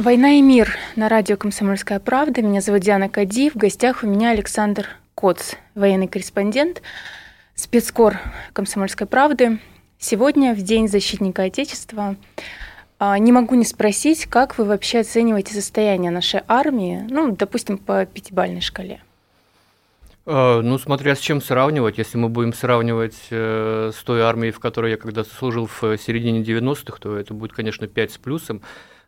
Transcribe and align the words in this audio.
«Война 0.00 0.30
и 0.30 0.40
мир» 0.40 0.78
на 0.96 1.10
радио 1.10 1.36
«Комсомольская 1.36 2.00
правда». 2.00 2.40
Меня 2.40 2.62
зовут 2.62 2.80
Диана 2.80 3.10
Кади. 3.10 3.50
В 3.50 3.56
гостях 3.56 4.02
у 4.02 4.06
меня 4.06 4.30
Александр 4.30 4.88
Коц, 5.14 5.56
военный 5.74 6.08
корреспондент, 6.08 6.80
спецкор 7.54 8.18
«Комсомольской 8.54 9.06
правды». 9.06 9.58
Сегодня, 9.98 10.54
в 10.54 10.62
День 10.62 10.88
защитника 10.88 11.42
Отечества, 11.42 12.16
а, 12.98 13.18
не 13.18 13.30
могу 13.30 13.56
не 13.56 13.66
спросить, 13.66 14.24
как 14.24 14.56
вы 14.56 14.64
вообще 14.64 15.00
оцениваете 15.00 15.52
состояние 15.52 16.10
нашей 16.10 16.40
армии, 16.48 17.06
ну, 17.10 17.36
допустим, 17.36 17.76
по 17.76 18.06
пятибалльной 18.06 18.62
шкале? 18.62 19.02
А, 20.24 20.62
ну, 20.62 20.78
смотря 20.78 21.14
с 21.14 21.18
чем 21.18 21.42
сравнивать. 21.42 21.98
Если 21.98 22.16
мы 22.16 22.30
будем 22.30 22.54
сравнивать 22.54 23.18
э, 23.28 23.90
с 23.94 24.02
той 24.02 24.22
армией, 24.22 24.52
в 24.52 24.60
которой 24.60 24.92
я 24.92 24.96
когда-то 24.96 25.28
служил 25.28 25.66
в 25.66 25.98
середине 25.98 26.40
90-х, 26.40 26.96
то 27.00 27.18
это 27.18 27.34
будет, 27.34 27.52
конечно, 27.52 27.86
5 27.86 28.12
с 28.12 28.16
плюсом. 28.16 28.62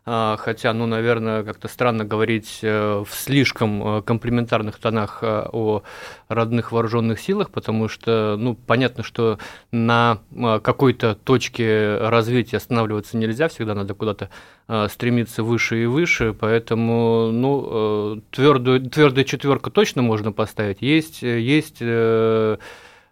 А, 0.05 0.35
хотя, 0.37 0.73
ну, 0.73 0.85
наверное, 0.85 1.43
как-то 1.43 1.69
странно 1.69 2.03
говорить 2.03 2.59
э, 2.61 3.03
в 3.07 3.15
слишком 3.15 3.99
э, 3.99 4.01
комплементарных 4.01 4.77
тонах 4.77 5.19
э, 5.21 5.45
о 5.53 5.83
родных 6.27 6.73
вооруженных 6.73 7.21
силах, 7.21 7.51
потому 7.51 7.87
что, 7.87 8.35
ну, 8.37 8.53
понятно, 8.53 9.03
что 9.03 9.39
на 9.71 10.19
какой-то 10.31 11.15
точке 11.15 11.97
развития 11.99 12.57
останавливаться 12.57 13.15
нельзя, 13.15 13.47
всегда 13.47 13.75
надо 13.75 13.93
куда-то 13.93 14.29
стремиться 14.89 15.43
выше 15.43 15.83
и 15.83 15.85
выше, 15.85 16.33
поэтому, 16.33 17.29
ну, 17.31 18.21
твердую, 18.31 18.89
твердая 18.89 19.25
четверка 19.25 19.69
точно 19.69 20.01
можно 20.01 20.31
поставить. 20.31 20.81
Есть, 20.81 21.21
есть 21.21 21.81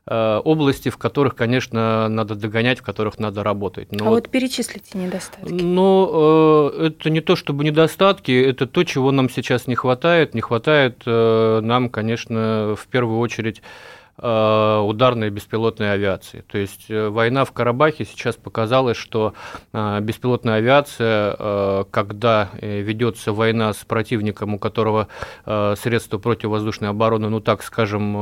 области, 0.07 0.89
в 0.89 0.97
которых, 0.97 1.35
конечно, 1.35 2.09
надо 2.09 2.35
догонять, 2.35 2.80
в 2.80 2.83
которых 2.83 3.19
надо 3.19 3.44
работать. 3.44 3.91
Но 3.91 4.07
а 4.07 4.09
вот 4.09 4.30
перечислите 4.30 4.97
недостатки. 4.97 5.52
Ну, 5.52 6.69
э, 6.73 6.88
это 6.88 7.09
не 7.09 7.21
то 7.21 7.35
чтобы 7.35 7.63
недостатки, 7.63 8.31
это 8.31 8.66
то, 8.66 8.83
чего 8.83 9.11
нам 9.11 9.29
сейчас 9.29 9.67
не 9.67 9.75
хватает. 9.75 10.33
Не 10.33 10.41
хватает 10.41 11.03
э, 11.05 11.59
нам, 11.61 11.89
конечно, 11.89 12.75
в 12.75 12.88
первую 12.88 13.19
очередь 13.19 13.61
Э, 13.61 14.00
ударной 14.22 15.31
беспилотной 15.31 15.94
авиации. 15.94 16.44
То 16.47 16.59
есть 16.59 16.86
э, 16.89 17.09
война 17.09 17.44
в 17.44 17.52
Карабахе 17.53 18.05
сейчас 18.05 18.36
показала, 18.36 18.94
что 18.94 19.33
э, 19.73 20.00
беспилотная 20.02 20.55
авиация, 20.55 21.83
когда 21.86 22.50
ведется 22.61 23.33
война 23.33 23.73
с 23.73 23.78
противником, 23.78 24.53
у 24.53 24.59
которого 24.59 25.08
средства 25.44 26.19
противовоздушной 26.19 26.89
обороны, 26.89 27.30
ну 27.30 27.39
так 27.39 27.63
скажем, 27.63 28.13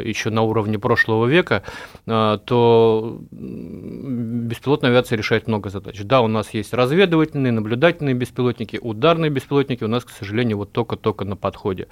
еще 0.00 0.30
на 0.30 0.42
уровне 0.42 0.78
прошлого 0.78 1.26
века, 1.26 1.62
то 2.04 3.20
беспилотная 3.30 4.90
авиация 4.90 5.16
решает 5.16 5.48
много 5.48 5.70
задач. 5.70 5.98
Да, 6.02 6.20
у 6.20 6.28
нас 6.28 6.52
есть 6.52 6.74
разведывательные, 6.74 7.52
наблюдательные 7.52 8.14
беспилотники, 8.14 8.78
ударные 8.82 9.30
беспилотники 9.30 9.84
у 9.84 9.88
нас, 9.88 10.04
к 10.04 10.10
сожалению, 10.10 10.58
вот 10.58 10.72
только-только 10.72 11.24
на 11.24 11.36
подходе. 11.36 11.88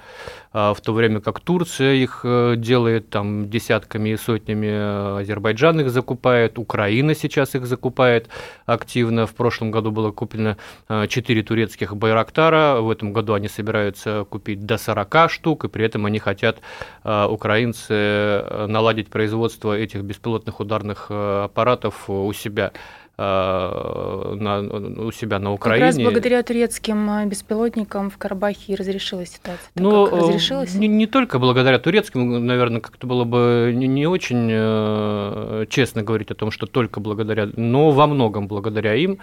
В 0.53 0.77
то 0.83 0.93
время 0.93 1.21
как 1.21 1.39
Турция 1.39 1.93
их 1.93 2.23
делает 2.23 3.09
там 3.09 3.30
десятками 3.49 4.09
и 4.09 4.17
сотнями 4.17 4.67
э, 4.67 5.21
Азербайджан 5.21 5.79
их 5.81 5.89
закупает, 5.89 6.59
Украина 6.59 7.15
сейчас 7.15 7.55
их 7.55 7.65
закупает 7.65 8.29
активно. 8.65 9.25
В 9.25 9.33
прошлом 9.33 9.71
году 9.71 9.91
было 9.91 10.11
куплено 10.11 10.57
4 10.87 11.39
э, 11.39 11.43
турецких 11.43 11.95
Байрактара, 11.95 12.81
в 12.81 12.89
этом 12.89 13.13
году 13.13 13.33
они 13.33 13.47
собираются 13.47 14.25
купить 14.29 14.65
до 14.65 14.77
40 14.77 15.29
штук, 15.31 15.65
и 15.65 15.67
при 15.67 15.85
этом 15.85 16.05
они 16.05 16.19
хотят, 16.19 16.59
э, 17.03 17.25
украинцы, 17.25 18.43
наладить 18.67 19.09
производство 19.09 19.77
этих 19.77 20.01
беспилотных 20.01 20.59
ударных 20.59 21.07
аппаратов 21.09 22.09
у 22.09 22.31
себя. 22.33 22.71
Э, 23.17 24.35
на, 24.39 24.61
у 24.61 25.11
себя 25.11 25.37
на 25.37 25.51
Украине. 25.51 25.85
Как 25.85 25.95
раз 25.95 26.03
благодаря 26.03 26.41
турецким 26.43 27.09
э, 27.09 27.25
беспилотникам 27.25 28.09
в 28.09 28.17
Карабахе 28.17 28.73
разрешилась 28.75 29.33
ситуация. 29.33 29.69
Ну, 29.75 30.05
разрешилась? 30.09 30.73
Не, 30.73 30.87
не 30.87 31.07
только 31.07 31.37
благодаря 31.37 31.77
турецким, 31.77 32.45
наверное, 32.45 32.79
как-то 32.79 33.05
было 33.05 33.25
бы 33.25 33.73
не, 33.75 33.87
не 33.87 34.07
очень 34.07 34.47
э, 34.49 35.65
честно 35.69 36.03
говорить 36.03 36.31
о 36.31 36.35
том, 36.35 36.51
что 36.51 36.67
только 36.67 36.99
благодаря, 36.99 37.49
но 37.57 37.91
во 37.91 38.07
многом 38.07 38.47
благодаря 38.47 38.95
им. 38.95 39.19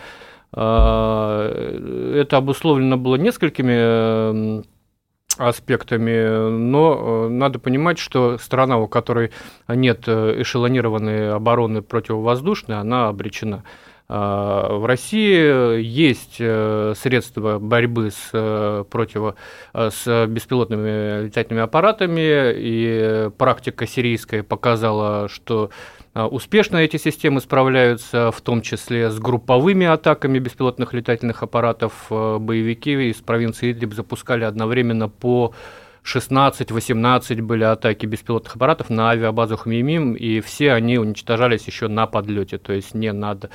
Э, 0.53 2.15
это 2.15 2.37
обусловлено 2.37 2.99
было 2.99 3.17
несколькими 3.17 4.63
аспектами, 5.39 6.51
но 6.51 7.29
надо 7.29 7.59
понимать, 7.59 7.99
что 7.99 8.39
страна, 8.39 8.79
у 8.79 8.89
которой 8.89 9.31
нет 9.69 10.09
эшелонированной 10.09 11.33
обороны 11.33 11.83
противовоздушной, 11.83 12.79
она 12.79 13.09
обречена. 13.09 13.65
А, 14.11 14.73
в 14.73 14.87
России 14.87 15.83
есть 15.83 16.37
э, 16.39 16.95
средства 16.97 17.59
борьбы 17.59 18.11
с, 18.11 18.31
э, 18.33 18.85
против, 18.89 19.35
э, 19.75 19.91
с 19.91 20.27
беспилотными 20.27 21.25
летательными 21.25 21.63
аппаратами, 21.63 22.55
и 22.57 23.31
практика 23.37 23.87
сирийская 23.87 24.43
показала, 24.43 25.29
что 25.29 25.69
успешно 26.27 26.79
эти 26.79 26.97
системы 26.97 27.41
справляются, 27.41 28.31
в 28.31 28.41
том 28.41 28.63
числе 28.63 29.11
с 29.11 29.19
групповыми 29.19 29.87
атаками 29.87 30.39
беспилотных 30.39 30.93
летательных 30.93 31.43
аппаратов. 31.43 32.07
Боевики 32.11 33.11
из 33.11 33.17
провинции 33.17 33.73
Идлиб 33.73 33.95
запускали 33.95 34.45
одновременно 34.45 35.09
по 35.09 35.55
16-18 36.05 37.43
были 37.43 37.65
атаки 37.65 38.07
беспилотных 38.07 38.57
аппаратов 38.57 38.89
на 38.91 39.11
авиабазу 39.11 39.57
Хмеймим, 39.57 40.15
и 40.15 40.41
все 40.41 40.73
они 40.73 40.99
уничтожались 40.99 41.67
еще 41.67 41.89
на 41.89 42.07
подлете, 42.07 42.59
то 42.59 42.73
есть 42.73 42.95
не 42.95 43.13
над 43.13 43.45
Э, 43.45 43.51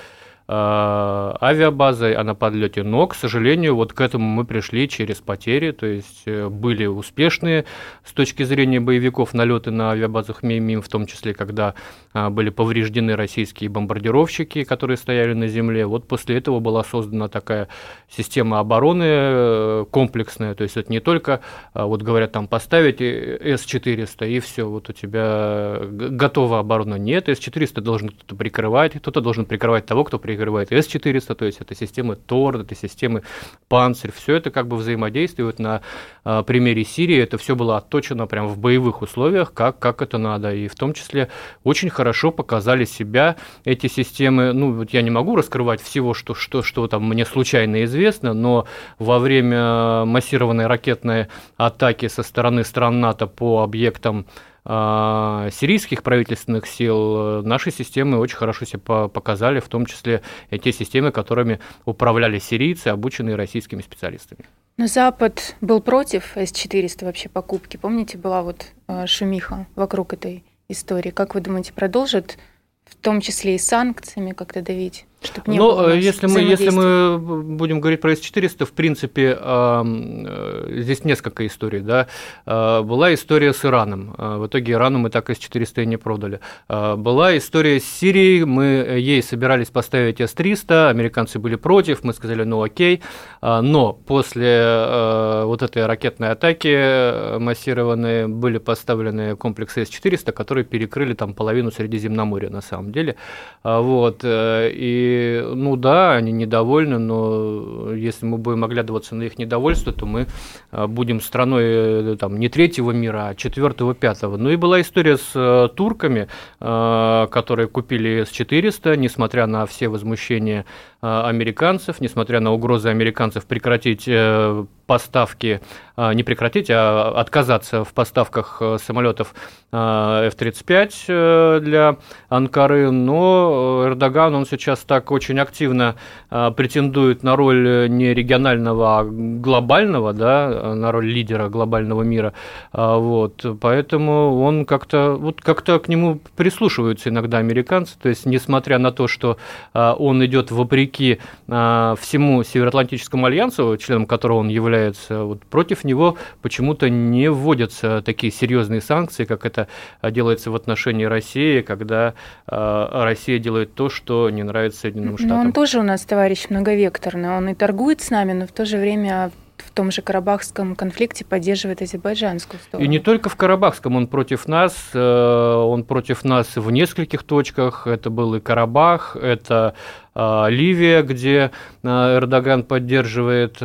авиабазой, 0.48 2.16
а 2.16 2.24
на 2.24 2.36
подлете. 2.36 2.84
Но, 2.84 3.08
к 3.08 3.16
сожалению, 3.16 3.76
вот 3.76 3.94
к 3.94 4.02
этому 4.02 4.28
мы 4.28 4.44
пришли 4.44 4.90
через 4.90 5.22
потери, 5.22 5.72
то 5.72 5.86
есть 5.86 6.24
э, 6.26 6.50
были 6.50 6.86
успешные 6.86 7.64
с 8.04 8.12
точки 8.12 8.44
зрения 8.44 8.82
боевиков 8.82 9.34
налеты 9.34 9.72
на 9.72 9.92
авиабазах 9.92 10.44
МИМИМ, 10.44 10.82
в 10.82 10.90
том 10.90 11.06
числе, 11.06 11.34
когда 11.34 11.76
э, 12.14 12.28
были 12.28 12.50
повреждены 12.50 13.16
российские 13.16 13.70
бомбардировщики, 13.70 14.66
которые 14.66 14.98
стояли 14.98 15.34
на 15.34 15.48
земле. 15.48 15.86
Вот 15.86 16.10
после 16.10 16.38
этого 16.38 16.60
была 16.60 16.84
создана 16.84 17.30
такая 17.30 17.70
система 18.10 18.60
обороны 18.60 19.86
комплексная, 19.92 20.56
то 20.56 20.64
есть 20.64 20.76
это 20.76 20.92
не 20.92 21.00
только, 21.00 21.40
вот 21.74 22.02
говорят, 22.02 22.34
там 22.34 22.48
поставить 22.48 23.02
С-400 23.02 24.30
и 24.30 24.40
все, 24.40 24.66
вот 24.66 24.90
у 24.90 24.94
тебя 24.94 25.80
готова 25.82 26.60
оборона. 26.60 26.96
Нет, 26.96 27.30
С-400 27.30 27.82
должен 27.82 28.10
кто-то 28.10 28.36
прикрывать, 28.36 28.94
кто-то 28.94 29.22
должен 29.22 29.46
прикрывать 29.46 29.86
того, 29.86 30.04
кто 30.04 30.20
прикрывает 30.20 30.33
прикрывает 30.34 30.72
С-400, 30.72 31.36
то 31.36 31.46
есть 31.46 31.62
это 31.62 31.76
системы 31.76 32.16
ТОР, 32.16 32.62
это 32.62 32.76
системы 32.76 33.22
Панцирь, 33.68 34.12
все 34.12 34.36
это 34.36 34.50
как 34.50 34.68
бы 34.68 34.78
взаимодействует 34.78 35.60
на 35.60 35.82
а, 36.24 36.42
примере 36.44 36.84
Сирии, 36.84 37.18
это 37.18 37.38
все 37.38 37.56
было 37.56 37.78
отточено 37.78 38.26
прямо 38.26 38.48
в 38.48 38.58
боевых 38.58 39.02
условиях, 39.02 39.54
как, 39.54 39.78
как 39.80 40.02
это 40.02 40.18
надо, 40.18 40.54
и 40.54 40.68
в 40.68 40.76
том 40.76 40.94
числе 40.94 41.30
очень 41.64 41.90
хорошо 41.90 42.32
показали 42.32 42.86
себя 42.86 43.36
эти 43.64 43.88
системы, 43.88 44.54
ну, 44.54 44.74
вот 44.74 44.90
я 44.92 45.02
не 45.04 45.12
могу 45.12 45.36
раскрывать 45.36 45.82
всего, 45.82 46.14
что, 46.14 46.34
что, 46.34 46.64
что 46.64 46.88
там 46.88 47.08
мне 47.08 47.26
случайно 47.26 47.84
известно, 47.84 48.34
но 48.34 48.66
во 48.98 49.20
время 49.20 50.06
массированной 50.06 50.66
ракетной 50.66 51.28
атаки 51.58 52.08
со 52.08 52.24
стороны 52.24 52.64
стран 52.64 53.00
НАТО 53.00 53.28
по 53.28 53.62
объектам 53.62 54.26
а, 54.66 55.50
сирийских 55.52 56.04
правительственных 56.04 56.68
сил 56.68 57.16
э, 57.18 57.42
наши 57.42 57.70
системы 57.70 58.18
очень 58.18 58.38
хорошо 58.38 58.66
себя 58.66 59.08
показали, 59.10 59.60
в 59.60 59.68
том 59.68 59.86
числе 59.86 60.22
те 60.52 60.72
системы, 60.72 61.12
которыми 61.12 61.60
управляли 61.86 62.40
сирийцы, 62.40 62.88
обученные 62.88 63.36
российскими 63.36 63.82
специалистами. 63.82 64.46
Но 64.78 64.88
Запад 64.88 65.56
был 65.62 65.82
против 65.82 66.36
С-400 66.36 67.06
вообще 67.06 67.30
покупки. 67.30 67.78
Помните, 67.78 68.18
была 68.18 68.42
вот 68.42 68.68
э, 68.88 69.06
шумиха 69.06 69.68
вокруг 69.76 70.14
этой 70.14 70.44
истории. 70.70 71.12
Как 71.12 71.36
вы 71.36 71.42
думаете, 71.42 71.74
продолжит 71.74 72.38
в 72.86 72.96
том 72.96 73.22
числе 73.22 73.56
и 73.56 73.60
санкциями 73.60 74.32
как-то 74.32 74.62
давить? 74.62 75.06
Чтобы 75.24 75.52
не 75.52 75.58
Но 75.58 75.76
было 75.76 75.94
если 75.94 76.28
мы, 76.28 76.40
если 76.42 76.70
мы 76.70 77.18
будем 77.44 77.80
говорить 77.80 78.02
про 78.02 78.16
С-400, 78.16 78.66
в 78.66 78.72
принципе, 78.74 79.38
э, 79.40 80.68
здесь 80.82 81.06
несколько 81.06 81.48
историй. 81.48 81.80
Да? 81.80 82.08
Э, 82.46 82.82
была 82.82 83.14
история 83.14 83.54
с 83.54 83.64
Ираном. 83.64 84.16
Э, 84.18 84.38
в 84.38 84.48
итоге 84.48 84.74
Ирану 84.74 85.00
мы 85.00 85.10
так 85.10 85.30
С-400 85.30 85.84
и 85.84 85.86
не 85.86 85.98
продали. 85.98 86.40
Была 86.68 87.38
история 87.38 87.80
с 87.80 87.86
Сирией. 87.86 88.44
Мы 88.44 88.64
ей 89.00 89.24
собирались 89.24 89.70
поставить 89.70 90.20
С-300, 90.20 90.90
американцы 90.90 91.40
были 91.40 91.56
против, 91.56 92.04
мы 92.04 92.14
сказали, 92.14 92.44
ну 92.44 92.62
окей. 92.62 93.02
Но 93.42 93.94
после 93.94 95.44
вот 95.46 95.62
этой 95.62 95.86
ракетной 95.86 96.32
атаки 96.32 97.38
массированные 97.40 98.28
были 98.28 98.58
поставлены 98.58 99.36
комплексы 99.36 99.86
С-400, 99.86 100.32
которые 100.32 100.64
перекрыли 100.66 101.14
там 101.14 101.34
половину 101.34 101.72
Средиземноморья 101.72 102.50
на 102.50 102.62
самом 102.62 102.92
деле. 102.92 103.16
Вот. 103.64 104.22
И 104.24 105.13
ну 105.56 105.76
да, 105.76 106.14
они 106.14 106.32
недовольны, 106.32 106.98
но 106.98 107.94
если 107.94 108.26
мы 108.26 108.38
будем 108.38 108.64
оглядываться 108.64 109.16
на 109.16 109.24
их 109.24 109.38
недовольство, 109.38 109.94
то 109.94 110.06
мы 110.06 110.28
а, 110.72 110.88
будем 110.88 111.22
страной 111.22 111.64
э, 111.66 112.18
там, 112.20 112.40
не 112.40 112.50
третьего 112.50 112.92
мира, 112.92 113.28
а 113.30 113.36
четвертого, 113.36 113.94
пятого. 113.94 114.38
Ну 114.38 114.50
и 114.50 114.56
была 114.56 114.82
история 114.82 115.18
с 115.18 115.32
э, 115.36 115.70
турками, 115.76 116.28
а, 116.60 117.28
которые 117.28 117.68
купили 117.68 118.24
С-400, 118.24 118.98
несмотря 118.98 119.48
на 119.48 119.66
все 119.66 119.88
возмущения 119.88 120.66
а, 121.02 121.28
американцев, 121.28 122.00
несмотря 122.00 122.40
на 122.40 122.52
угрозы 122.54 122.90
американцев 122.90 123.46
прекратить 123.46 124.06
э, 124.08 124.66
поставки, 124.86 125.62
не 125.96 126.24
прекратить, 126.24 126.70
а 126.70 127.14
отказаться 127.16 127.84
в 127.84 127.94
поставках 127.94 128.62
самолетов 128.80 129.34
а, 129.76 130.28
F-35 130.28 130.94
э, 131.08 131.60
для 131.62 131.98
Анкары, 132.30 132.92
но 132.92 133.86
Эрдоган, 133.88 134.36
он 134.36 134.46
сейчас 134.46 134.82
так 134.82 135.03
очень 135.12 135.40
активно 135.40 135.96
претендует 136.30 137.24
на 137.24 137.36
роль 137.36 137.90
не 137.90 138.14
регионального, 138.14 139.00
а 139.00 139.04
глобального, 139.04 140.14
да, 140.14 140.74
на 140.76 140.92
роль 140.92 141.08
лидера 141.08 141.50
глобального 141.50 142.04
мира, 142.04 142.34
вот, 142.74 143.46
поэтому 143.60 144.42
он 144.42 144.66
как-то, 144.66 145.16
вот 145.16 145.42
как-то 145.42 145.80
к 145.80 145.88
нему 145.88 146.20
прислушиваются 146.36 147.10
иногда 147.10 147.38
американцы, 147.38 147.96
то 148.02 148.10
есть, 148.10 148.26
несмотря 148.26 148.80
на 148.80 148.92
то, 148.92 149.08
что 149.08 149.38
он 149.74 150.26
идет 150.26 150.52
вопреки 150.52 151.20
а, 151.48 151.96
всему 152.00 152.44
Североатлантическому 152.44 153.26
альянсу, 153.26 153.78
членом 153.78 154.06
которого 154.06 154.40
он 154.40 154.50
является, 154.50 155.24
вот 155.24 155.42
против 155.46 155.84
него 155.84 156.18
почему-то 156.42 156.90
не 156.90 157.30
вводятся 157.30 158.02
такие 158.02 158.32
серьезные 158.32 158.82
санкции, 158.82 159.26
как 159.26 159.46
это 159.46 159.68
делается 160.04 160.52
в 160.52 160.56
отношении 160.56 161.06
России, 161.06 161.62
когда 161.62 162.14
а, 162.48 163.04
Россия 163.04 163.40
делает 163.40 163.74
то, 163.76 163.90
что 163.90 164.30
не 164.30 164.44
нравится 164.44 164.92
Соединенным 164.94 165.18
Штатам. 165.18 165.38
Но 165.38 165.42
он 165.42 165.54
тоже 165.54 165.80
у 165.80 165.84
нас 165.84 166.02
товарищ 166.02 166.48
многовекторный, 166.50 167.30
он 167.30 167.50
и 167.50 167.54
торгует 167.54 168.02
с 168.02 168.10
нами, 168.10 168.34
но 168.34 168.48
в 168.48 168.52
то 168.52 168.66
же 168.66 168.78
время 168.78 169.32
в 169.58 169.72
том 169.72 169.92
же 169.92 170.02
Карабахском 170.02 170.76
конфликте 170.76 171.26
поддерживает 171.26 171.82
азербайджанскую 171.82 172.60
сторону. 172.60 172.86
И 172.86 172.88
не 172.88 173.00
только 173.00 173.30
в 173.30 173.36
Карабахском, 173.36 173.96
он 173.96 174.08
против 174.08 174.48
нас, 174.48 174.76
э, 174.94 175.00
он 175.00 175.84
против 175.84 176.24
нас 176.24 176.56
в 176.56 176.70
нескольких 176.70 177.24
точках. 177.24 177.88
Это 177.88 178.10
был 178.10 178.36
и 178.36 178.40
Карабах, 178.40 179.16
это 179.16 179.76
э, 180.16 180.46
Ливия, 180.50 181.02
где 181.02 181.52
э, 181.84 181.88
Эрдоган 181.88 182.64
поддерживает 182.64 183.58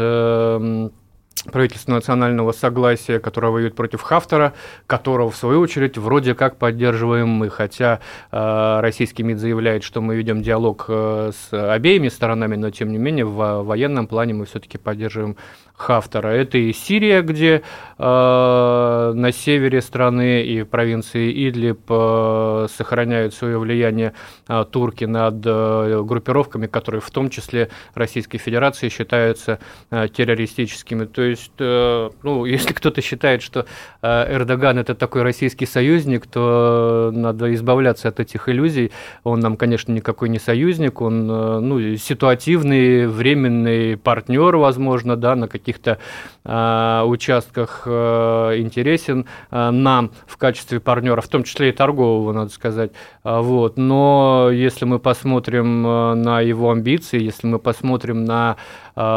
правительство 1.43 1.93
национального 1.93 2.53
согласия, 2.53 3.19
которое 3.19 3.51
воюет 3.51 3.75
против 3.75 4.03
Хафтера, 4.03 4.55
которого, 4.87 5.31
в 5.31 5.37
свою 5.37 5.61
очередь, 5.61 5.99
вроде 5.99 6.35
как 6.35 6.57
поддерживаем 6.57 7.29
мы. 7.29 7.51
Хотя 7.51 8.01
э, 8.31 8.81
российский 8.81 9.23
МИД 9.23 9.39
заявляет, 9.39 9.83
что 9.83 10.01
мы 10.01 10.17
ведем 10.17 10.43
диалог 10.43 10.87
э, 10.89 11.33
с 11.33 11.73
обеими 11.75 12.09
сторонами, 12.09 12.57
но, 12.57 12.71
тем 12.71 12.93
не 12.93 12.99
менее, 12.99 13.25
в 13.25 13.63
военном 13.63 14.07
плане 14.07 14.35
мы 14.35 14.47
все-таки 14.47 14.79
поддерживаем 14.79 15.37
Хафтера. 15.79 16.29
Это 16.29 16.59
и 16.59 16.73
Сирия, 16.73 17.23
где 17.23 17.63
э, 17.99 19.13
на 19.15 19.33
севере 19.33 19.81
страны 19.81 20.43
и 20.43 20.65
провинции 20.65 21.49
Идлиб 21.49 21.81
э, 21.89 22.67
сохраняют 22.69 23.33
свое 23.33 23.59
влияние 23.59 24.13
э, 24.49 24.65
турки 24.71 25.05
над 25.05 25.37
э, 25.45 26.03
группировками, 26.05 26.67
которые 26.67 27.01
в 27.01 27.11
том 27.11 27.31
числе 27.31 27.71
Российской 27.95 28.39
Федерации 28.39 28.89
считаются 28.89 29.61
э, 29.91 30.09
террористическими. 30.09 31.05
То 31.05 31.23
есть, 31.23 31.53
э, 31.59 32.11
ну, 32.23 32.45
если 32.59 32.73
кто-то 32.73 33.01
считает, 33.01 33.43
что 33.43 33.67
э, 34.03 34.35
Эрдоган 34.35 34.79
это 34.79 34.97
такой 34.97 35.23
российский 35.23 35.67
союзник, 35.67 36.27
то 36.27 37.11
надо 37.15 37.55
избавляться 37.55 38.09
от 38.09 38.19
этих 38.19 38.49
иллюзий. 38.49 38.91
Он 39.23 39.39
нам, 39.41 39.57
конечно, 39.57 39.93
никакой 39.93 40.29
не 40.29 40.41
союзник, 40.41 41.01
он 41.01 41.31
э, 41.31 41.61
ну, 41.61 41.97
ситуативный, 41.97 43.07
временный 43.07 43.97
партнер, 43.97 44.57
возможно, 44.57 45.17
да, 45.17 45.37
на 45.37 45.47
каких 45.47 45.68
каких-то 45.69 45.99
э, 46.45 47.03
участках 47.05 47.83
э, 47.85 48.55
интересен 48.59 49.27
э, 49.51 49.71
нам 49.71 50.13
в 50.27 50.37
качестве 50.39 50.81
партнера, 50.81 51.21
в 51.21 51.29
том 51.29 51.45
числе 51.45 51.69
и 51.69 51.73
торгового, 51.73 52.33
надо 52.33 52.51
сказать. 52.51 52.93
Э, 53.25 53.41
вот. 53.41 53.77
Но 53.77 54.49
если 54.51 54.87
мы 54.87 54.99
посмотрим 54.99 55.87
э, 55.87 56.15
на 56.15 56.41
его 56.41 56.71
амбиции, 56.71 57.23
если 57.23 57.47
мы 57.47 57.59
посмотрим 57.59 58.25
на 58.25 58.39
а, 58.49 58.57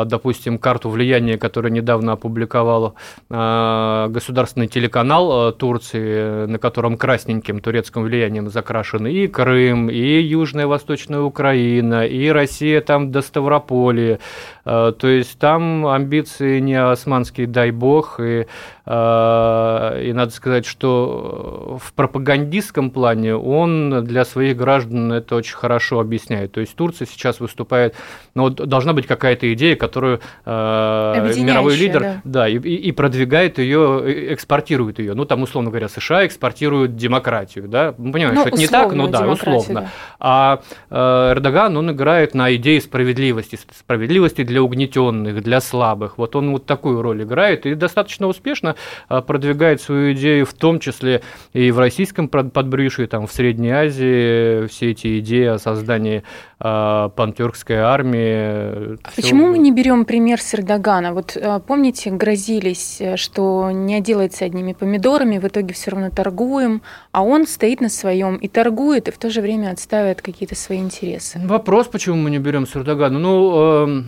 допустим, 0.06 0.60
карту 0.60 0.90
влияния, 0.90 1.38
которую 1.38 1.72
недавно 1.72 2.14
опубликовал 2.14 2.94
а, 3.30 4.10
государственный 4.10 4.68
телеканал 4.68 5.32
а, 5.32 5.52
Турции, 5.52 6.46
на 6.46 6.60
котором 6.60 6.98
красненьким 6.98 7.60
турецким 7.60 8.04
влиянием 8.04 8.50
закрашены 8.50 9.12
и 9.12 9.28
Крым, 9.28 9.90
и 9.90 10.22
Южная 10.22 10.68
Восточная 10.68 11.22
Украина, 11.22 12.06
и 12.06 12.30
Россия 12.30 12.82
там 12.82 13.12
до 13.12 13.22
Ставрополя. 13.22 14.20
То 14.64 14.96
есть 15.02 15.40
там 15.40 15.88
амбиции 15.88 16.60
не 16.60 16.76
османские, 16.76 17.48
дай 17.48 17.72
бог, 17.72 18.20
и 18.20 18.46
и 18.84 20.12
надо 20.14 20.32
сказать, 20.32 20.66
что 20.66 21.78
в 21.82 21.94
пропагандистском 21.94 22.90
плане 22.90 23.36
он 23.36 24.04
для 24.04 24.26
своих 24.26 24.58
граждан 24.58 25.14
это 25.14 25.36
очень 25.36 25.56
хорошо 25.56 26.00
объясняет. 26.00 26.52
То 26.52 26.62
есть 26.62 26.76
Турция 26.76 27.06
сейчас 27.06 27.40
выступает, 27.40 27.96
ну, 28.34 28.50
должна 28.50 28.94
быть 28.94 29.06
какая-то 29.06 29.54
идея, 29.54 29.71
которую 29.76 30.20
э, 30.46 31.34
мировой 31.38 31.76
лидер 31.76 32.02
да. 32.02 32.22
Да, 32.24 32.50
и, 32.50 32.58
и 32.58 32.92
продвигает 32.92 33.60
ее, 33.60 34.34
экспортирует 34.34 35.00
ее. 35.00 35.14
Ну, 35.14 35.26
там, 35.26 35.44
условно 35.44 35.70
говоря, 35.70 35.90
США 35.90 36.26
экспортируют 36.26 36.96
демократию. 36.96 37.68
Да? 37.68 37.94
Мы 37.98 38.12
понимаем, 38.12 38.36
ну, 38.36 38.42
что 38.42 38.50
это 38.50 38.58
не 38.58 38.68
так, 38.68 38.94
но 38.94 39.08
да, 39.08 39.28
условно. 39.28 39.82
Да. 39.82 39.90
А 40.20 40.62
э, 40.90 41.32
Эрдоган, 41.34 41.78
он 41.78 41.92
играет 41.92 42.34
на 42.34 42.56
идее 42.56 42.82
справедливости, 42.82 43.60
справедливости 43.78 44.44
для 44.44 44.62
угнетенных, 44.62 45.42
для 45.42 45.62
слабых. 45.62 46.18
Вот 46.18 46.36
он 46.36 46.52
вот 46.52 46.66
такую 46.66 47.02
роль 47.02 47.24
играет 47.24 47.66
и 47.66 47.76
достаточно 47.76 48.28
успешно 48.28 48.76
Э, 49.10 49.22
продвигает 49.22 49.82
свою 49.82 50.14
идею, 50.14 50.46
в 50.46 50.54
том 50.54 50.80
числе 50.80 51.22
и 51.54 51.72
в 51.72 51.80
российском 51.80 52.28
подбрюшье, 52.28 53.08
там, 53.08 53.28
в 53.28 53.32
Средней 53.32 53.72
Азии, 53.72 54.68
все 54.68 54.92
эти 54.92 55.20
идеи 55.20 55.46
о 55.46 55.58
создании 55.58 56.20
э, 56.20 56.24
пантюркской 56.62 57.78
армии. 57.78 58.96
А 59.04 59.10
почему 59.16 59.48
мы 59.48 59.58
не 59.58 59.72
берем 59.72 60.06
пример 60.06 60.42
с 60.42 60.54
Эрдогана? 60.54 61.14
Вот 61.14 61.36
э, 61.36 61.60
помните, 61.66 62.12
грозились, 62.12 63.02
что 63.16 63.72
не 63.72 63.96
отделается 63.96 64.46
одними 64.46 64.74
помидорами, 64.74 65.38
в 65.38 65.48
итоге 65.48 65.74
все 65.74 65.92
равно 65.92 66.10
торгуем, 66.10 66.82
а 67.12 67.24
он 67.24 67.48
стоит 67.48 67.82
на 67.82 67.90
своем 67.90 68.36
и 68.36 68.48
торгует, 68.48 69.08
и 69.08 69.12
в 69.12 69.18
то 69.18 69.30
же 69.30 69.42
время 69.42 69.72
отстаивает 69.72 70.22
какие-то 70.22 70.56
свои 70.56 70.80
интересы. 70.80 71.42
Вопрос, 71.44 71.88
почему 71.88 72.18
мы 72.18 72.30
не 72.30 72.40
берем 72.40 72.68
с 72.68 72.76
Эрдогана? 72.76 73.20
Ну, 73.20 73.52
э, 73.56 73.72
Э, 73.82 74.04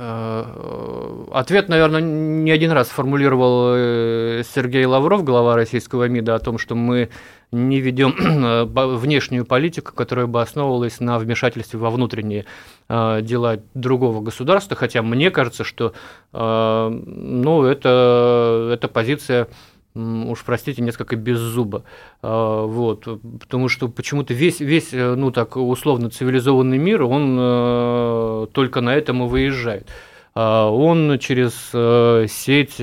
ответ, 0.00 1.68
наверное, 1.68 2.00
не 2.00 2.50
один 2.50 2.70
раз 2.70 2.88
формулировал 2.88 3.74
э, 3.74 4.42
Сергей 4.54 4.86
Лавров, 4.86 5.24
глава 5.24 5.56
российского 5.56 6.08
МИДа, 6.08 6.36
о 6.36 6.38
том, 6.38 6.58
что 6.58 6.74
мы 6.74 7.10
не 7.52 7.80
ведем 7.80 8.14
э, 8.18 8.64
внешнюю 8.64 9.44
политику, 9.44 9.92
которая 9.94 10.26
бы 10.26 10.40
основывалась 10.40 11.00
на 11.00 11.18
вмешательстве 11.18 11.78
во 11.78 11.90
внутренние 11.90 12.46
дела 12.88 13.60
другого 13.74 14.20
государства, 14.20 14.76
хотя 14.76 15.00
мне 15.02 15.30
кажется, 15.30 15.62
что 15.62 15.92
ну, 16.32 17.64
это, 17.64 18.72
это 18.74 18.88
позиция 18.88 19.46
уж 19.94 20.44
простите, 20.44 20.82
несколько 20.82 21.16
без 21.16 21.38
зуба. 21.38 21.84
А, 22.22 22.64
вот, 22.64 23.06
потому 23.40 23.68
что 23.68 23.88
почему-то 23.88 24.34
весь, 24.34 24.60
весь, 24.60 24.92
э, 24.92 25.14
ну 25.14 25.30
так, 25.30 25.56
условно 25.56 26.10
цивилизованный 26.10 26.78
мир, 26.78 27.02
он 27.02 27.36
э, 27.38 28.46
только 28.52 28.80
на 28.80 28.94
этом 28.94 29.24
и 29.24 29.28
выезжает. 29.28 29.88
А, 30.34 30.70
он 30.70 31.18
через 31.18 31.70
э, 31.72 32.26
сеть 32.28 32.74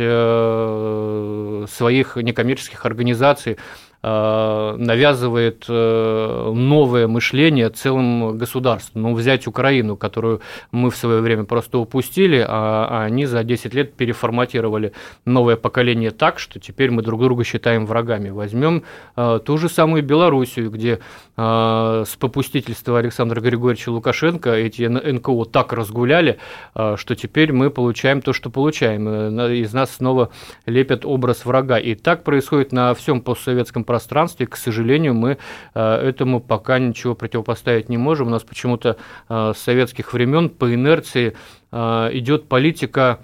своих 1.71 2.15
некоммерческих 2.17 2.85
организаций 2.85 3.57
навязывает 4.03 5.65
э, 5.67 6.51
новое 6.53 7.07
мышление 7.07 7.69
целым 7.69 8.37
государством. 8.37 9.01
Ну, 9.01 9.13
взять 9.15 9.47
Украину, 9.47 9.97
которую 9.97 10.41
мы 10.71 10.91
в 10.91 10.95
свое 10.95 11.21
время 11.21 11.45
просто 11.45 11.79
упустили, 11.79 12.45
а 12.47 13.05
они 13.05 13.25
за 13.25 13.43
10 13.43 13.73
лет 13.73 13.93
переформатировали 13.93 14.93
новое 15.25 15.55
поколение 15.55 16.11
так, 16.11 16.39
что 16.39 16.59
теперь 16.59 16.91
мы 16.91 17.01
друг 17.01 17.21
друга 17.21 17.43
считаем 17.43 17.85
врагами. 17.85 18.29
Возьмем 18.29 18.83
э, 19.15 19.39
ту 19.43 19.57
же 19.57 19.67
самую 19.67 20.03
Белоруссию, 20.03 20.69
где 20.69 20.99
с 21.39 22.15
попустительства 22.19 22.97
Александра 22.97 23.39
Григорьевича 23.39 23.89
Лукашенко 23.89 24.53
эти 24.53 24.87
НКО 24.87 25.45
так 25.45 25.71
разгуляли, 25.71 26.39
что 26.73 27.15
теперь 27.15 27.53
мы 27.53 27.69
получаем 27.69 28.23
то, 28.23 28.33
что 28.33 28.49
получаем. 28.49 29.07
Из 29.51 29.71
нас 29.71 29.91
снова 29.91 30.31
лепят 30.65 31.05
образ 31.05 31.45
врага. 31.45 31.77
И 31.77 31.93
так 31.93 32.23
происходит 32.23 32.71
на 32.71 32.95
всем 32.95 33.21
постсоветском 33.21 33.83
пространстве. 33.87 34.45
К 34.45 34.55
сожалению, 34.55 35.15
мы 35.15 35.37
э, 35.73 35.95
этому 36.09 36.39
пока 36.39 36.77
ничего 36.77 37.15
противопоставить 37.15 37.89
не 37.89 37.97
можем. 37.97 38.27
У 38.27 38.29
нас 38.29 38.43
почему-то 38.43 38.97
э, 39.29 39.53
с 39.55 39.59
советских 39.59 40.13
времен 40.13 40.49
по 40.49 40.71
инерции 40.71 41.35
э, 41.71 42.09
идет 42.13 42.47
политика 42.47 43.19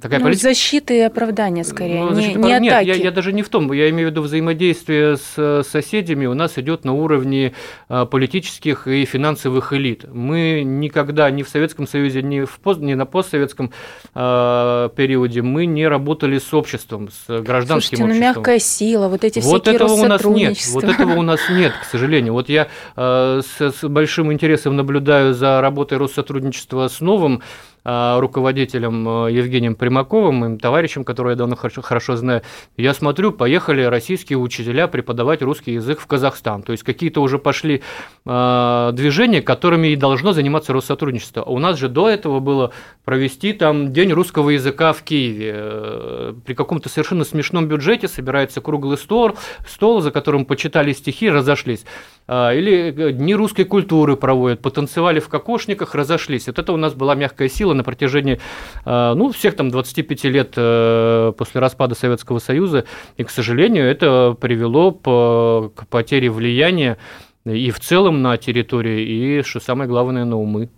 такая 0.00 0.18
ну, 0.18 0.26
политика... 0.26 0.48
защиты 0.48 0.98
и 0.98 1.00
оправдания 1.00 1.64
скорее, 1.64 2.04
ну, 2.04 2.12
не, 2.12 2.34
не 2.34 2.60
нет, 2.60 2.72
атаки. 2.72 2.86
Я, 2.88 2.94
я 2.94 3.10
даже 3.10 3.32
не 3.32 3.42
в 3.42 3.48
том, 3.48 3.72
я 3.72 3.88
имею 3.90 4.08
в 4.08 4.10
виду 4.10 4.22
взаимодействие 4.22 5.16
с 5.16 5.62
соседями 5.68 6.26
у 6.26 6.34
нас 6.34 6.58
идет 6.58 6.84
на 6.84 6.92
уровне 6.92 7.54
а, 7.88 8.04
политических 8.04 8.86
и 8.86 9.04
финансовых 9.04 9.72
элит. 9.72 10.04
Мы 10.12 10.62
никогда 10.64 11.30
ни 11.30 11.42
в 11.42 11.48
Советском 11.48 11.86
Союзе, 11.86 12.22
ни, 12.22 12.44
в 12.44 12.58
пост, 12.60 12.80
ни 12.80 12.94
на 12.94 13.06
постсоветском 13.06 13.72
э, 14.14 14.88
периоде 14.96 15.42
мы 15.42 15.66
не 15.66 15.86
работали 15.88 16.38
с 16.38 16.52
обществом, 16.52 17.08
с 17.10 17.42
гражданским 17.42 17.98
Слушайте, 17.98 18.04
обществом. 18.04 18.08
ну 18.08 18.38
мягкая 18.38 18.58
сила, 18.58 19.08
вот 19.08 19.24
эти 19.24 19.40
вот 19.40 19.62
всякие 19.62 19.74
этого 19.76 19.92
у 19.92 20.06
нас 20.06 20.24
нет, 20.24 20.58
вот 20.72 20.84
этого 20.84 21.14
у 21.14 21.22
нас 21.22 21.40
нет, 21.50 21.72
к 21.80 21.84
сожалению. 21.84 22.32
Вот 22.32 22.48
я 22.48 22.68
э, 22.96 23.40
с, 23.42 23.72
с 23.72 23.88
большим 23.88 24.32
интересом 24.32 24.76
наблюдаю 24.76 25.32
за 25.34 25.60
работой 25.60 25.98
Россотрудничества 25.98 26.88
с 26.88 27.00
новым 27.00 27.42
руководителем 27.86 29.26
э, 29.26 29.32
Евгением 29.32 29.76
Примаковым, 29.76 30.34
моим 30.34 30.58
товарищем, 30.58 31.04
которого 31.04 31.30
я 31.30 31.36
давно 31.36 31.54
хорошо, 31.54 31.82
хорошо 31.82 32.16
знаю, 32.16 32.42
я 32.76 32.92
смотрю, 32.92 33.30
поехали 33.30 33.82
российские 33.82 34.38
учителя 34.38 34.88
преподавать 34.88 35.40
русский 35.40 35.74
язык 35.74 36.00
в 36.00 36.06
Казахстан. 36.06 36.64
То 36.64 36.72
есть 36.72 36.82
какие-то 36.82 37.22
уже 37.22 37.38
пошли 37.38 37.82
э, 38.24 38.90
движения, 38.92 39.40
которыми 39.40 39.88
и 39.88 39.96
должно 39.96 40.32
заниматься 40.32 40.72
Россотрудничество. 40.72 41.42
У 41.42 41.60
нас 41.60 41.78
же 41.78 41.88
до 41.88 42.08
этого 42.08 42.40
было 42.40 42.72
провести 43.04 43.52
там 43.52 43.92
День 43.92 44.12
русского 44.12 44.50
языка 44.50 44.92
в 44.92 45.02
Киеве. 45.04 45.52
Э, 45.54 46.34
при 46.44 46.54
каком-то 46.54 46.88
совершенно 46.88 47.22
смешном 47.22 47.68
бюджете 47.68 48.08
собирается 48.08 48.60
круглый 48.60 48.98
стол, 48.98 49.38
стол 49.68 50.00
за 50.00 50.10
которым 50.10 50.44
почитали 50.44 50.92
стихи, 50.92 51.30
разошлись. 51.30 51.84
Или 52.28 53.12
Дни 53.12 53.36
русской 53.36 53.62
культуры 53.62 54.16
проводят, 54.16 54.60
потанцевали 54.60 55.20
в 55.20 55.28
кокошниках, 55.28 55.94
разошлись. 55.94 56.48
Вот 56.48 56.58
это 56.58 56.72
у 56.72 56.76
нас 56.76 56.92
была 56.92 57.14
мягкая 57.14 57.48
сила 57.48 57.75
на 57.76 57.84
протяжении 57.84 58.40
а, 58.84 59.14
ну, 59.14 59.32
всех 59.32 59.56
там 59.56 59.70
25 59.70 60.24
лет 60.24 60.54
э, 60.56 61.32
после 61.36 61.60
распада 61.60 61.94
Советского 61.94 62.38
Союза, 62.38 62.84
и, 63.16 63.24
к 63.24 63.30
сожалению, 63.30 63.84
это 63.84 64.36
привело 64.40 64.92
к 64.92 65.86
потере 65.88 66.30
влияния 66.30 66.98
и 67.44 67.70
в 67.70 67.80
целом 67.80 68.22
на 68.22 68.36
территории, 68.36 69.38
и, 69.38 69.42
что 69.42 69.60
самое 69.60 69.88
главное, 69.88 70.24
на 70.24 70.36
умы. 70.36 70.68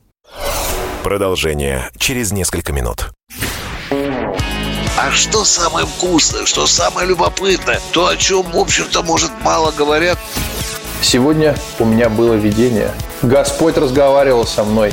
Продолжение 1.03 1.91
через 1.97 2.33
несколько 2.33 2.73
минут. 2.73 3.11
А 3.91 5.11
что 5.13 5.45
самое 5.45 5.87
вкусное, 5.87 6.45
что 6.45 6.67
самое 6.67 7.09
любопытное, 7.09 7.79
то, 7.93 8.09
о 8.09 8.17
чем, 8.17 8.43
в 8.43 8.57
общем-то, 8.57 9.03
может, 9.03 9.31
мало 9.43 9.73
говорят– 9.73 10.19
Сегодня 11.01 11.57
у 11.79 11.85
меня 11.85 12.09
было 12.09 12.35
видение. 12.35 12.93
Господь 13.23 13.77
разговаривал 13.77 14.45
со 14.47 14.65
мной. 14.65 14.93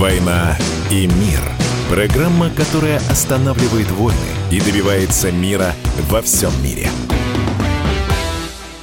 «Война 0.00 0.56
и 0.90 1.06
мир»– 1.06 1.42
программа, 1.90 2.48
которая 2.48 2.96
останавливает 3.10 3.90
войны 3.90 4.16
и 4.50 4.58
добивается 4.58 5.30
мира 5.30 5.74
во 6.08 6.22
всем 6.22 6.50
мире. 6.64 6.86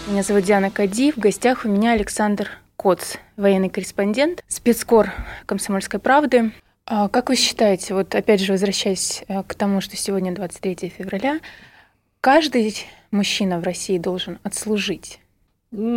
Меня 0.07 0.21
зовут 0.21 0.43
Диана 0.43 0.69
Кади. 0.69 1.11
В 1.11 1.17
гостях 1.17 1.65
у 1.65 1.69
меня 1.69 1.93
Александр 1.93 2.49
Коц, 2.75 3.15
военный 3.35 3.69
корреспондент, 3.69 4.43
спецкор 4.47 5.11
«Комсомольской 5.47 5.99
правды». 5.99 6.51
А 6.85 7.07
как 7.07 7.29
вы 7.29 7.35
считаете, 7.35 7.95
вот 7.95 8.13
опять 8.13 8.39
же 8.39 8.51
возвращаясь 8.51 9.23
э, 9.27 9.41
к 9.41 9.55
тому, 9.55 9.81
что 9.81 9.97
сегодня 9.97 10.35
23 10.35 10.89
февраля, 10.89 11.39
каждый 12.21 12.85
мужчина 13.09 13.59
в 13.59 13.63
России 13.63 13.97
должен 13.97 14.37
отслужить? 14.43 15.19
Ну, 15.71 15.89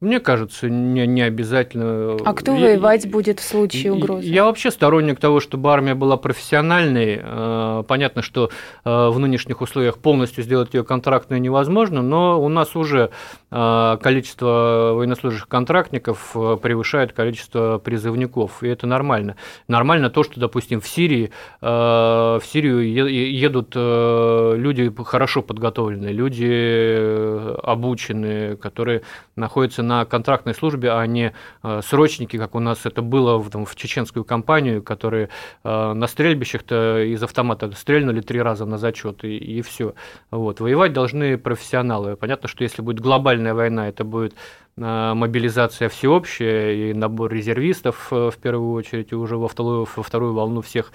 мне 0.00 0.20
кажется, 0.20 0.70
не, 0.70 1.08
не 1.08 1.22
обязательно. 1.22 2.18
А 2.24 2.32
кто 2.32 2.54
я, 2.54 2.66
воевать 2.66 3.10
будет 3.10 3.40
в 3.40 3.42
случае 3.42 3.92
угрозы? 3.92 4.28
Я 4.28 4.44
вообще 4.44 4.70
сторонник 4.70 5.18
того, 5.18 5.40
чтобы 5.40 5.72
армия 5.72 5.96
была 5.96 6.16
профессиональной. 6.16 7.18
Э, 7.20 7.82
понятно, 7.86 8.22
что 8.22 8.50
э, 8.84 9.08
в 9.08 9.18
нынешних 9.18 9.60
условиях 9.60 9.98
полностью 9.98 10.44
сделать 10.44 10.72
ее 10.72 10.84
контрактной 10.84 11.40
невозможно, 11.40 12.00
но 12.00 12.40
у 12.40 12.48
нас 12.48 12.76
уже 12.76 13.10
э, 13.47 13.47
количество 13.50 14.92
военнослужащих 14.94 15.48
контрактников 15.48 16.32
превышает 16.32 17.12
количество 17.12 17.78
призывников, 17.78 18.62
и 18.62 18.68
это 18.68 18.86
нормально. 18.86 19.36
Нормально 19.68 20.10
то, 20.10 20.22
что, 20.22 20.38
допустим, 20.40 20.80
в 20.80 20.88
Сирии 20.88 21.30
в 21.60 22.42
Сирию 22.44 22.92
едут 22.92 23.74
люди 23.74 24.92
хорошо 25.04 25.42
подготовленные, 25.42 26.12
люди 26.12 27.58
обученные, 27.62 28.56
которые 28.56 29.02
находятся 29.36 29.82
на 29.82 30.04
контрактной 30.04 30.54
службе, 30.54 30.92
а 30.92 31.06
не 31.06 31.32
э, 31.62 31.80
срочники, 31.82 32.36
как 32.36 32.54
у 32.54 32.60
нас 32.60 32.84
это 32.84 33.02
было 33.02 33.38
в, 33.38 33.50
там, 33.50 33.64
в 33.64 33.76
чеченскую 33.76 34.24
кампанию, 34.24 34.82
которые 34.82 35.28
э, 35.64 35.92
на 35.92 36.06
стрельбищах-то 36.06 37.02
из 37.04 37.22
автомата 37.22 37.70
стрельнули 37.72 38.20
три 38.20 38.40
раза 38.40 38.66
на 38.66 38.78
зачет, 38.78 39.24
и, 39.24 39.36
и 39.36 39.62
все. 39.62 39.94
Вот. 40.30 40.60
Воевать 40.60 40.92
должны 40.92 41.38
профессионалы. 41.38 42.16
Понятно, 42.16 42.48
что 42.48 42.64
если 42.64 42.82
будет 42.82 43.00
глобальная 43.38 43.54
война, 43.54 43.88
это 43.88 44.04
будет 44.04 44.34
э, 44.76 45.12
мобилизация 45.14 45.88
всеобщая 45.88 46.90
и 46.90 46.94
набор 46.94 47.32
резервистов 47.32 48.10
в 48.10 48.34
первую 48.42 48.72
очередь, 48.72 49.12
и 49.12 49.14
уже 49.14 49.36
во 49.36 49.48
вторую, 49.48 49.86
во 49.96 50.02
вторую 50.02 50.34
волну 50.34 50.60
всех 50.60 50.92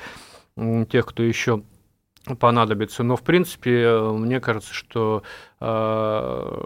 тех, 0.90 1.06
кто 1.06 1.24
еще 1.24 1.64
понадобится. 2.40 3.04
Но, 3.04 3.16
в 3.16 3.22
принципе, 3.22 3.98
мне 4.14 4.40
кажется, 4.40 4.74
что 4.74 5.24
э, 5.60 6.64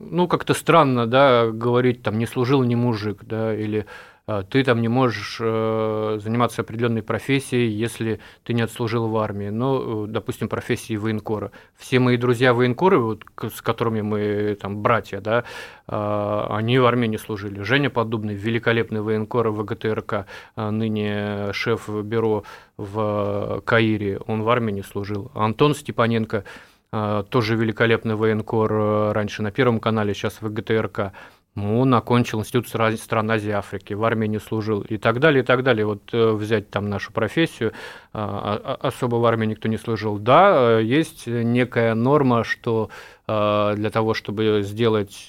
ну, 0.00 0.28
как-то 0.28 0.54
странно, 0.54 1.06
да, 1.06 1.48
говорить, 1.50 2.02
там, 2.02 2.18
не 2.18 2.26
служил 2.26 2.62
ни 2.62 2.74
мужик, 2.74 3.24
да, 3.24 3.54
или 3.54 3.80
а, 3.80 3.86
ты 4.26 4.64
там 4.64 4.80
не 4.80 4.88
можешь 4.88 5.38
э, 5.40 6.18
заниматься 6.20 6.62
определенной 6.62 7.04
профессией, 7.04 7.70
если 7.70 8.18
ты 8.42 8.54
не 8.54 8.62
отслужил 8.62 9.06
в 9.06 9.16
армии. 9.18 9.50
Ну, 9.50 10.08
допустим, 10.08 10.48
профессии 10.48 10.96
военкора. 10.96 11.52
Все 11.76 12.00
мои 12.00 12.16
друзья 12.16 12.52
военкоры, 12.52 12.98
вот, 12.98 13.24
с 13.40 13.62
которыми 13.62 14.00
мы 14.00 14.58
там 14.60 14.82
братья, 14.82 15.20
да, 15.20 15.44
они 15.86 16.78
в 16.80 16.86
армии 16.86 17.06
не 17.06 17.18
служили. 17.18 17.62
Женя 17.62 17.88
Подобный, 17.88 18.34
великолепный 18.34 19.00
военкор 19.00 19.50
ВГТРК, 19.50 20.26
ныне 20.56 21.52
шеф 21.52 21.88
бюро 21.88 22.42
в 22.76 23.62
Каире, 23.64 24.18
он 24.26 24.42
в 24.42 24.48
армии 24.48 24.72
не 24.72 24.82
служил. 24.82 25.30
Антон 25.34 25.74
Степаненко, 25.74 26.42
тоже 26.90 27.54
великолепный 27.54 28.16
военкор 28.16 29.12
раньше 29.12 29.42
на 29.42 29.52
Первом 29.52 29.78
канале, 29.78 30.14
сейчас 30.14 30.40
в 30.40 30.52
ГТРК. 30.52 31.12
Ну, 31.56 31.80
он 31.80 31.94
окончил 31.94 32.40
институт 32.40 32.68
стран 32.68 33.30
Азии 33.30 33.48
и 33.48 33.52
Африки, 33.52 33.94
в 33.94 34.04
Армении 34.04 34.36
служил 34.36 34.82
и 34.82 34.98
так 34.98 35.20
далее, 35.20 35.42
и 35.42 35.46
так 35.46 35.62
далее. 35.62 35.86
Вот 35.86 36.02
э, 36.12 36.32
взять 36.32 36.68
там 36.70 36.90
нашу 36.90 37.12
профессию, 37.12 37.72
а, 38.12 38.60
а, 38.62 38.88
особо 38.88 39.16
в 39.16 39.24
армии 39.24 39.46
никто 39.46 39.66
не 39.66 39.78
служил. 39.78 40.18
Да, 40.18 40.80
э, 40.80 40.84
есть 40.84 41.26
некая 41.26 41.94
норма, 41.94 42.44
что 42.44 42.90
для 43.26 43.90
того, 43.90 44.14
чтобы 44.14 44.62
сделать 44.62 45.28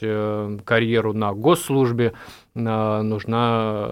карьеру 0.66 1.14
на 1.14 1.34
госслужбе, 1.34 2.14
нужна, 2.54 3.90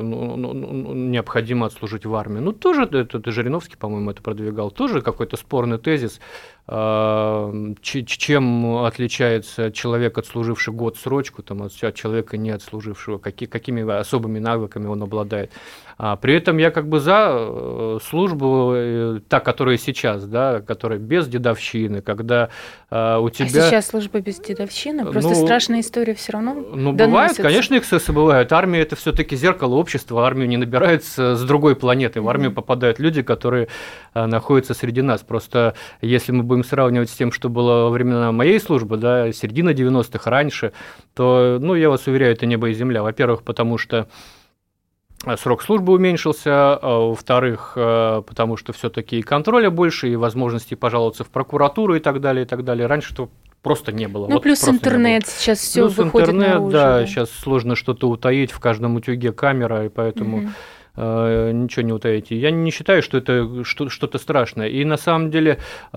ну, 0.00 0.36
ну, 0.36 0.52
ну, 0.52 0.94
необходимо 0.94 1.66
отслужить 1.66 2.06
в 2.06 2.14
армии. 2.14 2.40
Ну, 2.40 2.52
тоже, 2.52 2.82
это, 2.82 3.30
Жириновский, 3.30 3.76
по-моему, 3.76 4.10
это 4.10 4.22
продвигал, 4.22 4.70
тоже 4.70 5.00
какой-то 5.00 5.36
спорный 5.36 5.78
тезис, 5.78 6.20
чем 6.66 8.76
отличается 8.84 9.72
человек, 9.72 10.18
отслуживший 10.18 10.74
год 10.74 10.96
срочку, 10.96 11.42
там, 11.42 11.62
от 11.62 11.72
человека, 11.72 12.36
не 12.36 12.50
отслужившего, 12.50 13.18
какими 13.18 13.98
особыми 13.98 14.40
навыками 14.40 14.86
он 14.86 15.02
обладает. 15.02 15.52
А 15.96 16.16
при 16.16 16.34
этом 16.34 16.58
я 16.58 16.70
как 16.70 16.88
бы 16.88 16.98
за 16.98 17.28
э, 17.30 17.98
службу, 18.02 18.72
э, 18.74 19.20
та, 19.28 19.40
которая 19.40 19.76
сейчас, 19.76 20.26
да, 20.26 20.60
которая 20.60 20.98
без 20.98 21.28
дедовщины, 21.28 22.00
когда 22.00 22.48
э, 22.90 23.18
у 23.18 23.30
тебя... 23.30 23.66
А 23.66 23.70
сейчас 23.70 23.86
служба 23.88 24.20
без 24.20 24.40
дедовщины? 24.40 25.04
Просто 25.04 25.30
ну, 25.30 25.44
страшная 25.44 25.80
история 25.80 26.14
все 26.14 26.32
равно 26.32 26.54
Ну, 26.54 26.92
доносится. 26.92 27.06
бывает, 27.06 27.36
конечно, 27.36 27.78
эксцессы 27.78 28.12
бывают. 28.12 28.52
Армия– 28.52 28.80
это 28.82 28.96
все 28.96 29.12
таки 29.12 29.36
зеркало 29.36 29.76
общества, 29.76 30.26
армию 30.26 30.48
не 30.48 30.56
набираются 30.56 31.36
с 31.36 31.42
другой 31.44 31.76
планеты. 31.76 32.20
В 32.20 32.28
армию 32.28 32.50
mm-hmm. 32.50 32.54
попадают 32.54 32.98
люди, 32.98 33.22
которые 33.22 33.68
находятся 34.14 34.74
среди 34.74 35.02
нас. 35.02 35.22
Просто 35.22 35.74
если 36.00 36.32
мы 36.32 36.42
будем 36.42 36.64
сравнивать 36.64 37.10
с 37.10 37.14
тем, 37.14 37.30
что 37.30 37.48
было 37.48 37.84
во 37.84 37.90
времена 37.90 38.32
моей 38.32 38.58
службы, 38.58 38.96
да, 38.96 39.32
середина 39.32 39.70
90-х, 39.70 40.28
раньше, 40.30 40.72
то, 41.14 41.58
ну, 41.60 41.74
я 41.74 41.88
вас 41.88 42.06
уверяю, 42.06 42.32
это 42.32 42.46
небо 42.46 42.68
и 42.68 42.74
земля. 42.74 43.02
Во-первых, 43.02 43.42
потому 43.42 43.78
что 43.78 44.08
срок 45.36 45.62
службы 45.62 45.92
уменьшился, 45.92 46.76
а, 46.76 47.08
во-вторых, 47.08 47.74
а, 47.76 48.22
потому 48.22 48.56
что 48.56 48.72
все-таки 48.72 49.18
и 49.18 49.22
контроля 49.22 49.70
больше, 49.70 50.08
и 50.08 50.16
возможности 50.16 50.74
пожаловаться 50.74 51.24
в 51.24 51.28
прокуратуру 51.28 51.94
и 51.94 52.00
так 52.00 52.20
далее, 52.20 52.44
и 52.44 52.48
так 52.48 52.64
далее. 52.64 52.86
Раньше-то 52.86 53.28
просто 53.62 53.92
не 53.92 54.06
было. 54.06 54.26
Ну, 54.26 54.34
вот 54.34 54.42
плюс 54.42 54.68
интернет 54.68 55.26
сейчас 55.26 55.58
все 55.58 55.82
плюс 55.86 55.96
выходит 55.96 56.28
интернет, 56.28 56.54
наружу, 56.54 56.72
да, 56.72 56.98
да, 57.00 57.06
сейчас 57.06 57.30
сложно 57.30 57.74
что-то 57.74 58.08
утаить, 58.08 58.52
в 58.52 58.60
каждом 58.60 58.96
утюге 58.96 59.32
камера, 59.32 59.86
и 59.86 59.88
поэтому... 59.88 60.38
Угу. 60.38 60.48
Э, 60.96 61.50
ничего 61.52 61.82
не 61.82 61.92
утаите. 61.92 62.36
Я 62.36 62.52
не 62.52 62.70
считаю, 62.70 63.02
что 63.02 63.18
это 63.18 63.64
что-то 63.64 64.18
страшное. 64.18 64.68
И 64.68 64.84
на 64.84 64.96
самом 64.96 65.30
деле 65.30 65.58
э, 65.92 65.96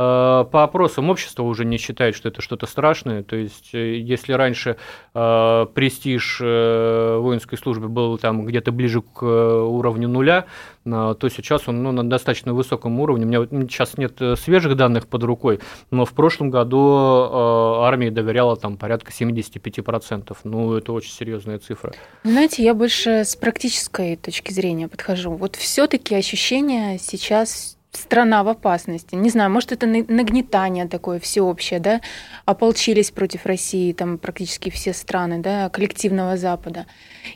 по 0.51 0.63
опросам 0.63 1.09
общество 1.09 1.43
уже 1.43 1.65
не 1.65 1.77
считает, 1.77 2.15
что 2.15 2.29
это 2.29 2.41
что-то 2.41 2.65
страшное. 2.65 3.21
То 3.21 3.35
есть, 3.35 3.69
э, 3.73 3.97
если 3.97 4.33
раньше 4.33 4.77
престиж 5.13 6.39
воинской 6.39 7.57
службы 7.57 7.87
был 7.87 8.17
там 8.17 8.45
где-то 8.45 8.71
ближе 8.71 9.01
к 9.01 9.23
уровню 9.23 10.07
нуля, 10.07 10.45
то 10.89 11.29
сейчас 11.29 11.67
он 11.67 11.83
ну, 11.83 11.91
на 11.91 12.09
достаточно 12.09 12.53
высоком 12.53 12.99
уровне. 12.99 13.25
У 13.25 13.27
меня 13.27 13.67
сейчас 13.67 13.97
нет 13.97 14.19
свежих 14.39 14.75
данных 14.75 15.07
под 15.07 15.23
рукой, 15.23 15.59
но 15.91 16.05
в 16.05 16.13
прошлом 16.13 16.49
году 16.49 17.81
армия 17.81 18.11
доверяла 18.11 18.55
там 18.55 18.77
порядка 18.77 19.11
75%. 19.11 20.35
Ну, 20.43 20.73
это 20.73 20.93
очень 20.93 21.11
серьезная 21.11 21.59
цифра. 21.59 21.93
Знаете, 22.23 22.63
я 22.63 22.73
больше 22.73 23.23
с 23.23 23.35
практической 23.35 24.15
точки 24.15 24.51
зрения 24.51 24.87
подхожу. 24.87 25.31
Вот 25.31 25.55
все-таки 25.55 26.15
ощущение 26.15 26.97
сейчас 26.99 27.76
страна 27.97 28.43
в 28.43 28.47
опасности. 28.47 29.15
Не 29.15 29.29
знаю, 29.29 29.49
может, 29.51 29.71
это 29.71 29.85
нагнетание 29.87 30.87
такое 30.87 31.19
всеобщее, 31.19 31.79
да, 31.79 32.01
ополчились 32.45 33.11
против 33.11 33.45
России, 33.45 33.93
там 33.93 34.17
практически 34.17 34.69
все 34.69 34.93
страны, 34.93 35.39
да, 35.39 35.69
коллективного 35.69 36.37
Запада. 36.37 36.85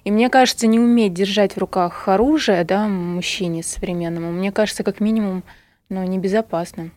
И 0.04 0.12
мне 0.12 0.30
кажется, 0.30 0.68
не 0.68 0.80
уметь 0.80 1.14
держать 1.14 1.54
в 1.54 1.58
руках 1.58 2.08
оружие, 2.08 2.64
да, 2.64 2.88
мужчине 2.88 3.64
современному, 3.64 4.32
мне 4.32 4.52
кажется, 4.52 4.84
как 4.84 5.00
минимум, 5.00 5.44
ну, 5.90 6.04
небезопасно. 6.04 6.92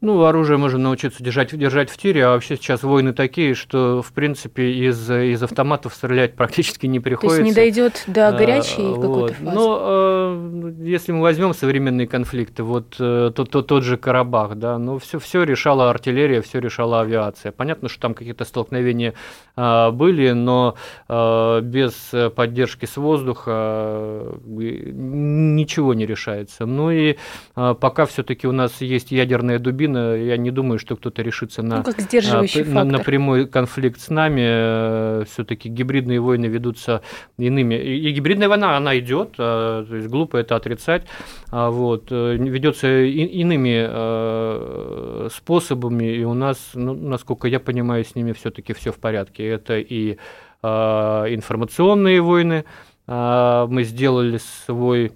Ну, 0.00 0.24
оружие 0.24 0.56
можно 0.56 0.78
научиться 0.78 1.22
держать, 1.22 1.56
держать 1.56 1.90
в 1.90 1.96
тире, 1.96 2.26
а 2.26 2.30
вообще 2.30 2.56
сейчас 2.56 2.82
войны 2.82 3.12
такие, 3.12 3.54
что, 3.54 4.00
в 4.02 4.12
принципе, 4.12 4.72
из, 4.72 5.10
из 5.10 5.42
автоматов 5.42 5.94
стрелять 5.94 6.34
практически 6.34 6.86
не 6.86 7.00
приходится. 7.00 7.42
То 7.42 7.44
есть 7.44 7.56
не 7.56 7.62
дойдет 7.62 8.04
до 8.06 8.32
горячей 8.32 8.92
а, 8.92 8.94
какой-то 8.94 9.34
фазы? 9.34 9.50
Но 9.50 9.78
э, 9.82 10.72
если 10.84 11.12
мы 11.12 11.22
возьмем 11.22 11.52
современные 11.52 12.06
конфликты, 12.06 12.62
вот 12.62 12.96
э, 12.98 13.30
то, 13.34 13.44
то, 13.44 13.62
тот 13.62 13.84
же 13.84 13.96
Карабах, 13.96 14.54
да, 14.56 14.78
ну, 14.78 14.98
все, 14.98 15.18
все 15.18 15.42
решала 15.42 15.90
артиллерия, 15.90 16.40
все 16.42 16.60
решала 16.60 17.00
авиация. 17.00 17.52
Понятно, 17.52 17.88
что 17.88 18.00
там 18.00 18.14
какие-то 18.14 18.44
столкновения 18.44 19.14
э, 19.56 19.90
были, 19.90 20.30
но 20.30 20.76
без 21.08 22.14
поддержки 22.34 22.86
с 22.86 22.96
воздуха 22.96 23.50
э, 23.50 24.38
ничего 24.46 25.94
не 25.94 26.06
решается. 26.06 26.66
Ну 26.66 26.90
и 26.90 27.16
пока 27.54 28.06
все-таки 28.06 28.46
у 28.46 28.52
нас 28.52 28.80
есть 28.80 29.10
ядерные 29.10 29.57
ядерная 29.58 29.64
дубина, 29.64 30.16
я 30.16 30.36
не 30.36 30.50
думаю, 30.50 30.78
что 30.78 30.96
кто-то 30.96 31.22
решится 31.22 31.62
на, 31.62 31.78
ну, 31.78 31.84
как 31.84 31.96
а, 31.98 32.44
на, 32.66 32.84
на 32.84 32.98
прямой 32.98 33.46
конфликт 33.46 34.00
с 34.00 34.08
нами. 34.08 34.42
Э, 34.44 35.24
Все-таки 35.26 35.68
гибридные 35.68 36.20
войны 36.20 36.46
ведутся 36.46 37.02
иными. 37.38 37.74
И, 37.74 38.08
и 38.08 38.12
гибридная 38.12 38.48
война, 38.48 38.76
она 38.76 38.98
идет, 38.98 39.34
а, 39.38 39.84
то 39.84 39.96
есть 39.96 40.08
глупо 40.08 40.36
это 40.38 40.56
отрицать. 40.56 41.06
А 41.50 41.70
вот, 41.70 42.08
э, 42.10 42.36
ведется 42.36 42.88
иными 42.88 43.86
э, 43.88 45.28
способами, 45.32 46.04
и 46.04 46.24
у 46.24 46.34
нас, 46.34 46.70
ну, 46.74 46.94
насколько 46.94 47.48
я 47.48 47.60
понимаю, 47.60 48.04
с 48.04 48.14
ними 48.14 48.32
все-таки 48.32 48.72
все 48.72 48.92
в 48.92 48.98
порядке. 48.98 49.46
Это 49.46 49.78
и 49.78 50.18
информационные 50.60 52.20
войны. 52.20 52.64
Мы 53.06 53.84
сделали 53.84 54.38
свой 54.66 55.12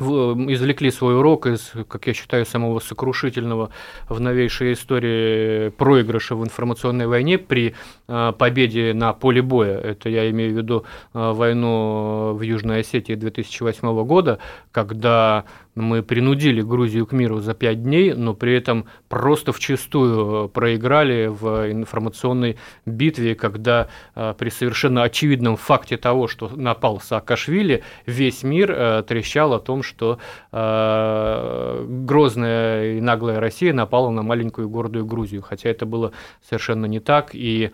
извлекли 0.00 0.90
свой 0.90 1.16
урок 1.16 1.46
из, 1.46 1.72
как 1.88 2.06
я 2.06 2.14
считаю, 2.14 2.46
самого 2.46 2.80
сокрушительного 2.80 3.70
в 4.08 4.20
новейшей 4.20 4.72
истории 4.72 5.68
проигрыша 5.70 6.34
в 6.34 6.44
информационной 6.44 7.06
войне 7.06 7.38
при 7.38 7.74
а, 8.08 8.32
победе 8.32 8.92
на 8.94 9.12
поле 9.12 9.42
боя. 9.42 9.78
Это 9.78 10.08
я 10.08 10.30
имею 10.30 10.54
в 10.54 10.56
виду 10.56 10.84
а, 11.12 11.32
войну 11.32 12.34
в 12.34 12.42
Южной 12.42 12.80
Осетии 12.80 13.14
2008 13.14 14.04
года, 14.04 14.38
когда 14.72 15.44
мы 15.80 16.02
принудили 16.02 16.62
Грузию 16.62 17.06
к 17.06 17.12
миру 17.12 17.40
за 17.40 17.54
пять 17.54 17.82
дней, 17.82 18.14
но 18.14 18.34
при 18.34 18.54
этом 18.54 18.86
просто 19.08 19.52
вчастую 19.52 20.48
проиграли 20.48 21.26
в 21.26 21.70
информационной 21.70 22.56
битве, 22.86 23.34
когда 23.34 23.88
э, 24.14 24.34
при 24.38 24.50
совершенно 24.50 25.02
очевидном 25.02 25.56
факте 25.56 25.96
того, 25.96 26.28
что 26.28 26.48
напал 26.48 27.00
Саакашвили, 27.00 27.82
весь 28.06 28.42
мир 28.42 28.72
э, 28.72 29.02
трещал 29.06 29.54
о 29.54 29.60
том, 29.60 29.82
что 29.82 30.18
э, 30.52 31.86
грозная 31.88 32.96
и 32.96 33.00
наглая 33.00 33.40
Россия 33.40 33.72
напала 33.72 34.10
на 34.10 34.22
маленькую 34.22 34.68
гордую 34.68 35.06
Грузию, 35.06 35.42
хотя 35.42 35.70
это 35.70 35.86
было 35.86 36.12
совершенно 36.42 36.86
не 36.86 37.00
так, 37.00 37.30
и 37.34 37.60
Э, 37.60 37.72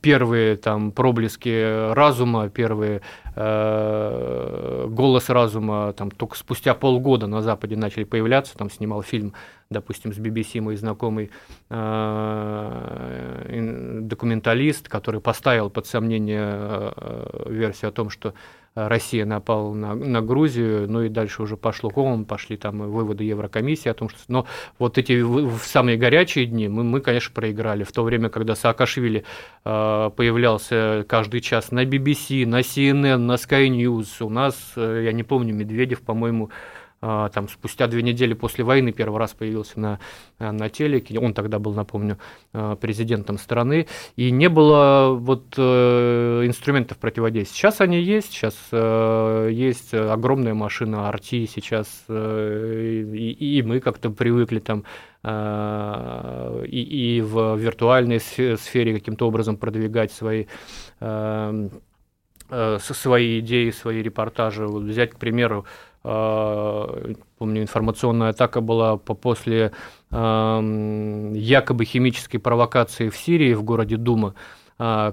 первые 0.00 0.56
там 0.56 0.92
проблески 0.92 1.92
разума, 1.92 2.48
первые 2.48 3.02
э, 3.34 4.86
голос 4.88 5.28
разума 5.28 5.92
там 5.92 6.10
только 6.10 6.38
спустя 6.38 6.74
полгода 6.74 7.26
на 7.26 7.42
Западе 7.42 7.76
начали 7.76 8.04
появляться, 8.04 8.56
там 8.56 8.70
снимал 8.70 9.02
фильм, 9.02 9.34
допустим, 9.68 10.14
с 10.14 10.18
BBC 10.18 10.62
мой 10.62 10.76
знакомый 10.76 11.30
э, 11.68 12.38
документалист, 14.00 14.88
который 14.88 15.20
поставил 15.20 15.68
под 15.68 15.86
сомнение 15.86 16.40
э, 16.46 17.46
версию 17.50 17.90
о 17.90 17.92
том, 17.92 18.08
что 18.08 18.32
Россия 18.74 19.26
напала 19.26 19.74
на, 19.74 19.94
на 19.94 20.22
Грузию, 20.22 20.90
ну 20.90 21.02
и 21.02 21.08
дальше 21.08 21.42
уже 21.42 21.56
пошло 21.56 21.90
комом, 21.90 22.24
пошли 22.24 22.56
там 22.56 22.78
выводы 22.90 23.24
Еврокомиссии 23.24 23.88
о 23.88 23.94
том, 23.94 24.08
что... 24.08 24.18
Но 24.28 24.46
вот 24.78 24.96
эти 24.96 25.20
в 25.20 25.58
самые 25.58 25.98
горячие 25.98 26.46
дни 26.46 26.68
мы, 26.68 26.82
мы 26.82 27.00
конечно, 27.00 27.32
проиграли. 27.34 27.84
В 27.84 27.92
то 27.92 28.02
время, 28.02 28.30
когда 28.30 28.54
Саакашвили 28.54 29.24
э, 29.64 30.10
появлялся 30.16 31.04
каждый 31.06 31.42
час 31.42 31.70
на 31.70 31.84
BBC, 31.84 32.46
на 32.46 32.60
CNN, 32.60 33.18
на 33.18 33.34
Sky 33.34 33.68
News, 33.68 34.06
у 34.20 34.30
нас, 34.30 34.56
э, 34.76 35.02
я 35.04 35.12
не 35.12 35.22
помню, 35.22 35.54
Медведев, 35.54 36.00
по-моему, 36.00 36.50
там 37.02 37.48
спустя 37.48 37.88
две 37.88 38.00
недели 38.00 38.32
после 38.32 38.62
войны 38.62 38.92
первый 38.92 39.18
раз 39.18 39.32
появился 39.32 39.80
на, 39.80 39.98
э, 40.38 40.52
на 40.52 40.68
телеке, 40.68 41.18
он 41.18 41.34
тогда 41.34 41.58
был, 41.58 41.74
напомню, 41.74 42.18
э, 42.52 42.76
президентом 42.80 43.38
страны, 43.38 43.88
и 44.14 44.30
не 44.30 44.48
было 44.48 45.12
вот 45.12 45.54
э, 45.56 46.42
инструментов 46.46 46.98
противодействия. 46.98 47.56
Сейчас 47.58 47.80
они 47.80 48.00
есть, 48.00 48.32
сейчас 48.32 48.54
есть 48.72 49.92
огромная 49.94 50.54
машина 50.54 51.10
RT, 51.12 51.46
сейчас 51.46 52.04
и, 52.08 53.36
и 53.58 53.62
мы 53.62 53.80
как-то 53.80 54.10
привыкли 54.10 54.60
там 54.60 54.84
и, 55.24 57.16
и 57.16 57.20
в 57.20 57.56
виртуальной 57.56 58.20
сфере 58.20 58.94
каким-то 58.94 59.26
образом 59.26 59.56
продвигать 59.56 60.12
свои 60.12 60.46
свои 62.80 63.40
идеи, 63.40 63.70
свои 63.70 64.02
репортажи. 64.02 64.66
Вот 64.66 64.82
взять, 64.82 65.12
к 65.12 65.16
примеру, 65.16 65.64
Э, 66.04 67.14
помню, 67.38 67.62
информационная 67.62 68.30
атака 68.30 68.60
была 68.60 68.96
после 68.96 69.72
эм, 70.10 71.32
якобы 71.32 71.84
химической 71.84 72.38
провокации 72.38 73.08
в 73.08 73.16
Сирии, 73.16 73.54
в 73.54 73.62
городе 73.62 73.96
Дума. 73.96 74.34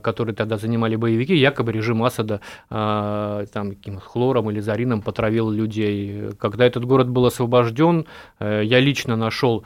Которые 0.01 0.35
тогда 0.35 0.57
занимали 0.57 0.95
боевики, 0.95 1.35
якобы 1.35 1.71
режим 1.71 2.03
Асада 2.03 2.41
там 2.69 3.69
каким 3.69 3.99
хлором 3.99 4.49
или 4.49 4.59
зарином 4.59 5.01
потравил 5.01 5.49
людей. 5.49 6.31
Когда 6.39 6.65
этот 6.65 6.85
город 6.85 7.09
был 7.09 7.25
освобожден, 7.25 8.05
я 8.39 8.79
лично 8.79 9.15
нашел 9.15 9.63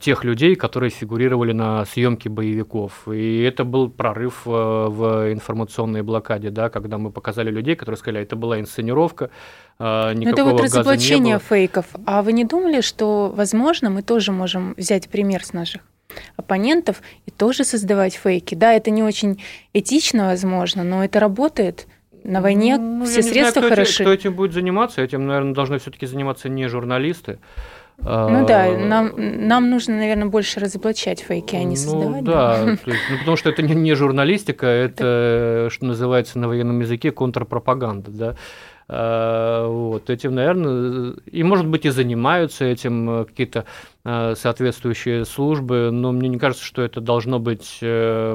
тех 0.00 0.24
людей, 0.24 0.54
которые 0.54 0.90
фигурировали 0.90 1.52
на 1.52 1.84
съемке 1.84 2.28
боевиков. 2.28 3.08
И 3.08 3.42
это 3.42 3.64
был 3.64 3.90
прорыв 3.90 4.46
в 4.46 5.32
информационной 5.32 6.02
блокаде, 6.02 6.50
да, 6.50 6.68
когда 6.68 6.98
мы 6.98 7.10
показали 7.10 7.50
людей, 7.50 7.76
которые 7.76 7.98
сказали, 7.98 8.22
это 8.22 8.36
была 8.36 8.60
инсценировка, 8.60 9.30
никакого 9.78 10.24
это 10.24 10.44
вот 10.44 10.60
разоблачение 10.62 11.38
фейков. 11.38 11.86
А 12.06 12.22
вы 12.22 12.32
не 12.32 12.44
думали, 12.44 12.80
что, 12.80 13.32
возможно, 13.34 13.90
мы 13.90 14.02
тоже 14.02 14.32
можем 14.32 14.74
взять 14.76 15.08
пример 15.08 15.44
с 15.44 15.52
наших 15.52 15.82
оппонентов 16.36 17.02
и 17.26 17.30
тоже 17.30 17.64
создавать 17.64 18.14
фейки? 18.14 18.54
Да, 18.54 18.72
это 18.72 18.90
не 18.90 19.02
очень 19.02 19.42
этично, 19.72 20.26
возможно, 20.26 20.84
но 20.84 21.04
это 21.04 21.20
работает. 21.20 21.86
На 22.22 22.40
войне 22.40 22.78
ну, 22.78 23.04
все 23.04 23.22
средства 23.22 23.60
знаю, 23.60 23.66
кто 23.66 23.68
хороши. 23.74 23.92
Этим, 24.02 24.04
кто 24.04 24.12
этим 24.12 24.34
будет 24.34 24.52
заниматься? 24.54 25.02
Этим, 25.02 25.26
наверное, 25.26 25.52
должны 25.54 25.78
все-таки 25.78 26.06
заниматься 26.06 26.48
не 26.48 26.66
журналисты. 26.68 27.38
Ну 27.98 28.46
да, 28.46 28.64
А, 28.64 28.76
нам, 28.76 29.12
нам 29.16 29.70
нужно, 29.70 29.96
наверное, 29.96 30.26
больше 30.26 30.58
разоблачать 30.58 31.20
фейки, 31.20 31.54
а 31.54 31.60
не 31.60 31.66
Ну 31.66 31.76
создавать. 31.76 32.24
да, 32.24 32.76
то 32.84 32.90
есть, 32.90 33.02
ну, 33.10 33.18
потому 33.18 33.36
что 33.36 33.50
это 33.50 33.62
не, 33.62 33.74
не 33.74 33.94
журналистика, 33.94 34.66
это, 34.66 35.68
что 35.70 35.84
называется 35.84 36.38
на 36.38 36.48
военном 36.48 36.80
языке, 36.80 37.12
контрпропаганда, 37.12 38.10
да. 38.10 38.36
А, 38.88 39.66
Вот, 39.68 40.10
этим, 40.10 40.34
наверное, 40.34 41.14
и, 41.30 41.42
может 41.42 41.66
быть, 41.66 41.86
и 41.86 41.90
занимаются 41.90 42.64
этим 42.66 43.10
э, 43.10 43.24
какие-то 43.24 43.64
э, 44.04 44.34
соответствующие 44.36 45.24
службы, 45.24 45.90
но 45.90 46.12
мне 46.12 46.28
не 46.28 46.38
кажется, 46.38 46.64
что 46.64 46.82
это 46.82 47.00
должно 47.00 47.38
быть, 47.38 47.78
э, 47.80 48.34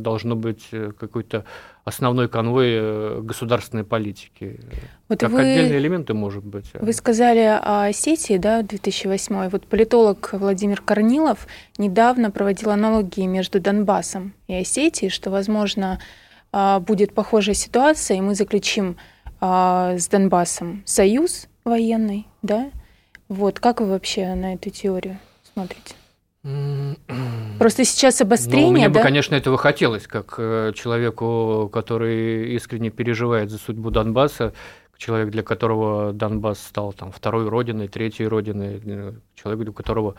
должно 0.00 0.36
быть 0.36 0.68
э, 0.72 0.92
какой-то 0.98 1.44
основной 1.84 2.28
конвой 2.28 2.68
э, 2.70 3.20
государственной 3.22 3.84
политики. 3.84 4.60
Вот 5.08 5.20
как 5.20 5.30
вы- 5.30 5.40
отдельные 5.40 5.78
элементы, 5.78 6.14
может 6.14 6.44
быть. 6.44 6.66
а- 6.74 6.84
Вы 6.84 6.92
сказали 6.92 7.40
о 7.40 7.86
Осетии, 7.86 8.36
да, 8.36 8.62
2008. 8.62 9.48
Вот 9.48 9.66
политолог 9.66 10.30
Владимир 10.32 10.80
Корнилов 10.82 11.46
недавно 11.78 12.30
проводил 12.30 12.70
аналогии 12.70 13.26
между 13.26 13.58
Донбассом 13.60 14.32
и 14.48 14.54
Осетией, 14.54 15.10
что, 15.10 15.30
возможно, 15.30 15.98
будет 16.52 17.14
похожая 17.14 17.54
ситуация, 17.54 18.16
и 18.16 18.20
мы 18.20 18.34
заключим 18.34 18.96
а, 19.40 19.96
с 19.96 20.08
Донбассом 20.08 20.82
союз 20.84 21.48
военный, 21.64 22.26
да? 22.42 22.70
Вот, 23.28 23.60
как 23.60 23.80
вы 23.80 23.88
вообще 23.88 24.34
на 24.34 24.54
эту 24.54 24.70
теорию 24.70 25.18
смотрите? 25.52 25.94
Просто 27.58 27.84
сейчас 27.84 28.20
Ну, 28.20 28.26
обострение, 28.26 28.72
мне 28.72 28.88
бы, 28.88 28.94
да? 28.94 29.02
конечно, 29.02 29.34
этого 29.34 29.58
хотелось, 29.58 30.06
как 30.06 30.36
э, 30.38 30.72
человеку, 30.74 31.68
который 31.72 32.54
искренне 32.54 32.90
переживает 32.90 33.50
за 33.50 33.58
судьбу 33.58 33.90
Донбасса, 33.90 34.54
человек, 34.96 35.30
для 35.30 35.42
которого 35.42 36.12
Донбасс 36.12 36.60
стал 36.60 36.92
там 36.92 37.10
второй 37.10 37.48
родиной, 37.48 37.88
третьей 37.88 38.28
родиной, 38.28 38.80
э, 38.84 39.12
человек, 39.34 39.64
для 39.64 39.72
которого 39.72 40.14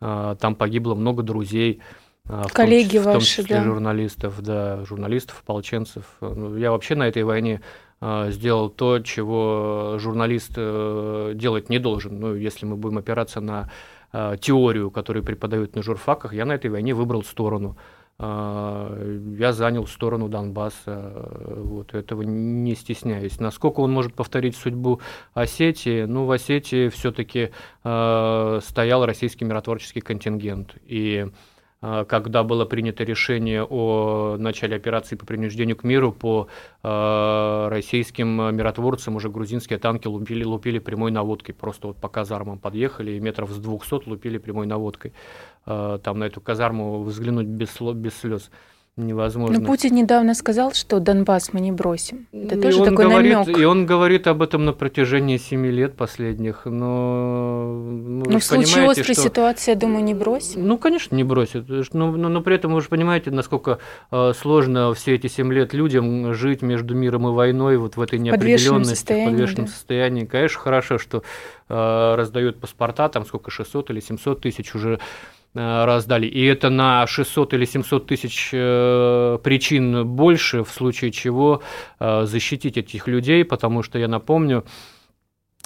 э, 0.00 0.36
там 0.40 0.54
погибло 0.54 0.94
много 0.94 1.22
друзей, 1.22 1.80
э, 2.28 2.32
в 2.32 2.42
том 2.42 2.50
Коллеги 2.52 2.96
числе- 2.96 3.00
в 3.00 3.04
том 3.04 3.14
ваши, 3.14 3.26
числе 3.26 3.56
да. 3.56 3.64
журналистов, 3.64 4.42
да, 4.42 4.84
журналистов, 4.84 5.40
ополченцев. 5.42 6.04
Ну, 6.20 6.56
Я 6.56 6.70
вообще 6.70 6.94
на 6.94 7.08
этой 7.08 7.24
войне 7.24 7.60
э, 8.00 8.30
сделал 8.30 8.70
то, 8.70 8.98
чего 9.00 9.96
журналист 9.98 10.52
э, 10.56 11.32
делать 11.34 11.68
не 11.68 11.78
должен. 11.78 12.20
Ну, 12.20 12.34
если 12.34 12.66
мы 12.66 12.76
будем 12.76 12.98
опираться 12.98 13.40
на 13.40 13.70
э, 14.12 14.36
теорию, 14.40 14.90
которую 14.90 15.24
преподают 15.24 15.74
на 15.74 15.82
журфаках, 15.82 16.32
я 16.32 16.44
на 16.44 16.52
этой 16.52 16.70
войне 16.70 16.94
выбрал 16.94 17.22
сторону. 17.24 17.76
Я 18.20 19.52
занял 19.52 19.86
сторону 19.86 20.28
Донбасса, 20.28 21.12
вот 21.56 21.94
этого 21.94 22.22
не 22.22 22.74
стесняюсь. 22.74 23.38
Насколько 23.38 23.78
он 23.78 23.92
может 23.92 24.14
повторить 24.14 24.56
судьбу 24.56 25.00
Осетии? 25.34 26.02
Ну, 26.02 26.24
в 26.24 26.32
Осетии 26.32 26.88
все-таки 26.88 27.50
стоял 27.80 29.06
российский 29.06 29.44
миротворческий 29.44 30.00
контингент. 30.00 30.74
И 30.84 31.28
когда 31.80 32.42
было 32.42 32.64
принято 32.64 33.04
решение 33.04 33.64
о 33.64 34.36
начале 34.36 34.74
операции 34.76 35.14
по 35.14 35.24
принуждению 35.24 35.76
к 35.76 35.84
миру 35.84 36.12
по 36.12 36.48
э, 36.82 37.68
российским 37.70 38.28
миротворцам, 38.56 39.14
уже 39.14 39.28
грузинские 39.28 39.78
танки 39.78 40.08
лупили, 40.08 40.42
лупили 40.42 40.80
прямой 40.80 41.12
наводкой. 41.12 41.54
Просто 41.54 41.88
вот 41.88 41.96
по 41.98 42.08
казармам 42.08 42.58
подъехали 42.58 43.12
и 43.12 43.20
метров 43.20 43.50
с 43.50 43.58
200 43.58 44.08
лупили 44.08 44.38
прямой 44.38 44.66
наводкой. 44.66 45.12
Э, 45.66 45.98
Там 46.02 46.18
на 46.18 46.24
эту 46.24 46.40
казарму 46.40 47.02
взглянуть 47.04 47.46
без, 47.46 47.80
без 47.80 48.14
слез 48.14 48.50
невозможно. 48.98 49.58
Но 49.58 49.66
Путин 49.66 49.94
недавно 49.94 50.34
сказал, 50.34 50.72
что 50.72 51.00
Донбасс 51.00 51.52
мы 51.52 51.60
не 51.60 51.72
бросим. 51.72 52.26
Это 52.32 52.56
И 52.56 52.60
тоже 52.60 52.84
такой 52.84 53.06
говорит, 53.06 53.32
намек. 53.32 53.58
И 53.58 53.64
он 53.64 53.86
говорит 53.86 54.26
об 54.26 54.42
этом 54.42 54.64
на 54.64 54.72
протяжении 54.72 55.36
семи 55.36 55.70
лет 55.70 55.94
последних, 55.94 56.62
но... 56.64 57.82
ну, 57.84 58.24
Но 58.24 58.32
же 58.32 58.38
в 58.38 58.44
случае 58.44 58.90
острой 58.90 59.14
что- 59.14 59.22
ситуации, 59.22 59.70
я 59.72 59.76
думаю, 59.76 60.04
не 60.04 60.14
бросим. 60.14 60.66
Ну, 60.66 60.78
конечно, 60.78 61.14
не 61.14 61.24
бросит. 61.24 61.68
Но, 61.92 62.12
но, 62.12 62.28
но 62.28 62.40
при 62.40 62.56
этом 62.56 62.74
вы 62.74 62.80
же 62.80 62.88
понимаете, 62.88 63.30
насколько 63.30 63.78
э, 64.10 64.32
сложно 64.38 64.92
все 64.94 65.14
эти 65.14 65.26
семь 65.26 65.52
лет 65.52 65.72
людям 65.72 66.34
жить 66.34 66.62
между 66.62 66.94
миром 66.94 67.28
и 67.28 67.30
войной 67.30 67.76
вот 67.76 67.96
в 67.96 68.00
этой 68.00 68.18
подвешенном 68.18 68.82
неопределенности, 68.82 68.94
в 68.94 68.96
состоянии, 68.96 69.30
подвешенном 69.30 69.66
да. 69.66 69.72
состоянии. 69.72 70.24
Конечно, 70.24 70.60
хорошо, 70.60 70.98
что 70.98 71.22
э, 71.68 72.14
раздают 72.16 72.60
паспорта, 72.60 73.08
там 73.08 73.24
сколько, 73.24 73.50
600 73.50 73.90
или 73.90 74.00
700 74.00 74.40
тысяч 74.40 74.74
уже 74.74 74.98
раздали. 75.54 76.26
И 76.26 76.44
это 76.44 76.70
на 76.70 77.06
600 77.06 77.54
или 77.54 77.64
700 77.64 78.06
тысяч 78.06 78.50
э, 78.52 79.38
причин 79.42 80.06
больше, 80.06 80.62
в 80.62 80.70
случае 80.70 81.10
чего 81.10 81.62
э, 81.98 82.24
защитить 82.26 82.76
этих 82.76 83.08
людей, 83.08 83.44
потому 83.44 83.82
что, 83.82 83.98
я 83.98 84.08
напомню, 84.08 84.64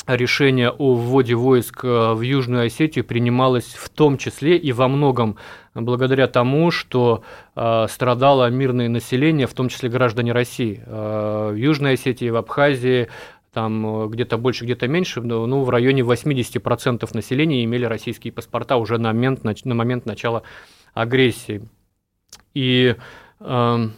решение 0.07 0.71
о 0.71 0.95
вводе 0.95 1.35
войск 1.35 1.85
э, 1.85 2.13
в 2.13 2.21
Южную 2.23 2.67
Осетию 2.67 3.05
принималось 3.05 3.75
в 3.75 3.89
том 3.89 4.19
числе 4.19 4.57
и 4.57 4.73
во 4.73 4.89
многом 4.89 5.37
благодаря 5.75 6.27
тому, 6.27 6.71
что 6.71 7.23
э, 7.55 7.87
страдало 7.89 8.51
мирное 8.51 8.89
население, 8.89 9.47
в 9.47 9.55
том 9.55 9.69
числе 9.69 9.89
граждане 9.89 10.33
России. 10.33 10.83
Э, 10.85 11.51
в 11.53 11.57
Южной 11.57 11.95
Осетии, 11.95 12.31
в 12.31 12.37
Абхазии, 12.37 13.09
там 13.53 14.05
э, 14.05 14.09
где-то 14.09 14.39
больше, 14.39 14.65
где-то 14.65 14.89
меньше, 14.89 15.21
но, 15.21 15.47
ну, 15.47 15.63
в 15.63 15.71
районе 15.71 16.03
80% 16.03 17.09
населения 17.15 17.65
имели 17.65 17.85
российские 17.85 18.33
паспорта 18.33 18.77
уже 18.77 18.99
на 18.99 19.13
момент, 19.13 19.45
на 19.45 19.75
момент 19.75 20.07
начала 20.07 20.43
агрессии. 20.95 21.63
И 22.55 22.97
эм, 23.41 23.93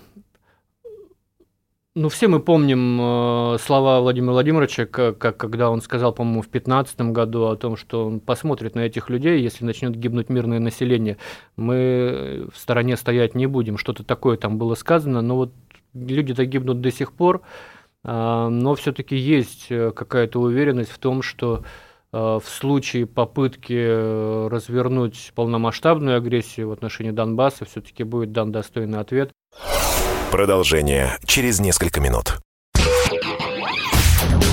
ну, 1.97 2.09
все 2.09 2.27
мы 2.27 2.40
помним 2.40 3.01
э, 3.01 3.59
слова 3.61 4.01
Владимира 4.01 4.33
Владимировича, 4.33 4.87
как, 4.87 5.17
как- 5.19 5.37
когда 5.37 5.71
он 5.71 5.81
сказал, 5.81 6.12
по-моему, 6.12 6.40
в 6.43 6.51
2015 6.51 7.12
году 7.12 7.47
о 7.47 7.57
том, 7.57 7.77
что 7.77 8.07
он 8.07 8.19
посмотрит 8.19 8.75
на 8.75 8.81
этих 8.81 9.11
людей, 9.11 9.40
если 9.40 9.64
начнет 9.64 9.95
гибнуть 9.95 10.29
мирное 10.29 10.59
население, 10.59 11.19
мы 11.57 12.49
в 12.53 12.59
стороне 12.59 12.97
стоять 12.97 13.37
не 13.37 13.47
будем. 13.47 13.79
Что-то 13.79 14.03
такое 14.03 14.37
там 14.37 14.59
было 14.59 14.75
сказано, 14.75 15.23
но 15.23 15.37
вот 15.37 15.53
люди-то 15.95 16.45
гибнут 16.45 16.81
до 16.81 16.90
сих 16.90 17.12
пор, 17.12 17.43
а, 17.43 17.73
но 18.05 18.75
все-таки 18.75 19.17
есть 19.17 19.67
э, 19.71 19.90
какая-то 19.90 20.40
уверенность 20.40 20.90
в 20.90 20.99
том, 20.99 21.23
что 21.23 21.64
э, 22.12 22.17
в 22.17 22.45
случае 22.47 23.07
попытки 23.07 23.75
э, 23.75 24.49
развернуть 24.51 25.33
полномасштабную 25.35 26.19
агрессию 26.19 26.69
в 26.69 26.73
отношении 26.73 27.12
Донбасса 27.12 27.64
все-таки 27.64 28.05
будет 28.05 28.33
дан 28.33 28.53
достойный 28.53 29.01
ответ. 29.01 29.31
Продолжение 30.31 31.17
через 31.25 31.61
несколько 31.61 32.01
минут. 32.01 32.38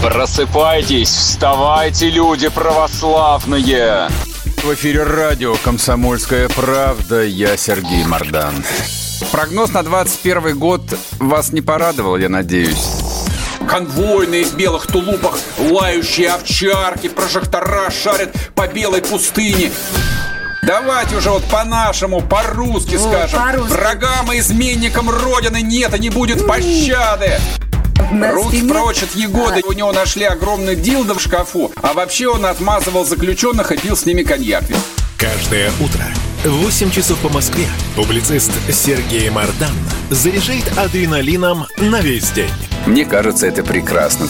Просыпайтесь, 0.02 1.10
вставайте, 1.10 2.10
люди 2.10 2.50
православные! 2.50 4.08
В 4.64 4.74
эфире 4.74 5.04
радио 5.04 5.56
«Комсомольская 5.64 6.50
правда». 6.50 7.24
Я 7.24 7.58
Сергей 7.58 8.06
Мордан. 8.06 8.54
Прогноз 9.32 9.74
на 9.74 9.84
21 9.84 10.58
год 10.58 10.82
вас 11.20 11.52
не 11.52 11.62
порадовал, 11.62 12.18
я 12.18 12.30
надеюсь. 12.30 13.21
Конвойные 13.68 14.46
в 14.46 14.56
белых 14.56 14.88
тулупах, 14.88 15.38
лающие 15.58 16.30
овчарки, 16.30 17.08
прожектора 17.08 17.90
шарят 17.92 18.32
по 18.56 18.68
белой 18.68 19.02
пустыне. 19.02 19.72
Давайте 20.64 21.16
уже 21.16 21.30
вот 21.32 21.44
по-нашему, 21.46 22.22
по-русски 22.22 22.98
скажем. 22.98 23.40
по-русски. 23.40 23.72
Врагам 23.74 24.32
и 24.32 24.40
изменникам 24.40 25.10
Родины 25.10 25.62
нет 25.62 25.96
и 25.96 26.00
не 26.00 26.10
будет 26.10 26.46
пощады. 26.46 27.40
На 28.12 28.32
Руки 28.32 28.58
спине- 28.58 28.74
прочь 28.74 29.04
от 29.04 29.16
Егоды. 29.16 29.62
У 29.66 29.72
него 29.72 29.92
нашли 29.92 30.26
огромный 30.26 30.76
дилдо 30.76 31.14
в 31.16 31.22
шкафу. 31.22 31.72
А 31.82 31.94
вообще 31.94 32.28
он 32.28 32.46
отмазывал 32.46 33.06
заключенных 33.06 33.72
и 33.72 33.78
пил 33.78 33.96
с 33.96 34.06
ними 34.06 34.24
коньяк. 34.24 34.64
Каждое 35.18 35.72
утро 35.80 36.04
в 36.44 36.64
8 36.64 36.92
часов 36.92 37.18
по 37.20 37.30
Москве 37.30 37.68
публицист 37.96 38.52
Сергей 38.72 39.30
Мардан 39.30 39.72
заряжает 40.10 40.66
адреналином 40.78 41.68
на 41.78 42.02
весь 42.02 42.30
день. 42.32 42.50
Мне 42.86 43.06
кажется, 43.06 43.48
это 43.48 43.64
прекрасно. 43.64 44.28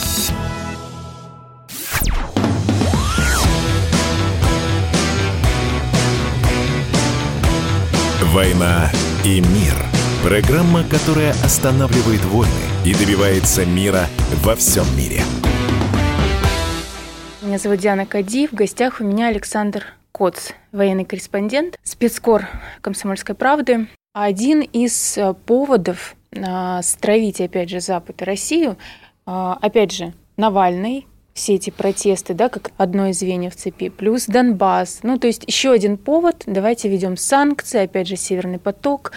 «Война 8.34 8.90
и 9.26 9.42
мир» 9.42 9.92
Программа, 10.24 10.84
которая 10.84 11.32
останавливает 11.44 12.24
войны 12.26 12.52
и 12.86 12.94
добивается 12.94 13.66
мира 13.66 14.06
во 14.44 14.56
всем 14.56 14.86
мире. 14.96 15.24
Меня 17.42 17.58
зовут 17.58 17.80
Диана 17.80 18.06
Кади. 18.06 18.46
В 18.46 18.54
гостях 18.54 19.02
у 19.02 19.04
меня 19.04 19.30
Александр 19.30 19.84
Коц, 20.12 20.52
военный 20.72 21.06
корреспондент, 21.06 21.80
спецкор 21.82 22.48
«Комсомольской 22.82 23.34
правды». 23.34 23.88
Один 24.14 24.62
из 24.62 25.18
э, 25.18 25.34
поводов 25.34 26.16
стравить, 26.34 27.42
опять 27.42 27.70
же, 27.70 27.82
Запад 27.82 28.22
и 28.22 28.26
Россию, 28.26 28.78
а, 29.26 29.58
опять 29.62 29.92
же, 29.92 30.14
Навальный, 30.38 31.08
все 31.34 31.56
эти 31.56 31.70
протесты, 31.70 32.34
да, 32.34 32.50
как 32.50 32.72
одно 32.78 33.08
из 33.08 33.20
звеньев 33.20 33.56
цепи, 33.56 33.90
плюс 33.90 34.26
Донбасс. 34.26 35.00
Ну, 35.04 35.18
то 35.18 35.28
есть 35.28 35.44
еще 35.48 35.72
один 35.72 35.98
повод. 35.98 36.44
Давайте 36.46 36.90
ведем 36.90 37.18
санкции, 37.18 37.82
опять 37.82 38.08
же, 38.08 38.16
Северный 38.16 38.60
поток. 38.60 39.12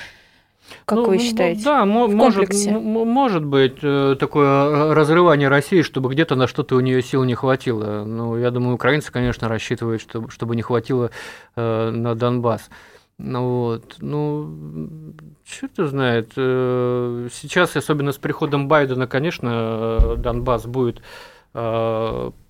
Как 0.86 0.98
ну, 0.98 1.04
вы 1.06 1.18
считаете? 1.18 1.62
Да, 1.62 1.84
может, 1.84 2.52
может 2.72 3.44
быть 3.44 3.76
э, 3.82 4.16
такое 4.18 4.94
разрывание 4.94 5.48
России, 5.48 5.82
чтобы 5.82 6.10
где-то 6.10 6.36
на 6.36 6.46
что-то 6.46 6.76
у 6.76 6.80
нее 6.80 7.02
сил 7.02 7.24
не 7.24 7.34
хватило. 7.34 8.04
Ну, 8.04 8.38
я 8.38 8.50
думаю, 8.50 8.74
украинцы, 8.74 9.12
конечно, 9.12 9.48
рассчитывают, 9.48 10.00
чтобы, 10.00 10.30
чтобы 10.30 10.56
не 10.56 10.62
хватило 10.62 11.10
э, 11.56 11.90
на 11.90 12.14
Донбасс. 12.14 12.70
Ну 13.18 13.58
вот, 13.60 13.96
ну, 14.00 15.14
черт 15.44 15.72
знает. 15.76 16.32
Э, 16.36 17.28
сейчас, 17.32 17.76
особенно 17.76 18.12
с 18.12 18.18
приходом 18.18 18.68
Байдена, 18.68 19.06
конечно, 19.06 20.16
Донбасс 20.16 20.66
будет 20.66 21.02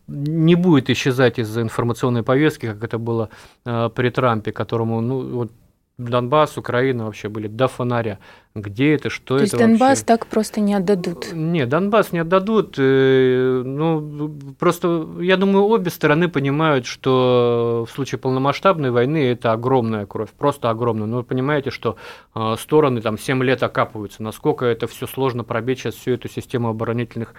не 0.07 0.55
будет 0.55 0.88
исчезать 0.88 1.38
из-за 1.38 1.61
информационной 1.61 2.22
повестки, 2.22 2.64
как 2.64 2.83
это 2.83 2.96
было 2.96 3.29
при 3.64 4.09
Трампе, 4.09 4.50
которому, 4.50 5.03
ну, 5.03 5.29
вот 5.29 5.53
Донбасс, 5.96 6.59
Украина 6.59 7.04
вообще 7.04 7.28
были 7.28 7.46
до 7.46 7.68
фонаря. 7.68 8.18
Где 8.57 8.94
это, 8.94 9.11
что 9.11 9.26
То 9.26 9.35
это 9.37 9.42
есть 9.44 9.57
Донбасс 9.57 10.00
вообще? 10.00 10.04
так 10.04 10.26
просто 10.26 10.61
не 10.61 10.74
отдадут? 10.74 11.33
Не, 11.33 11.66
Донбасс 11.66 12.11
не 12.11 12.18
отдадут. 12.18 12.74
Э, 12.78 13.62
ну, 13.64 14.37
просто, 14.59 15.09
я 15.20 15.37
думаю, 15.37 15.66
обе 15.66 15.90
стороны 15.90 16.28
понимают, 16.28 16.87
что 16.87 17.87
в 17.88 17.92
случае 17.92 18.18
полномасштабной 18.18 18.90
войны 18.90 19.24
это 19.28 19.52
огромная 19.52 20.07
кровь, 20.07 20.30
просто 20.30 20.68
огромная. 20.68 21.07
Но 21.07 21.18
вы 21.18 21.22
понимаете, 21.22 21.70
что 21.70 21.96
э, 22.35 22.57
стороны 22.59 23.00
там 23.00 23.16
7 23.16 23.44
лет 23.44 23.62
окапываются, 23.62 24.20
насколько 24.22 24.64
это 24.64 24.88
все 24.88 25.07
сложно 25.07 25.44
пробить 25.44 25.78
сейчас 25.78 25.94
всю 25.94 26.12
эту 26.12 26.28
систему 26.28 26.70
оборонительных 26.70 27.35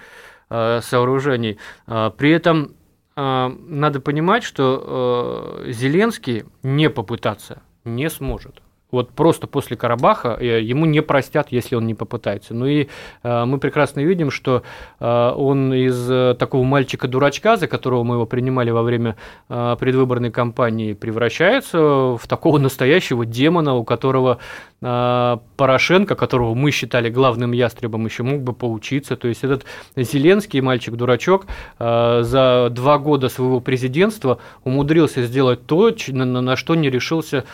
э, 0.49 0.79
сооружений. 0.81 1.57
При 1.85 2.31
этом 2.31 2.75
надо 3.17 4.01
понимать, 4.01 4.43
что 4.43 5.63
Зеленский 5.67 6.43
не 6.63 6.89
попытаться 6.89 7.61
не 7.85 8.09
сможет. 8.09 8.61
Вот 8.95 9.09
просто 9.09 9.45
после 9.45 9.75
Карабаха 9.75 10.37
э, 10.39 10.61
ему 10.61 10.85
не 10.85 11.01
простят, 11.01 11.47
если 11.51 11.75
он 11.75 11.85
не 11.85 11.93
попытается. 11.93 12.53
Ну 12.53 12.65
и 12.65 12.87
э, 13.23 13.45
мы 13.45 13.57
прекрасно 13.57 13.99
видим, 13.99 14.31
что 14.31 14.63
э, 15.01 15.33
он 15.35 15.73
из 15.73 16.37
такого 16.37 16.63
мальчика-дурачка, 16.63 17.57
за 17.57 17.67
которого 17.67 18.03
мы 18.03 18.15
его 18.15 18.25
принимали 18.25 18.71
во 18.71 18.83
время 18.83 19.17
предвыборной 19.49 20.31
кампании, 20.31 20.93
превращается 20.93 21.77
в 21.77 22.21
такого 22.27 22.57
настоящего 22.57 23.25
демона, 23.25 23.75
у 23.75 23.83
которого 23.83 24.37
Порошенко, 24.81 26.15
которого 26.15 26.53
мы 26.53 26.71
считали 26.71 27.09
главным 27.09 27.53
ястребом, 27.53 28.05
еще 28.05 28.23
мог 28.23 28.41
бы 28.41 28.53
поучиться. 28.53 29.15
То 29.15 29.27
есть 29.27 29.43
этот 29.43 29.65
Зеленский 29.95 30.61
мальчик-дурачок 30.61 31.47
за 31.79 32.67
два 32.71 32.97
года 32.99 33.29
своего 33.29 33.61
президентства 33.61 34.37
умудрился 34.63 35.23
сделать 35.23 35.65
то, 35.65 35.91
на, 36.09 36.25
на 36.25 36.55
что 36.55 36.75
не 36.75 36.89
решился 36.89 37.45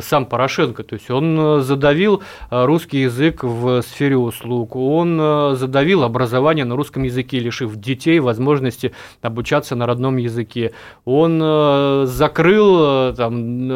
сам 0.00 0.26
Порошенко. 0.26 0.82
То 0.90 0.96
есть 0.96 1.08
он 1.08 1.38
э, 1.38 1.60
задавил 1.60 2.20
э, 2.50 2.64
русский 2.64 3.02
язык 3.02 3.44
в 3.44 3.80
сфере 3.82 4.16
услуг, 4.16 4.74
он 4.74 5.20
э, 5.20 5.54
задавил 5.54 6.02
образование 6.02 6.64
на 6.64 6.74
русском 6.74 7.04
языке, 7.04 7.38
лишив 7.38 7.76
детей 7.76 8.18
возможности 8.18 8.92
обучаться 9.22 9.76
на 9.76 9.86
родном 9.86 10.16
языке. 10.16 10.72
Он 11.04 12.06
закрыл 12.06 13.14
там, 13.14 13.68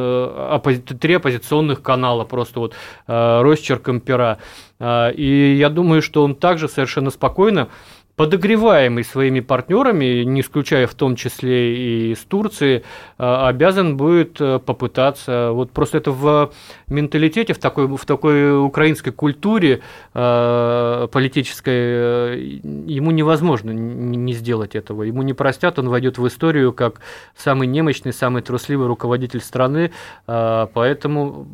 три 0.99 1.15
оппозиционных 1.15 1.83
канала 1.83 2.25
просто 2.25 2.61
вот 2.61 2.75
росчерком 3.07 4.01
пера. 4.01 4.39
И 4.81 5.57
я 5.59 5.69
думаю, 5.69 6.03
что 6.03 6.25
он 6.25 6.35
также 6.35 6.69
совершенно 6.69 7.11
спокойно 7.11 7.69
подогреваемый 8.17 9.03
своими 9.03 9.41
партнерами, 9.41 10.23
не 10.23 10.41
исключая 10.41 10.87
в 10.87 10.95
том 10.95 11.17
числе 11.17 11.77
и 11.77 12.13
из 12.13 12.19
Турции, 12.21 12.85
а, 13.19 13.49
обязан 13.49 13.97
будет 13.97 14.41
э, 14.41 14.61
попытаться, 14.61 15.51
вот 15.51 15.73
просто 15.73 15.99
это 15.99 16.13
в 16.13 16.53
менталитете, 16.87 17.55
в 17.55 17.59
такой, 17.59 17.89
в 17.89 18.05
такой 18.05 18.57
украинской 18.65 19.11
культуре 19.11 19.81
э, 20.15 21.09
политической, 21.11 21.73
э, 21.75 22.61
ему 22.63 23.11
невозможно 23.11 23.73
не 23.73 24.33
сделать 24.33 24.77
этого, 24.77 25.03
ему 25.03 25.23
не 25.23 25.33
простят, 25.33 25.81
он 25.81 25.89
войдет 25.89 26.17
в 26.17 26.27
историю 26.29 26.73
как 26.73 27.01
самый 27.37 27.67
немощный, 27.67 28.13
самый 28.13 28.43
трусливый 28.43 28.87
руководитель 28.87 29.41
страны, 29.41 29.91
поэтому 30.27 31.47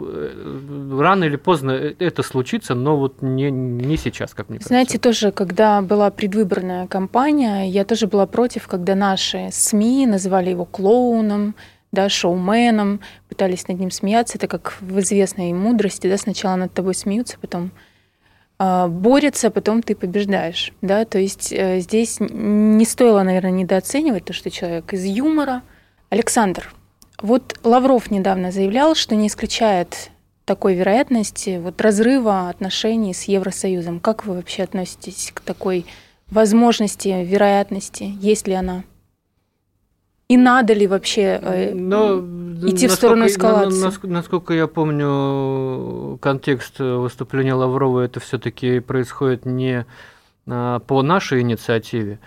рано 0.98 1.24
или 1.24 1.36
поздно 1.36 1.70
это 1.70 2.22
случится, 2.22 2.74
но 2.74 2.96
вот 2.96 3.22
не, 3.22 3.50
не 3.50 3.96
сейчас, 3.96 4.34
как 4.34 4.48
мне 4.50 4.58
кажется. 4.58 4.68
Знаете, 4.68 4.98
тоже, 4.98 5.32
когда 5.32 5.80
была 5.80 6.10
предвыборная 6.10 6.49
предвыборная 6.50 6.86
кампания, 6.86 7.68
я 7.68 7.84
тоже 7.84 8.06
была 8.06 8.26
против, 8.26 8.66
когда 8.66 8.94
наши 8.94 9.48
СМИ 9.52 10.06
называли 10.06 10.50
его 10.50 10.64
клоуном, 10.64 11.54
да, 11.92 12.08
шоуменом, 12.08 13.00
пытались 13.28 13.66
над 13.68 13.80
ним 13.80 13.90
смеяться. 13.90 14.38
Это 14.38 14.46
как 14.48 14.76
в 14.80 14.98
известной 15.00 15.52
мудрости, 15.52 16.08
да, 16.08 16.16
сначала 16.16 16.56
над 16.56 16.72
тобой 16.72 16.94
смеются, 16.94 17.38
потом 17.40 17.70
э, 18.58 18.86
борются, 18.88 19.50
потом 19.50 19.82
ты 19.82 19.94
побеждаешь, 19.94 20.72
да, 20.82 21.04
то 21.04 21.18
есть 21.18 21.52
э, 21.52 21.80
здесь 21.80 22.18
не 22.20 22.84
стоило, 22.84 23.22
наверное, 23.22 23.50
недооценивать 23.50 24.24
то, 24.24 24.32
что 24.32 24.50
человек 24.50 24.92
из 24.92 25.04
юмора. 25.04 25.62
Александр, 26.10 26.74
вот 27.22 27.58
Лавров 27.64 28.10
недавно 28.10 28.50
заявлял, 28.50 28.94
что 28.94 29.14
не 29.14 29.28
исключает 29.28 30.10
такой 30.44 30.74
вероятности 30.74 31.60
вот 31.62 31.80
разрыва 31.80 32.48
отношений 32.48 33.14
с 33.14 33.24
Евросоюзом. 33.24 34.00
Как 34.00 34.26
вы 34.26 34.34
вообще 34.34 34.64
относитесь 34.64 35.30
к 35.32 35.40
такой 35.40 35.86
возможности, 36.30 37.08
вероятности, 37.08 38.12
есть 38.20 38.46
ли 38.46 38.54
она? 38.54 38.84
И 40.28 40.36
надо 40.36 40.74
ли 40.74 40.86
вообще 40.86 41.40
э, 41.42 41.74
Но, 41.74 42.20
идти 42.68 42.86
в 42.86 42.92
сторону 42.92 43.26
эскалации? 43.26 44.06
Насколько 44.06 44.54
я 44.54 44.68
помню, 44.68 46.18
контекст 46.18 46.78
выступления 46.78 47.54
Лаврова 47.54 48.02
это 48.02 48.20
все-таки 48.20 48.78
происходит 48.78 49.44
не 49.44 49.86
а, 50.46 50.78
по 50.80 51.02
нашей 51.02 51.40
инициативе. 51.40 52.20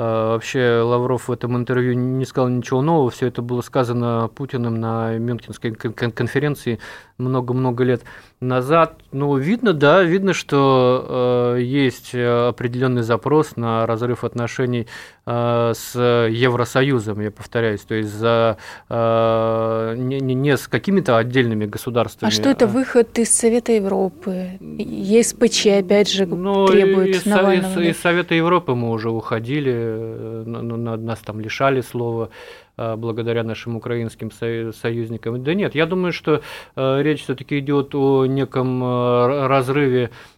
А, 0.00 0.34
вообще 0.34 0.80
Лавров 0.80 1.26
в 1.26 1.32
этом 1.32 1.56
интервью 1.56 1.94
не 1.94 2.24
сказал 2.24 2.48
ничего 2.48 2.82
нового, 2.82 3.10
все 3.10 3.26
это 3.26 3.42
было 3.42 3.62
сказано 3.62 4.30
Путиным 4.32 4.76
на 4.76 5.18
Мюнхенской 5.18 5.72
конференции 5.72 6.78
много-много 7.18 7.82
лет 7.82 8.02
назад. 8.38 9.00
Ну, 9.10 9.36
видно, 9.36 9.72
да, 9.72 10.04
видно, 10.04 10.34
что 10.34 11.56
э, 11.56 11.62
есть 11.62 12.14
определенный 12.14 13.02
запрос 13.02 13.56
на 13.56 13.86
разрыв 13.86 14.22
отношений 14.22 14.82
э, 14.82 14.86
с 15.28 15.94
Евросоюзом, 15.94 17.20
я 17.20 17.30
повторяюсь, 17.30 17.82
то 17.82 17.94
есть 17.94 18.10
за, 18.10 18.56
э, 18.88 19.94
не, 19.96 20.20
не 20.20 20.56
с 20.56 20.68
какими-то 20.68 21.18
отдельными 21.18 21.66
государствами. 21.66 22.28
А 22.28 22.32
что 22.32 22.48
это 22.48 22.66
выход 22.66 23.18
из 23.18 23.30
Совета 23.30 23.72
Европы? 23.72 24.58
ЕСПЧ, 24.60 25.66
опять 25.66 26.10
же, 26.10 26.24
ну, 26.26 26.66
требует 26.66 27.16
из, 27.16 27.26
Навального? 27.26 27.80
Из, 27.80 27.96
из 27.96 28.00
Совета 28.00 28.34
Европы 28.34 28.74
мы 28.74 28.90
уже 28.90 29.10
уходили, 29.10 29.74
э, 29.74 30.44
нас 30.46 31.18
там 31.18 31.40
лишали 31.40 31.82
слова. 31.82 32.30
А, 32.78 32.96
благодаря 32.96 33.42
нашим 33.42 33.74
украинским 33.74 34.30
союзникам. 34.30 35.42
Да 35.42 35.52
нет, 35.54 35.74
я 35.74 35.84
думаю, 35.84 36.12
что 36.12 36.42
э, 36.76 37.02
речь 37.02 37.24
все-таки 37.24 37.58
идет 37.58 37.92
о 37.96 38.24
неком 38.26 38.84
э, 38.84 39.46
разрыве 39.48 40.10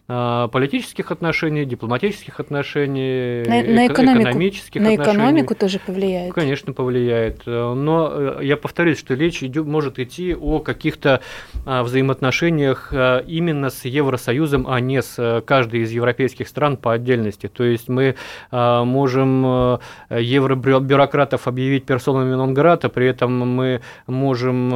политических 0.51 1.11
отношений, 1.11 1.65
дипломатических 1.65 2.39
отношений, 2.39 3.43
на, 3.47 3.63
на 3.63 3.87
экономику, 3.87 4.29
экономических 4.29 4.81
на 4.81 4.89
отношений. 4.89 5.17
На 5.17 5.23
экономику 5.23 5.55
тоже 5.55 5.79
повлияет. 5.79 6.33
Конечно, 6.33 6.73
повлияет. 6.73 7.45
Но 7.45 8.11
э, 8.11 8.39
я 8.41 8.57
повторюсь, 8.57 8.99
что 8.99 9.13
речь 9.13 9.43
идет, 9.43 9.65
может 9.65 9.99
идти 9.99 10.35
о 10.35 10.59
каких-то 10.59 11.21
взаимоотношениях 11.65 12.91
именно 12.91 13.69
с 13.69 13.85
Евросоюзом, 13.85 14.67
а 14.67 14.79
не 14.79 15.01
с 15.01 15.43
каждой 15.45 15.81
из 15.81 15.91
европейских 15.91 16.47
стран 16.47 16.77
по 16.77 16.93
отдельности. 16.93 17.47
То 17.47 17.63
есть 17.63 17.87
мы 17.87 18.15
можем 18.51 19.79
евробюрократов 20.09 21.47
объявить 21.47 21.85
персонами 21.85 22.33
нон-грата, 22.33 22.89
при 22.89 23.07
этом 23.07 23.39
мы 23.39 23.81
можем 24.07 24.69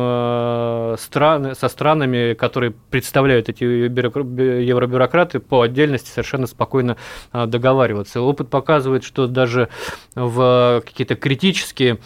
страны, 0.98 1.56
со 1.56 1.68
странами, 1.68 2.34
которые 2.34 2.74
представляют 2.90 3.50
эти 3.50 3.64
евробюрократы, 3.64 5.25
Штаты 5.26 5.40
по 5.40 5.62
отдельности 5.62 6.10
совершенно 6.10 6.46
спокойно 6.46 6.98
а, 7.32 7.48
договариваться. 7.48 8.22
Опыт 8.22 8.50
показывает, 8.52 9.04
что 9.04 9.26
даже 9.26 9.70
в 10.14 10.84
какие-то 10.86 11.16
критические 11.16 11.98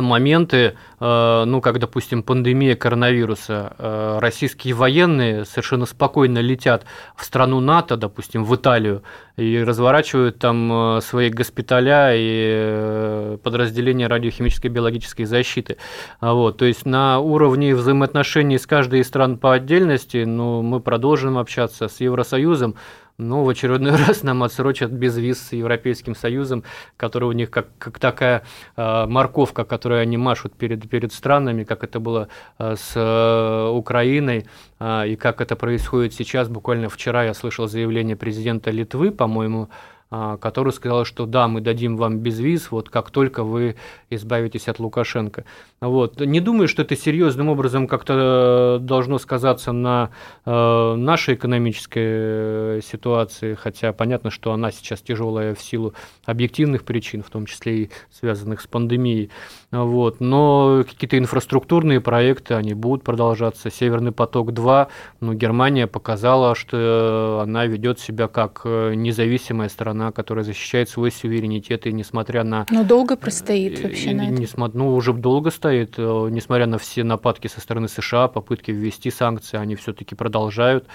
моменты, 0.00 0.76
э, 1.00 1.44
ну, 1.46 1.60
как, 1.60 1.78
допустим, 1.78 2.22
пандемия 2.22 2.74
коронавируса, 2.76 3.74
э, 3.78 4.18
российские 4.20 4.74
военные 4.74 5.44
совершенно 5.44 5.86
спокойно 5.86 6.38
летят 6.38 6.84
в 7.16 7.24
страну 7.24 7.60
НАТО, 7.60 7.96
допустим, 7.96 8.44
в 8.44 8.54
Италию, 8.54 9.02
и 9.36 9.62
разворачивают 9.62 10.38
там 10.38 10.96
э, 10.96 11.00
свои 11.00 11.30
госпиталя 11.30 12.12
и 12.14 13.36
подразделения 13.42 14.06
радиохимической 14.06 14.70
и 14.70 14.72
биологической 14.72 15.24
защиты. 15.24 15.76
А 16.20 16.34
вот, 16.34 16.58
то 16.58 16.64
есть 16.64 16.86
на 16.86 17.18
уровне 17.18 17.74
взаимоотношений 17.74 18.58
с 18.58 18.66
каждой 18.66 19.00
из 19.00 19.08
стран 19.08 19.38
по 19.38 19.54
отдельности, 19.54 20.24
ну, 20.24 20.62
мы 20.62 20.80
продолжим 20.80 21.38
общаться 21.38 21.88
с 21.88 22.00
Евросоюзом, 22.00 22.76
ну, 23.18 23.44
в 23.44 23.48
очередной 23.48 23.96
раз 24.06 24.22
нам 24.22 24.42
отсрочат 24.42 24.90
без 24.90 25.16
виз 25.16 25.40
с 25.40 25.52
Европейским 25.52 26.14
Союзом, 26.14 26.64
который 26.96 27.24
у 27.24 27.32
них 27.32 27.50
как, 27.50 27.68
как 27.78 27.98
такая 27.98 28.42
э, 28.76 29.06
морковка, 29.06 29.64
которую 29.64 30.00
они 30.00 30.16
машут 30.16 30.54
перед, 30.54 30.88
перед 30.88 31.12
странами, 31.12 31.64
как 31.64 31.84
это 31.84 32.00
было 32.00 32.28
э, 32.58 32.74
с 32.76 32.92
э, 32.94 33.68
Украиной, 33.70 34.46
э, 34.80 35.08
и 35.08 35.16
как 35.16 35.40
это 35.40 35.56
происходит 35.56 36.14
сейчас. 36.14 36.48
Буквально 36.48 36.88
вчера 36.88 37.24
я 37.24 37.34
слышал 37.34 37.68
заявление 37.68 38.16
президента 38.16 38.70
Литвы, 38.70 39.10
по-моему, 39.10 39.68
а, 40.14 40.36
который 40.36 40.74
сказал, 40.74 41.06
что 41.06 41.24
да, 41.24 41.48
мы 41.48 41.62
дадим 41.62 41.96
вам 41.96 42.18
безвиз, 42.18 42.70
вот 42.70 42.90
как 42.90 43.10
только 43.10 43.44
вы 43.44 43.76
избавитесь 44.10 44.68
от 44.68 44.78
Лукашенко. 44.78 45.46
Вот. 45.80 46.20
Не 46.20 46.40
думаю, 46.40 46.68
что 46.68 46.82
это 46.82 46.94
серьезным 46.96 47.48
образом 47.48 47.88
как-то 47.88 48.78
э, 48.78 48.84
должно 48.84 49.18
сказаться 49.18 49.72
на 49.72 50.10
э, 50.44 50.94
нашей 50.96 51.34
экономической 51.36 52.02
э, 52.04 52.80
ситуации, 52.84 53.54
хотя 53.54 53.94
понятно, 53.94 54.30
что 54.30 54.52
она 54.52 54.70
сейчас 54.70 55.00
тяжелая 55.00 55.54
в 55.54 55.62
силу 55.62 55.94
объективных 56.26 56.84
причин, 56.84 57.22
в 57.22 57.30
том 57.30 57.46
числе 57.46 57.84
и 57.84 57.90
связанных 58.10 58.60
с 58.60 58.66
пандемией. 58.66 59.30
Вот. 59.70 60.20
Но 60.20 60.84
какие-то 60.86 61.16
инфраструктурные 61.16 62.02
проекты, 62.02 62.52
они 62.52 62.74
будут 62.74 63.02
продолжаться. 63.02 63.70
Северный 63.70 64.12
поток-2, 64.12 64.88
ну, 65.20 65.32
Германия 65.32 65.86
показала, 65.86 66.54
что 66.54 67.40
она 67.42 67.64
ведет 67.64 67.98
себя 67.98 68.28
как 68.28 68.66
независимая 68.66 69.70
страна 69.70 70.01
страна, 70.02 70.12
которая 70.12 70.44
защищает 70.44 70.88
свой 70.88 71.10
суверенитет, 71.10 71.86
и 71.86 71.92
несмотря 71.92 72.44
на... 72.44 72.66
Но 72.70 72.84
долго 72.84 73.16
простоит 73.16 73.82
вообще 73.82 74.10
и, 74.10 74.14
на 74.14 74.22
это? 74.22 74.40
Несмотря, 74.40 74.78
ну, 74.78 74.94
уже 74.94 75.12
долго 75.12 75.50
стоит, 75.50 75.94
э, 75.98 76.28
несмотря 76.30 76.66
на 76.66 76.78
все 76.78 77.04
нападки 77.04 77.48
со 77.48 77.60
стороны 77.60 77.88
США, 77.88 78.28
попытки 78.28 78.72
ввести 78.72 79.10
санкции, 79.10 79.58
они 79.58 79.74
все-таки 79.76 80.14
продолжают 80.14 80.86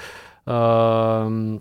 э, 0.46 1.60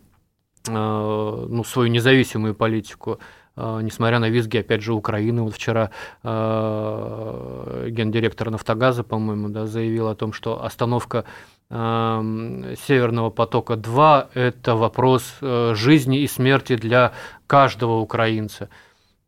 э, 0.69 1.47
ну, 1.49 1.65
свою 1.65 1.89
независимую 1.89 2.55
политику 2.55 3.19
несмотря 3.59 4.19
на 4.19 4.29
визги, 4.29 4.59
опять 4.59 4.83
же, 4.83 4.93
Украины. 4.93 5.41
Вот 5.41 5.55
вчера 5.55 5.91
э, 6.23 7.89
гендиректор 7.91 8.51
«Нафтогаза», 8.51 9.03
по-моему, 9.03 9.49
да, 9.49 9.65
заявил 9.65 10.09
о 10.09 10.15
том, 10.15 10.35
что 10.35 10.63
остановка 10.63 11.25
Северного 11.69 13.31
потока-2– 13.31 14.29
это 14.35 14.77
вопрос 14.77 15.35
э, 15.41 15.75
жизни 15.75 16.21
и 16.21 16.29
смерти 16.29 16.77
для 16.77 17.13
каждого 17.49 17.99
украинца. 17.99 18.69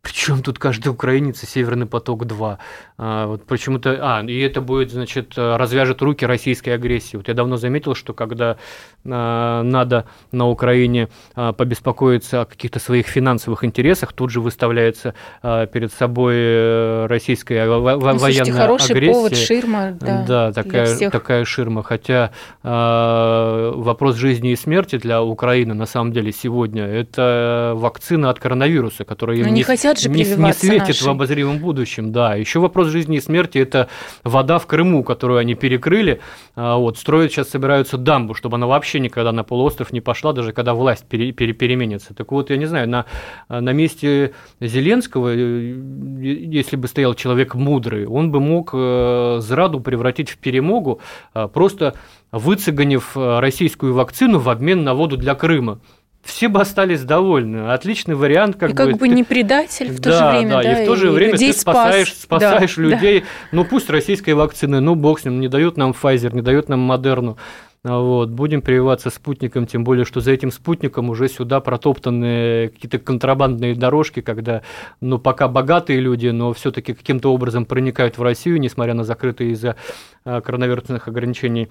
Причем 0.09 0.43
тут 0.43 0.59
каждый 0.59 0.89
украинец 0.89 1.43
и 1.43 1.47
Северный 1.47 1.85
поток-2. 1.85 2.57
А, 2.97 3.27
вот 3.27 3.45
почему-то. 3.45 3.99
А, 4.01 4.25
и 4.25 4.39
это 4.41 4.63
будет, 4.63 4.91
значит, 4.91 5.35
развяжет 5.37 6.01
руки 6.01 6.25
российской 6.25 6.71
агрессии. 6.71 7.19
Вот 7.19 7.29
я 7.29 7.35
давно 7.35 7.59
заметил, 7.59 7.95
что 7.95 8.15
когда 8.15 8.57
а, 9.05 9.63
надо 9.63 10.07
на 10.33 10.49
Украине 10.49 11.09
а, 11.35 11.53
побеспокоиться 11.53 12.43
о 12.43 12.45
каких-то 12.47 12.79
своих 12.79 13.07
финансовых 13.07 13.65
интересах, 13.65 14.15
тут 14.15 14.31
же 14.31 14.41
выставляется 14.41 15.13
а, 15.43 15.67
перед 15.67 15.93
собой 15.93 16.35
э, 16.37 17.07
российская 17.07 17.67
ну, 17.67 17.81
военная 17.83 18.19
слушайте, 18.19 18.53
хороший 18.53 18.93
агрессия. 18.93 19.13
повод, 19.13 19.37
ширма. 19.37 19.99
Да, 20.01 20.25
да 20.27 20.53
такая, 20.53 21.11
такая 21.11 21.45
ширма. 21.45 21.83
Хотя 21.83 22.33
а, 22.63 23.73
вопрос 23.73 24.17
жизни 24.17 24.53
и 24.53 24.57
смерти 24.57 24.97
для 24.97 25.23
Украины 25.23 25.75
на 25.75 25.87
самом 25.87 26.13
деле 26.13 26.33
сегодня 26.33 26.85
это 26.85 27.75
вакцина 27.77 28.31
от 28.31 28.39
коронавируса, 28.39 29.05
которая 29.05 29.37
им 29.37 29.47
не, 29.47 29.53
не 29.53 29.63
хотят 29.63 29.98
же 30.01 30.09
не, 30.09 30.25
не 30.25 30.53
светит 30.53 30.89
наши. 30.89 31.05
в 31.05 31.09
обозримом 31.09 31.59
будущем. 31.59 32.13
Да, 32.13 32.35
еще 32.35 32.61
вопрос 32.61 32.89
жизни 32.89 33.17
и 33.17 33.21
смерти– 33.21 33.59
это 33.59 33.89
вода 34.25 34.59
в 34.59 34.67
Крыму, 34.67 35.03
которую 35.03 35.39
они 35.39 35.55
перекрыли. 35.55 36.21
А, 36.57 36.77
вот, 36.77 36.99
строят 36.99 37.33
сейчас, 37.33 37.51
собираются 37.51 37.99
дамбу, 37.99 38.35
чтобы 38.35 38.57
она 38.57 38.67
вообще 38.67 39.01
никогда 39.01 39.33
на 39.33 39.45
полуостров 39.45 39.93
не 39.93 40.01
пошла, 40.01 40.33
даже 40.33 40.53
когда 40.53 40.75
власть 40.75 41.05
пере, 41.07 41.33
пере, 41.33 41.53
переменится. 41.53 42.15
Так 42.15 42.33
вот, 42.33 42.51
я 42.51 42.57
не 42.57 42.67
знаю, 42.67 42.89
на, 42.89 43.07
на 43.49 43.73
месте 43.73 44.33
Зеленского, 44.61 45.35
э, 45.35 45.75
если 46.21 46.77
бы 46.77 46.89
стоял 46.89 47.15
человек 47.15 47.55
мудрый, 47.55 48.07
он 48.07 48.31
бы 48.31 48.41
мог 48.41 48.71
э, 48.73 49.39
зраду 49.41 49.81
превратить 49.81 50.31
в 50.31 50.39
перемогу, 50.39 51.01
а, 51.35 51.49
просто 51.49 51.95
выцеганив 52.33 53.17
э, 53.17 53.41
российскую 53.41 53.95
вакцину 53.95 54.39
в 54.39 54.49
обмен 54.49 54.85
на 54.85 54.95
воду 54.95 55.17
для 55.17 55.35
Крыма 55.35 55.81
все 56.23 56.49
бы 56.49 56.61
остались 56.61 57.03
довольны. 57.03 57.73
Отличный 57.73 58.15
вариант, 58.15 58.57
как 58.57 58.71
и 58.71 58.73
бы. 58.73 58.77
Как 58.77 58.97
бы 58.99 59.09
не 59.09 59.25
предатель 59.25 59.91
в 59.91 59.97
то 60.01 60.11
да, 60.11 60.19
же 60.19 60.39
время, 60.39 60.57
да, 60.57 60.63
да, 60.63 60.81
и 60.81 60.85
в 60.85 60.87
то 60.87 60.97
же 60.97 61.11
время 61.11 61.37
ты 61.37 61.53
спасаешь, 61.53 62.13
спас. 62.13 62.43
спасаешь 62.43 62.77
да, 62.77 62.83
людей. 62.83 63.21
Да. 63.21 63.27
Ну 63.53 63.65
пусть 63.65 63.89
российской 63.91 64.35
вакцины, 64.35 64.81
ну 64.81 64.95
бог 64.95 65.21
с 65.21 65.25
ним, 65.25 65.41
не 65.41 65.49
дают 65.49 65.77
нам 65.77 65.93
Pfizer, 65.93 66.35
не 66.35 66.43
дают 66.43 66.69
нам 66.69 66.81
Модерну. 66.81 67.39
Вот, 67.85 68.31
будем 68.31 68.61
прививаться 68.61 69.09
спутником, 69.09 69.67
тем 69.67 69.85
более, 69.85 70.05
что 70.05 70.21
за 70.21 70.33
этим 70.33 70.51
спутником 70.51 71.11
уже 71.11 71.29
сюда 71.29 71.61
протоптаны 71.61 72.71
какие-то 72.75 72.99
контрабандные 72.99 73.77
дорожки, 73.77 74.21
когда, 74.21 74.63
ну, 75.01 75.19
пока 75.19 75.47
богатые 75.47 76.01
люди, 76.01 76.27
но 76.27 76.53
все-таки 76.53 76.93
каким-то 76.93 77.33
образом 77.33 77.65
проникают 77.65 78.19
в 78.19 78.23
Россию, 78.23 78.59
несмотря 78.59 78.95
на 78.95 79.05
закрытые 79.05 79.53
из-за 79.53 79.77
а, 80.25 80.41
коронавирусных 80.41 81.07
ограничений 81.07 81.69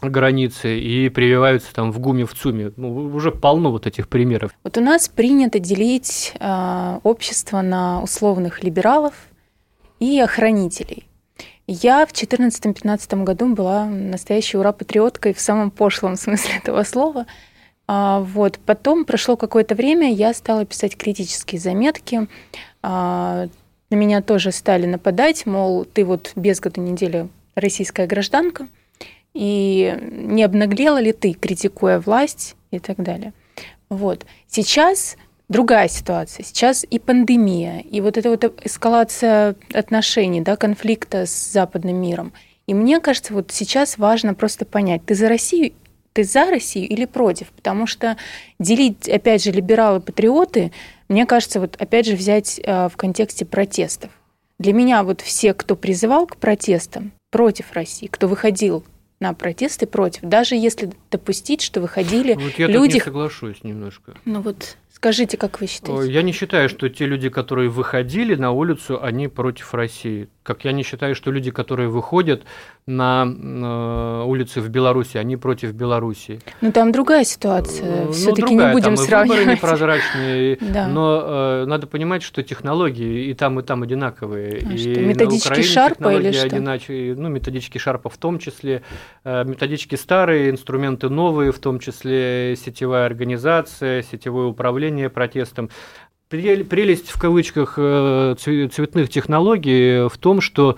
границы 0.00 0.78
и 0.78 1.08
прививаются 1.08 1.74
там 1.74 1.90
в 1.90 1.98
ГУМе, 1.98 2.24
в 2.24 2.34
ЦУМе. 2.34 2.72
Ну, 2.76 2.94
уже 3.14 3.32
полно 3.32 3.70
вот 3.70 3.86
этих 3.86 4.08
примеров. 4.08 4.52
Вот 4.62 4.76
у 4.78 4.80
нас 4.80 5.08
принято 5.08 5.58
делить 5.58 6.34
э, 6.38 7.00
общество 7.02 7.62
на 7.62 8.02
условных 8.02 8.62
либералов 8.62 9.14
и 9.98 10.20
охранителей. 10.20 11.08
Я 11.66 12.06
в 12.06 12.12
2014-2015 12.12 13.24
году 13.24 13.54
была 13.54 13.84
настоящей 13.84 14.56
ура-патриоткой 14.56 15.34
в 15.34 15.40
самом 15.40 15.70
пошлом 15.70 16.16
смысле 16.16 16.52
этого 16.62 16.82
слова. 16.84 17.26
А, 17.86 18.20
вот. 18.20 18.58
Потом 18.64 19.04
прошло 19.04 19.36
какое-то 19.36 19.74
время, 19.74 20.12
я 20.12 20.32
стала 20.32 20.64
писать 20.64 20.96
критические 20.96 21.60
заметки. 21.60 22.28
А, 22.82 23.48
на 23.90 23.94
меня 23.94 24.22
тоже 24.22 24.52
стали 24.52 24.86
нападать, 24.86 25.46
мол, 25.46 25.84
ты 25.84 26.04
вот 26.04 26.32
без 26.36 26.60
года 26.60 26.80
недели 26.80 27.28
российская 27.54 28.06
гражданка, 28.06 28.68
и 29.38 29.96
не 30.02 30.42
обнаглела 30.42 31.00
ли 31.00 31.12
ты, 31.12 31.32
критикуя 31.32 32.00
власть 32.00 32.56
и 32.72 32.80
так 32.80 32.96
далее. 32.96 33.32
Вот. 33.88 34.26
Сейчас 34.48 35.16
другая 35.48 35.86
ситуация. 35.86 36.42
Сейчас 36.42 36.84
и 36.90 36.98
пандемия, 36.98 37.78
и 37.78 38.00
вот 38.00 38.18
эта 38.18 38.30
вот 38.30 38.44
эскалация 38.64 39.54
отношений, 39.72 40.40
да, 40.40 40.56
конфликта 40.56 41.24
с 41.24 41.52
западным 41.52 42.02
миром. 42.02 42.32
И 42.66 42.74
мне 42.74 42.98
кажется, 42.98 43.32
вот 43.32 43.52
сейчас 43.52 43.96
важно 43.96 44.34
просто 44.34 44.64
понять, 44.64 45.04
ты 45.06 45.14
за 45.14 45.28
Россию 45.28 45.72
ты 46.14 46.24
за 46.24 46.46
Россию 46.46 46.88
или 46.88 47.04
против? 47.04 47.52
Потому 47.52 47.86
что 47.86 48.16
делить, 48.58 49.08
опять 49.08 49.44
же, 49.44 49.52
либералы-патриоты, 49.52 50.72
мне 51.08 51.26
кажется, 51.26 51.60
вот 51.60 51.76
опять 51.78 52.06
же 52.06 52.16
взять 52.16 52.60
э, 52.60 52.88
в 52.88 52.96
контексте 52.96 53.44
протестов. 53.44 54.10
Для 54.58 54.72
меня 54.72 55.04
вот 55.04 55.20
все, 55.20 55.54
кто 55.54 55.76
призывал 55.76 56.26
к 56.26 56.38
протестам 56.38 57.12
против 57.30 57.70
России, 57.72 58.08
кто 58.08 58.26
выходил 58.26 58.82
на 59.20 59.34
протесты 59.34 59.86
против, 59.86 60.22
даже 60.22 60.54
если 60.54 60.90
допустить, 61.10 61.60
что 61.62 61.80
выходили 61.80 62.34
вот 62.34 62.52
я 62.58 62.66
люди. 62.66 62.92
Я 62.92 62.94
не 62.94 63.00
соглашусь 63.00 63.64
немножко. 63.64 64.14
Ну 64.24 64.40
вот 64.40 64.76
скажите, 64.92 65.36
как 65.36 65.60
вы 65.60 65.66
считаете? 65.66 66.12
Я 66.12 66.22
не 66.22 66.32
считаю, 66.32 66.68
что 66.68 66.88
те 66.88 67.06
люди, 67.06 67.28
которые 67.28 67.68
выходили 67.68 68.34
на 68.34 68.52
улицу, 68.52 69.02
они 69.02 69.28
против 69.28 69.74
России 69.74 70.28
как 70.48 70.64
я 70.64 70.72
не 70.72 70.82
считаю, 70.82 71.14
что 71.14 71.30
люди, 71.30 71.50
которые 71.50 71.90
выходят 71.90 72.42
на 72.86 73.26
э, 73.26 74.24
улицы 74.24 74.62
в 74.62 74.70
Беларуси, 74.70 75.18
они 75.18 75.36
против 75.36 75.74
Беларуси. 75.74 76.40
Ну 76.62 76.72
там 76.72 76.90
другая 76.90 77.24
ситуация. 77.24 78.06
Ну, 78.06 78.12
Все-таки 78.12 78.54
не 78.54 78.72
будем 78.72 78.94
там 78.94 78.96
сравнивать. 78.96 79.40
выборы 79.40 79.56
непрозрачные, 79.56 80.56
да. 80.72 80.88
но 80.88 81.22
э, 81.22 81.64
надо 81.66 81.86
понимать, 81.86 82.22
что 82.22 82.42
технологии 82.42 83.26
и 83.26 83.34
там 83.34 83.60
и 83.60 83.62
там 83.62 83.82
одинаковые. 83.82 84.62
А 84.66 84.72
и 84.72 84.78
что, 84.78 85.00
методички 85.02 85.60
Шарпа 85.60 86.14
или 86.14 86.32
что? 86.32 86.46
Одинач... 86.46 86.86
Ну 86.88 87.28
методички 87.28 87.76
Шарпа 87.76 88.08
в 88.08 88.16
том 88.16 88.38
числе, 88.38 88.80
э, 89.24 89.44
методички 89.44 89.96
старые, 89.96 90.48
инструменты 90.48 91.10
новые, 91.10 91.52
в 91.52 91.58
том 91.58 91.78
числе 91.78 92.56
сетевая 92.56 93.04
организация, 93.04 94.02
сетевое 94.02 94.46
управление 94.46 95.10
протестом 95.10 95.68
прелесть 96.28 97.10
в 97.10 97.18
кавычках 97.18 97.74
э, 97.76 98.34
цветных 98.38 99.08
технологий 99.08 100.08
в 100.08 100.18
том, 100.18 100.40
что 100.40 100.76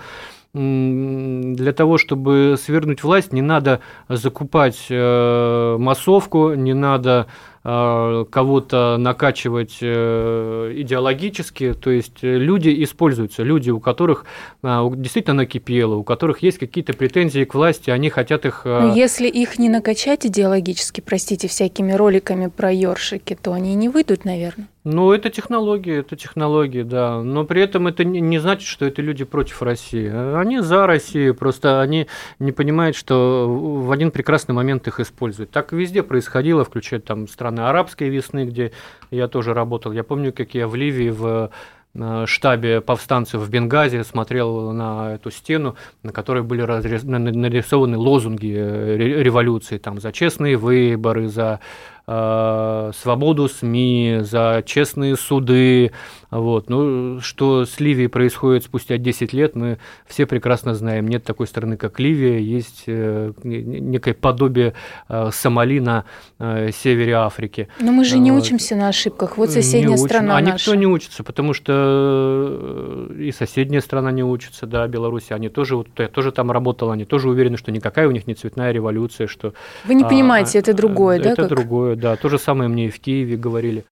для 0.53 1.71
того, 1.71 1.97
чтобы 1.97 2.57
свергнуть 2.61 3.03
власть, 3.03 3.31
не 3.31 3.41
надо 3.41 3.79
закупать 4.09 4.87
э, 4.89 5.77
массовку, 5.79 6.55
не 6.55 6.73
надо 6.73 7.27
э, 7.63 8.25
кого-то 8.29 8.97
накачивать 8.99 9.77
идеологически, 9.81 11.71
то 11.73 11.89
есть 11.89 12.21
люди 12.21 12.83
используются, 12.83 13.43
люди, 13.43 13.69
у 13.69 13.79
которых 13.79 14.25
действительно 14.61 15.35
накипело, 15.35 15.95
у 15.95 16.03
которых 16.03 16.39
есть 16.43 16.57
какие-то 16.57 16.91
претензии 16.91 17.45
к 17.45 17.53
власти, 17.53 17.89
они 17.89 18.09
хотят 18.09 18.45
их... 18.45 18.63
Но 18.65 18.93
если 18.93 19.29
их 19.29 19.57
не 19.57 19.69
накачать 19.69 20.25
идеологически, 20.25 20.99
простите, 20.99 21.47
всякими 21.47 21.93
роликами 21.93 22.47
про 22.47 22.73
ёршики, 22.73 23.37
то 23.41 23.53
они 23.53 23.73
не 23.75 23.87
выйдут, 23.87 24.25
наверное. 24.25 24.67
Ну, 24.83 25.11
это 25.11 25.29
технологии, 25.29 25.99
это 25.99 26.15
технологии, 26.15 26.81
да. 26.81 27.21
Но 27.21 27.43
при 27.43 27.61
этом 27.61 27.85
это 27.85 28.03
не 28.03 28.39
значит, 28.39 28.67
что 28.67 28.85
это 28.85 29.03
люди 29.03 29.23
против 29.23 29.61
России. 29.61 30.09
Они 30.35 30.59
за 30.59 30.87
Россию, 30.87 31.35
просто 31.35 31.81
они 31.81 32.07
не 32.39 32.51
понимают, 32.51 32.95
что 32.95 33.47
в 33.47 33.91
один 33.91 34.09
прекрасный 34.09 34.55
момент 34.55 34.87
их 34.87 34.99
используют. 34.99 35.51
Так 35.51 35.71
везде 35.71 36.01
происходило, 36.01 36.65
включая 36.65 36.99
там 36.99 37.27
страны 37.27 37.59
арабской 37.59 38.09
весны, 38.09 38.45
где 38.45 38.71
я 39.11 39.27
тоже 39.27 39.53
работал. 39.53 39.91
Я 39.91 40.03
помню, 40.03 40.33
как 40.33 40.55
я 40.55 40.67
в 40.67 40.73
Ливии 40.73 41.11
в 41.11 41.51
э, 41.93 42.25
штабе 42.25 42.81
повстанцев 42.81 43.39
в 43.39 43.49
Бенгази 43.51 44.01
смотрел 44.01 44.71
на 44.71 45.13
эту 45.13 45.29
стену, 45.29 45.75
на 46.01 46.11
которой 46.11 46.41
были 46.41 46.63
нарисованы 46.63 47.99
лозунги 47.99 48.51
э, 48.57 48.97
революции, 48.97 49.77
там, 49.77 49.99
за 49.99 50.11
честные 50.11 50.57
выборы, 50.57 51.27
за 51.27 51.59
Э, 52.07 52.91
свободу 52.95 53.47
СМИ, 53.47 54.19
за 54.21 54.63
честные 54.65 55.15
суды. 55.15 55.91
Вот. 56.31 56.69
Ну, 56.69 57.19
что 57.21 57.65
с 57.65 57.79
Ливией 57.79 58.09
происходит 58.09 58.63
спустя 58.63 58.97
10 58.97 59.33
лет, 59.33 59.55
мы 59.55 59.77
все 60.07 60.25
прекрасно 60.25 60.73
знаем. 60.73 61.07
Нет 61.07 61.23
такой 61.23 61.45
страны, 61.45 61.77
как 61.77 61.99
Ливия, 61.99 62.39
есть 62.39 62.83
э, 62.87 63.33
некое 63.43 64.13
подобие 64.13 64.73
э, 65.09 65.29
Сомали 65.31 65.79
на 65.79 66.05
севере 66.39 67.13
Африки. 67.13 67.67
Но 67.79 67.91
мы 67.91 68.03
же 68.03 68.17
не 68.17 68.31
учимся 68.31 68.75
на 68.75 68.87
ошибках. 68.87 69.37
Вот 69.37 69.51
соседняя 69.51 69.91
не 69.91 69.97
страна 69.97 70.37
А 70.37 70.41
наша. 70.41 70.53
никто 70.55 70.75
не 70.75 70.87
учится, 70.87 71.23
потому 71.23 71.53
что 71.53 73.07
и 73.17 73.31
соседняя 73.31 73.81
страна 73.81 74.11
не 74.11 74.23
учится, 74.23 74.65
да, 74.65 74.87
Беларусь. 74.87 75.31
Они 75.31 75.49
тоже, 75.49 75.75
вот, 75.75 75.87
я 75.97 76.07
тоже 76.07 76.31
там 76.31 76.51
работал, 76.51 76.91
они 76.91 77.05
тоже 77.05 77.29
уверены, 77.29 77.57
что 77.57 77.71
никакая 77.71 78.07
у 78.07 78.11
них 78.11 78.27
не 78.27 78.33
цветная 78.33 78.71
революция, 78.71 79.27
что... 79.27 79.53
Вы 79.85 79.93
не 79.93 80.03
понимаете, 80.03 80.57
а, 80.57 80.61
это 80.61 80.73
другое, 80.73 81.17
это 81.17 81.23
да? 81.23 81.31
Это 81.31 81.41
как? 81.43 81.49
другое, 81.49 81.90
да. 81.95 82.15
То 82.15 82.29
же 82.29 82.39
самое 82.39 82.69
мне 82.69 82.87
и 82.87 82.89
в 82.89 82.99
Киеве 82.99 83.37
говорили. 83.37 83.85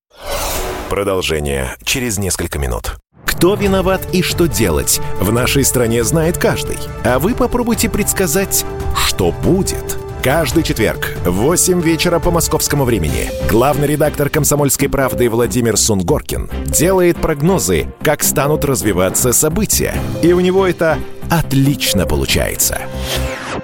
Продолжение 0.89 1.75
через 1.83 2.17
несколько 2.17 2.57
минут. 2.57 2.95
Кто 3.25 3.55
виноват 3.55 4.01
и 4.11 4.21
что 4.21 4.47
делать, 4.47 4.99
в 5.19 5.31
нашей 5.31 5.63
стране 5.63 6.03
знает 6.03 6.37
каждый. 6.37 6.77
А 7.05 7.19
вы 7.19 7.35
попробуйте 7.35 7.89
предсказать, 7.89 8.65
что 8.97 9.31
будет. 9.31 9.97
Каждый 10.21 10.63
четверг 10.63 11.15
в 11.23 11.31
8 11.31 11.79
вечера 11.79 12.19
по 12.19 12.29
московскому 12.29 12.83
времени 12.83 13.29
главный 13.49 13.87
редактор 13.87 14.29
«Комсомольской 14.29 14.89
правды» 14.89 15.29
Владимир 15.29 15.77
Сунгоркин 15.77 16.49
делает 16.65 17.15
прогнозы, 17.15 17.87
как 18.03 18.21
станут 18.23 18.65
развиваться 18.65 19.31
события. 19.31 19.95
И 20.21 20.33
у 20.33 20.41
него 20.41 20.67
это 20.67 20.97
отлично 21.29 22.05
получается. 22.05 22.81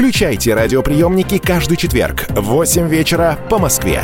Включайте 0.00 0.54
радиоприемники 0.54 1.36
каждый 1.36 1.76
четверг 1.76 2.24
в 2.30 2.40
8 2.40 2.88
вечера 2.88 3.38
по 3.50 3.58
Москве. 3.58 4.02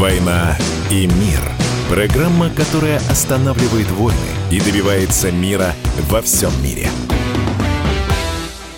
«Война 0.00 0.58
и 0.90 1.06
мир»– 1.06 1.40
программа, 1.88 2.50
которая 2.50 2.98
останавливает 3.08 3.88
войны 3.92 4.18
и 4.50 4.58
добивается 4.58 5.30
мира 5.30 5.72
во 6.10 6.20
всем 6.20 6.50
мире– 6.60 6.88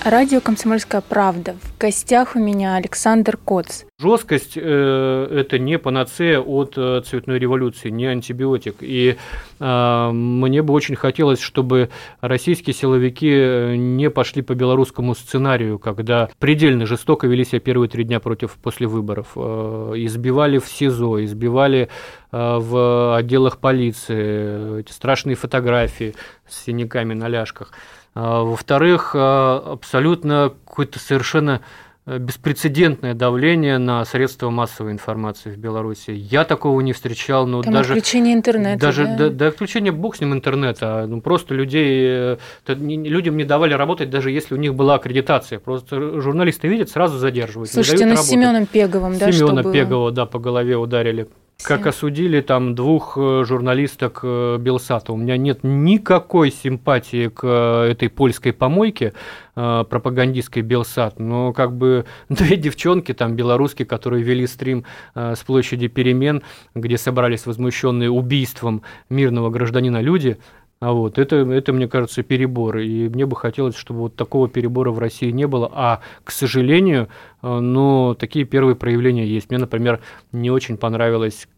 Радио 0.09 0.41
«Комсомольская 0.41 1.01
правда». 1.01 1.57
В 1.61 1.79
гостях 1.79 2.37
у 2.37 2.39
меня 2.39 2.77
Александр 2.77 3.37
Коц. 3.37 3.83
Жесткость 3.99 4.53
э, 4.55 4.61
это 4.61 5.59
не 5.59 5.81
панацея 5.81 6.39
от 6.39 6.75
э, 6.77 7.03
цветной 7.05 7.41
революции, 7.41 7.91
не 7.91 8.07
антибиотик. 8.07 8.77
И 8.83 9.17
э, 9.59 10.11
мне 10.13 10.63
бы 10.63 10.75
очень 10.75 10.95
хотелось, 10.95 11.41
чтобы 11.41 11.91
российские 12.21 12.73
силовики 12.73 13.33
э, 13.33 13.75
не 13.75 14.09
пошли 14.09 14.43
по 14.43 14.55
белорусскому 14.55 15.17
сценарию, 15.17 15.81
когда 15.81 16.29
предельно 16.39 16.87
жестоко 16.87 17.27
вели 17.27 17.45
себя 17.45 17.59
первые 17.59 17.89
три 17.89 18.05
дня 18.05 18.21
против 18.21 18.53
после 18.63 18.87
выборов. 18.87 19.33
Э, 19.35 19.95
избивали 19.97 20.59
в 20.59 20.69
СИЗО, 20.69 21.25
избивали 21.25 21.89
э, 22.31 22.59
в 22.61 23.17
отделах 23.17 23.59
полиции, 23.59 24.83
эти 24.83 24.93
страшные 24.93 25.35
фотографии 25.35 26.15
с 26.49 26.65
синяками 26.65 27.15
на 27.15 27.27
ляжках. 27.27 27.73
А, 28.19 28.43
во-вторых, 28.43 29.11
а, 29.15 29.73
абсолютно 29.75 30.55
какое-то 30.67 30.99
совершенно 30.99 31.61
э, 32.07 32.17
беспрецедентное 32.17 33.13
давление 33.13 33.77
на 33.77 34.03
средства 34.07 34.49
массовой 34.49 34.93
информации 34.93 35.51
в 35.51 35.59
Беларуси. 35.59 36.13
Я 36.13 36.45
такого 36.45 36.81
не 36.81 36.95
встречал, 36.95 37.47
но 37.47 37.61
Там 37.61 37.75
даже 37.75 37.93
отключение 37.93 38.33
интернета. 38.33 38.81
Даже 38.81 39.05
да? 39.05 39.17
до, 39.17 39.31
до 39.31 39.49
отключения 39.49 39.93
бог 39.93 40.17
с 40.17 40.21
ним 40.23 40.33
интернета, 40.33 41.05
ну 41.07 41.21
просто 41.21 41.53
людей 41.53 42.07
э, 42.09 42.37
людям 42.69 43.37
не 43.37 43.45
давали 43.45 43.75
работать, 43.75 44.09
даже 44.09 44.31
если 44.31 44.55
у 44.55 44.57
них 44.57 44.75
была 44.75 44.95
аккредитация. 44.95 45.59
Просто 45.59 46.23
журналисты 46.23 46.69
видят, 46.69 46.89
сразу 46.89 47.19
задерживают. 47.19 47.71
Слушайте, 47.71 48.07
ну 48.07 48.17
с 48.17 48.23
Семеном 48.23 48.65
Пеговым, 48.65 49.19
да, 49.19 49.31
Семена 49.31 49.63
Пегова, 49.63 50.11
да, 50.11 50.25
по 50.25 50.39
голове 50.39 50.79
ударили. 50.79 51.29
Как 51.63 51.87
осудили 51.87 52.43
там 52.43 52.75
двух 52.75 53.17
э, 53.17 53.45
журналисток 53.45 54.21
э, 54.23 54.59
Белсата. 54.61 55.13
У 55.13 55.17
меня 55.17 55.37
нет 55.37 55.61
никакой 55.63 56.51
симпатии 56.53 57.29
к 57.29 57.41
э, 57.45 57.91
этой 57.91 58.09
польской 58.09 58.53
помойке 58.53 59.15
пропагандистской 59.55 60.61
Белсат, 60.61 61.19
но 61.19 61.55
как 61.55 61.75
бы 61.75 62.05
две 62.29 62.59
девчонки 62.59 63.15
там 63.15 63.37
белорусские, 63.37 63.87
которые 63.87 64.23
вели 64.23 64.47
стрим 64.47 64.85
с 65.15 65.39
площади 65.45 65.89
перемен, 65.89 66.43
где 66.75 66.99
собрались 66.99 67.47
возмущенные 67.47 68.11
убийством 68.11 68.83
мирного 69.09 69.49
гражданина 69.49 70.03
люди, 70.03 70.37
а 70.79 70.93
вот 70.93 71.19
это, 71.19 71.37
это, 71.37 71.73
мне 71.73 71.89
кажется, 71.89 72.23
перебор. 72.23 72.79
И 72.79 73.09
мне 73.09 73.25
бы 73.25 73.35
хотелось, 73.35 73.77
чтобы 73.77 74.01
вот 74.01 74.17
такого 74.17 74.49
перебора 74.49 74.91
в 74.91 74.99
России 74.99 75.31
не 75.31 75.47
было. 75.47 75.71
А, 75.73 76.01
к 76.23 76.31
сожалению, 76.31 77.09
э, 77.43 77.59
ну, 77.59 78.15
такие 78.19 78.45
первые 78.45 78.77
проявления 78.77 79.27
есть. 79.27 79.49
Мне, 79.49 79.59
например, 79.59 80.01
не 80.33 80.51
очень 80.51 80.77
понравилась 80.77 81.49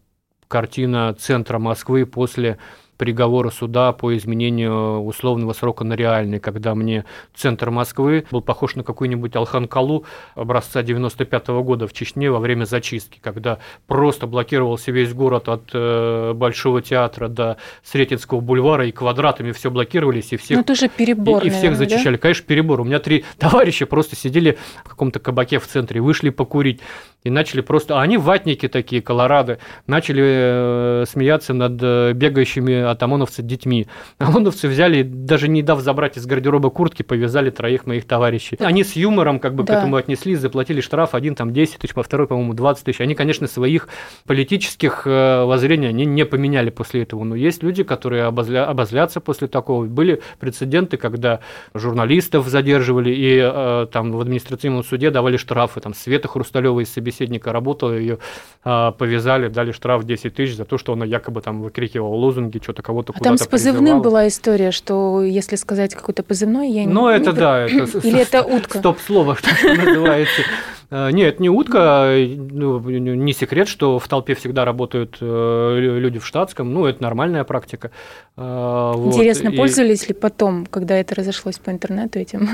картина 0.46 1.14
центра 1.18 1.58
Москвы 1.58 2.06
после 2.06 2.58
приговора 2.98 3.50
суда 3.50 3.92
по 3.92 4.14
изменению 4.16 5.00
условного 5.00 5.52
срока 5.54 5.84
на 5.84 5.94
реальный, 5.94 6.40
когда 6.40 6.74
мне 6.74 7.04
центр 7.34 7.70
Москвы 7.70 8.26
был 8.30 8.42
похож 8.42 8.74
на 8.74 8.82
какую-нибудь 8.82 9.34
Алхан-Калу 9.34 10.04
образца 10.34 10.82
95 10.82 11.48
-го 11.48 11.62
года 11.62 11.86
в 11.86 11.92
Чечне 11.92 12.30
во 12.30 12.40
время 12.40 12.64
зачистки, 12.64 13.20
когда 13.22 13.58
просто 13.86 14.26
блокировался 14.26 14.92
весь 14.92 15.14
город 15.14 15.48
от 15.48 15.70
э, 15.72 16.32
Большого 16.34 16.82
театра 16.82 17.28
до 17.28 17.56
Сретенского 17.82 18.40
бульвара, 18.40 18.86
и 18.86 18.92
квадратами 18.92 19.52
все 19.52 19.70
блокировались, 19.70 20.32
и 20.32 20.36
всех, 20.36 20.58
ну, 20.58 20.64
тоже 20.64 20.88
перебор, 20.88 21.42
и, 21.44 21.46
и 21.46 21.50
всех 21.50 21.76
зачищали. 21.76 22.16
Да? 22.16 22.22
Конечно, 22.22 22.44
перебор. 22.46 22.80
У 22.80 22.84
меня 22.84 22.98
три 22.98 23.24
товарища 23.38 23.86
просто 23.86 24.16
сидели 24.16 24.58
в 24.84 24.88
каком-то 24.88 25.20
кабаке 25.20 25.60
в 25.60 25.66
центре, 25.66 26.00
вышли 26.00 26.30
покурить. 26.30 26.80
И 27.24 27.30
начали 27.30 27.60
просто... 27.60 27.98
А 27.98 28.02
они 28.02 28.16
ватники 28.16 28.68
такие, 28.68 29.02
колорады, 29.02 29.58
начали 29.86 30.22
э, 30.24 31.04
смеяться 31.08 31.52
над 31.52 31.78
э, 31.82 32.12
бегающими 32.12 32.80
от 32.80 33.02
ОМОНовцев 33.02 33.44
детьми. 33.44 33.88
ОМОНовцы 34.18 34.68
взяли, 34.68 35.02
даже 35.02 35.48
не 35.48 35.62
дав 35.62 35.80
забрать 35.80 36.16
из 36.16 36.26
гардероба 36.26 36.70
куртки, 36.70 37.02
повязали 37.02 37.50
троих 37.50 37.86
моих 37.86 38.06
товарищей. 38.06 38.56
Они 38.60 38.84
с 38.84 38.94
юмором 38.94 39.40
как 39.40 39.54
бы 39.54 39.64
да. 39.64 39.74
к 39.74 39.78
этому 39.78 39.96
отнеслись, 39.96 40.38
заплатили 40.38 40.80
штраф, 40.80 41.14
один 41.14 41.34
там 41.34 41.52
10 41.52 41.78
тысяч, 41.78 41.94
по 41.94 42.02
второй, 42.02 42.28
по-моему, 42.28 42.54
20 42.54 42.84
тысяч. 42.84 43.00
Они, 43.00 43.14
конечно, 43.16 43.48
своих 43.48 43.88
политических 44.26 45.02
э, 45.06 45.44
воззрений 45.44 45.88
они 45.88 46.04
не 46.04 46.24
поменяли 46.24 46.70
после 46.70 47.02
этого. 47.02 47.24
Но 47.24 47.34
есть 47.34 47.64
люди, 47.64 47.82
которые 47.82 48.24
обозля... 48.24 48.64
обозлятся 48.64 49.20
после 49.20 49.48
такого. 49.48 49.86
Были 49.86 50.22
прецеденты, 50.38 50.96
когда 50.96 51.40
журналистов 51.74 52.46
задерживали 52.46 53.10
и 53.10 53.88
там 53.92 54.12
в 54.12 54.20
административном 54.20 54.84
суде 54.84 55.10
давали 55.10 55.36
штрафы. 55.36 55.80
Там 55.80 55.94
Света 55.94 56.28
Хрусталева 56.28 56.80
из 56.80 56.90
собеседника 57.08 57.52
работала, 57.52 57.92
ее 57.92 58.18
а, 58.64 58.92
повязали, 58.92 59.48
дали 59.48 59.72
штраф 59.72 60.04
10 60.04 60.34
тысяч 60.34 60.56
за 60.56 60.64
то, 60.64 60.78
что 60.78 60.92
она 60.92 61.04
якобы 61.04 61.40
там 61.40 61.62
выкрикивала 61.62 62.14
лозунги, 62.14 62.60
что-то 62.62 62.82
кого-то 62.82 63.12
а 63.12 63.18
куда-то 63.18 63.24
Там 63.24 63.38
с 63.38 63.46
позывным 63.46 63.84
призывала. 63.84 64.02
была 64.02 64.28
история, 64.28 64.70
что 64.70 65.22
если 65.22 65.56
сказать 65.56 65.94
какой-то 65.94 66.22
позывной, 66.22 66.70
я 66.70 66.84
не... 66.84 66.92
Ну, 66.92 67.08
это 67.08 67.32
не... 67.32 67.38
да. 67.38 67.66
Это... 67.66 67.98
Или 67.98 68.20
это 68.20 68.42
утка? 68.42 68.78
Стоп-слово, 68.78 69.36
что 69.38 69.74
называется. 69.74 70.42
Э, 70.90 71.10
нет, 71.10 71.38
не 71.38 71.50
утка, 71.50 72.14
ну, 72.16 72.80
не 72.80 73.32
секрет, 73.32 73.68
что 73.68 73.98
в 73.98 74.08
толпе 74.08 74.34
всегда 74.34 74.64
работают 74.64 75.18
э, 75.20 75.76
люди 75.78 76.18
в 76.18 76.26
штатском, 76.26 76.72
ну, 76.72 76.86
это 76.86 77.02
нормальная 77.02 77.44
практика. 77.44 77.90
Э, 78.36 78.94
Интересно, 79.04 79.50
вот. 79.50 79.56
пользовались 79.56 80.04
и... 80.04 80.08
ли 80.08 80.14
потом, 80.14 80.66
когда 80.66 80.96
это 80.96 81.14
разошлось 81.14 81.58
по 81.58 81.70
интернету 81.70 82.18
этим 82.18 82.48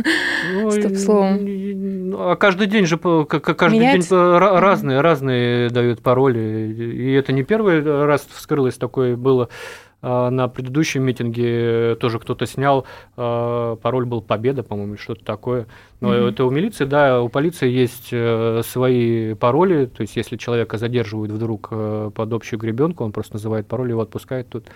ну, 0.52 0.70
стоп-словом? 0.70 2.14
А 2.16 2.36
каждый 2.36 2.66
день 2.66 2.86
же, 2.86 2.98
каждый 2.98 3.78
день 3.78 4.02
разные, 4.10 5.00
разные 5.00 5.70
дают 5.70 6.00
пароли, 6.00 6.38
и 6.38 7.12
это 7.12 7.32
не 7.32 7.44
первый 7.44 7.82
раз 7.82 8.26
вскрылось 8.32 8.76
такое 8.76 9.16
было 9.16 9.48
на 10.04 10.48
предыдущем 10.48 11.02
митинге 11.02 11.96
тоже 12.00 12.18
кто-то 12.18 12.46
снял, 12.46 12.86
а, 13.16 13.76
пароль 13.76 14.04
был 14.04 14.20
«Победа», 14.20 14.62
по-моему, 14.62 14.96
что-то 14.96 15.24
такое. 15.24 15.66
Но 16.00 16.14
mm-hmm. 16.14 16.30
это 16.30 16.44
у 16.44 16.50
милиции, 16.50 16.84
да, 16.84 17.22
у 17.22 17.28
полиции 17.28 17.70
есть 17.70 18.08
э, 18.12 18.60
свои 18.64 19.34
пароли, 19.34 19.86
то 19.86 20.02
есть 20.02 20.16
если 20.16 20.36
человека 20.36 20.76
задерживают 20.76 21.32
вдруг 21.32 21.68
э, 21.70 22.10
под 22.14 22.32
общую 22.32 22.60
гребенку, 22.60 23.04
он 23.04 23.12
просто 23.12 23.34
называет 23.34 23.66
пароль, 23.66 23.90
его 23.90 24.02
отпускает 24.02 24.48
тут. 24.48 24.66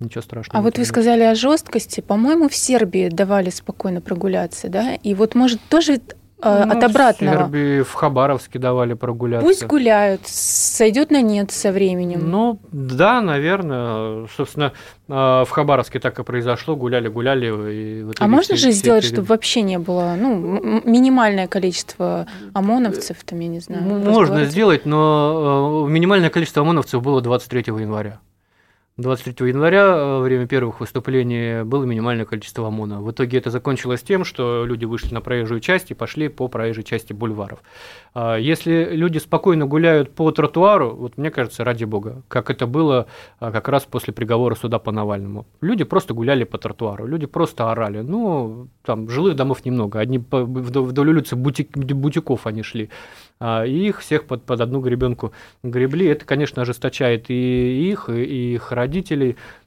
Ничего 0.00 0.22
страшного. 0.22 0.58
А 0.58 0.62
вот 0.62 0.76
вы 0.76 0.84
сказали 0.84 1.22
о 1.22 1.36
жесткости. 1.36 2.00
По-моему, 2.00 2.48
в 2.48 2.54
Сербии 2.56 3.08
давали 3.08 3.50
спокойно 3.50 4.00
прогуляться, 4.00 4.68
да? 4.68 4.96
И 4.96 5.14
вот, 5.14 5.36
может, 5.36 5.60
тоже 5.70 6.00
Э, 6.00 6.23
ну, 6.44 6.72
от 6.72 6.82
обратного. 6.82 7.34
В 7.34 7.38
Сербии, 7.38 7.82
в 7.82 7.92
Хабаровске 7.92 8.58
давали 8.58 8.94
прогуляться. 8.94 9.46
Пусть 9.46 9.64
гуляют, 9.64 10.22
сойдет 10.26 11.10
на 11.10 11.22
нет 11.22 11.50
со 11.50 11.72
временем. 11.72 12.30
Ну, 12.30 12.60
да, 12.72 13.20
наверное. 13.20 14.26
Собственно, 14.36 14.72
э, 15.08 15.12
в 15.12 15.48
Хабаровске 15.50 16.00
так 16.00 16.18
и 16.18 16.22
произошло. 16.22 16.76
Гуляли, 16.76 17.08
гуляли. 17.08 18.06
а 18.18 18.26
можно 18.26 18.56
же 18.56 18.70
сделать, 18.70 19.04
чтобы 19.04 19.28
вообще 19.28 19.62
не 19.62 19.78
было, 19.78 20.14
ну, 20.18 20.82
минимальное 20.84 21.48
количество 21.48 22.26
ОМОНовцев, 22.52 23.16
там, 23.24 23.40
я 23.40 23.48
не 23.48 23.60
знаю. 23.60 23.82
Можно 23.82 24.44
сделать, 24.44 24.86
но 24.86 25.86
э, 25.86 25.90
минимальное 25.90 26.30
количество 26.30 26.62
ОМОНовцев 26.62 27.02
было 27.02 27.20
23 27.20 27.64
января. 27.66 28.20
23 28.96 29.48
января, 29.48 29.96
во 29.96 30.20
время 30.20 30.46
первых 30.46 30.78
выступлений, 30.78 31.64
было 31.64 31.82
минимальное 31.82 32.24
количество 32.24 32.68
ОМОНа. 32.68 33.00
В 33.00 33.10
итоге 33.10 33.38
это 33.38 33.50
закончилось 33.50 34.02
тем, 34.02 34.24
что 34.24 34.64
люди 34.64 34.84
вышли 34.84 35.12
на 35.12 35.20
проезжую 35.20 35.58
часть 35.58 35.90
и 35.90 35.94
пошли 35.94 36.28
по 36.28 36.46
проезжей 36.46 36.84
части 36.84 37.12
бульваров. 37.12 37.58
А 38.14 38.36
если 38.36 38.90
люди 38.92 39.18
спокойно 39.18 39.66
гуляют 39.66 40.14
по 40.14 40.30
тротуару, 40.30 40.94
вот 40.94 41.18
мне 41.18 41.32
кажется, 41.32 41.64
ради 41.64 41.82
бога, 41.82 42.22
как 42.28 42.50
это 42.50 42.68
было 42.68 43.08
а, 43.40 43.50
как 43.50 43.66
раз 43.68 43.82
после 43.82 44.12
приговора 44.12 44.54
суда 44.54 44.78
по 44.78 44.92
Навальному. 44.92 45.44
Люди 45.60 45.82
просто 45.82 46.14
гуляли 46.14 46.44
по 46.44 46.56
тротуару, 46.56 47.04
люди 47.04 47.26
просто 47.26 47.72
орали. 47.72 48.00
Ну, 48.00 48.68
там 48.84 49.08
жилых 49.08 49.34
домов 49.34 49.64
немного, 49.64 49.98
одни 49.98 50.22
вдоль 50.30 51.08
улицы 51.08 51.34
бутик, 51.34 51.76
бутиков 51.76 52.46
они 52.46 52.62
шли. 52.62 52.90
А, 53.40 53.64
и 53.66 53.88
их 53.88 54.00
всех 54.00 54.26
под, 54.26 54.44
под 54.44 54.60
одну 54.60 54.80
гребенку 54.80 55.32
гребли. 55.64 56.06
Это, 56.06 56.24
конечно, 56.24 56.62
ожесточает 56.62 57.28
и 57.28 57.90
их, 57.90 58.08
и 58.08 58.54
их 58.54 58.70
родителей. 58.70 58.83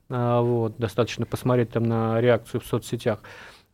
Вот, 0.09 0.77
достаточно 0.77 1.25
посмотреть 1.25 1.71
там 1.71 1.83
на 1.83 2.21
реакцию 2.21 2.61
в 2.61 2.65
соцсетях. 2.65 3.19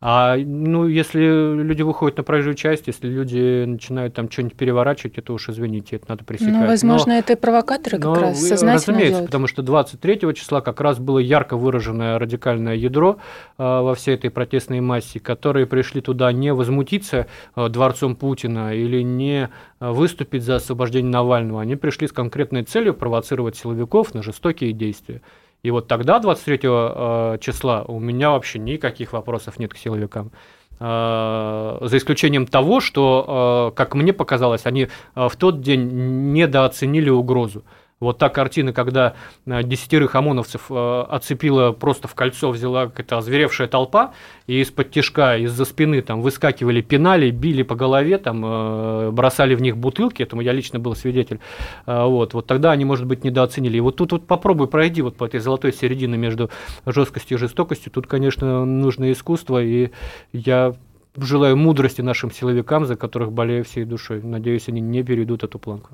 А 0.05 0.35
ну, 0.35 0.85
если 0.85 1.21
люди 1.21 1.81
выходят 1.81 2.17
на 2.17 2.23
проезжую 2.23 2.55
часть, 2.55 2.87
если 2.87 3.07
люди 3.07 3.63
начинают 3.63 4.13
там 4.13 4.29
что-нибудь 4.29 4.57
переворачивать, 4.57 5.17
это 5.17 5.31
уж 5.31 5.47
извините, 5.47 5.95
это 5.95 6.07
надо 6.09 6.25
пресекать. 6.25 6.53
Ну, 6.53 6.67
возможно, 6.67 7.13
но, 7.13 7.19
это 7.19 7.37
провокаторы 7.37 7.99
как 7.99 8.05
но, 8.07 8.15
раз 8.15 8.37
сознательно 8.37 8.73
Разумеется, 8.73 9.09
делают. 9.11 9.27
потому 9.27 9.47
что 9.47 9.61
23 9.61 10.35
числа 10.35 10.59
как 10.59 10.81
раз 10.81 10.99
было 10.99 11.19
ярко 11.19 11.55
выраженное 11.55 12.19
радикальное 12.19 12.75
ядро 12.75 13.15
э, 13.57 13.63
во 13.63 13.95
всей 13.95 14.15
этой 14.15 14.29
протестной 14.29 14.81
массе, 14.81 15.21
которые 15.21 15.67
пришли 15.67 16.01
туда 16.01 16.33
не 16.33 16.53
возмутиться 16.53 17.27
э, 17.55 17.69
дворцом 17.69 18.17
Путина 18.17 18.75
или 18.75 19.01
не 19.03 19.49
выступить 19.79 20.43
за 20.43 20.57
освобождение 20.57 21.13
Навального, 21.13 21.61
они 21.61 21.77
пришли 21.77 22.09
с 22.09 22.11
конкретной 22.11 22.63
целью 22.63 22.93
провоцировать 22.93 23.55
силовиков 23.55 24.13
на 24.13 24.21
жестокие 24.21 24.73
действия. 24.73 25.21
И 25.63 25.71
вот 25.71 25.87
тогда, 25.87 26.19
23 26.19 26.59
э, 26.63 27.37
числа, 27.39 27.83
у 27.87 27.99
меня 27.99 28.31
вообще 28.31 28.59
никаких 28.59 29.13
вопросов 29.13 29.59
нет 29.59 29.73
к 29.73 29.77
силовикам. 29.77 30.31
Э, 30.79 31.77
за 31.81 31.97
исключением 31.97 32.47
того, 32.47 32.81
что, 32.81 33.71
э, 33.71 33.75
как 33.77 33.95
мне 33.95 34.11
показалось, 34.11 34.65
они 34.65 34.89
в 35.15 35.31
тот 35.37 35.61
день 35.61 36.33
недооценили 36.33 37.09
угрозу. 37.09 37.63
Вот 38.03 38.17
та 38.17 38.29
картина, 38.29 38.73
когда 38.73 39.15
э, 39.45 39.63
десятерых 39.63 40.15
ОМОНовцев 40.15 40.65
э, 40.69 41.05
оцепила 41.09 41.71
просто 41.71 42.07
в 42.07 42.15
кольцо, 42.15 42.51
взяла 42.51 42.87
какая-то 42.87 43.17
озверевшая 43.17 43.67
толпа, 43.67 44.13
и 44.45 44.59
из-под 44.61 44.91
тяжка, 44.91 45.37
из-за 45.37 45.65
спины 45.65 46.01
там 46.01 46.21
выскакивали, 46.21 46.81
пинали, 46.81 47.31
били 47.31 47.63
по 47.63 47.75
голове, 47.75 48.17
там, 48.17 48.43
э, 48.45 49.11
бросали 49.11 49.55
в 49.55 49.61
них 49.61 49.77
бутылки, 49.77 50.21
этому 50.21 50.41
я 50.41 50.51
лично 50.51 50.79
был 50.79 50.95
свидетель. 50.95 51.39
Вот, 51.85 52.33
вот 52.33 52.45
тогда 52.45 52.71
они, 52.71 52.85
может 52.85 53.05
быть, 53.05 53.23
недооценили. 53.23 53.77
И 53.77 53.79
вот 53.79 53.95
тут 53.95 54.11
вот 54.11 54.27
попробуй 54.27 54.67
пройди 54.67 55.01
вот 55.01 55.15
по 55.15 55.25
этой 55.25 55.39
золотой 55.39 55.73
середине 55.73 56.17
между 56.17 56.49
жесткостью 56.85 57.37
и 57.37 57.39
жестокостью. 57.39 57.91
Тут, 57.91 58.07
конечно, 58.07 58.65
нужно 58.65 59.11
искусство, 59.11 59.63
и 59.63 59.91
я 60.33 60.75
желаю 61.17 61.57
мудрости 61.57 62.01
нашим 62.01 62.31
силовикам, 62.31 62.85
за 62.85 62.95
которых 62.95 63.31
болею 63.31 63.63
всей 63.63 63.85
душой. 63.85 64.21
Надеюсь, 64.21 64.67
они 64.67 64.81
не 64.81 65.03
перейдут 65.03 65.43
эту 65.43 65.59
планку. 65.59 65.91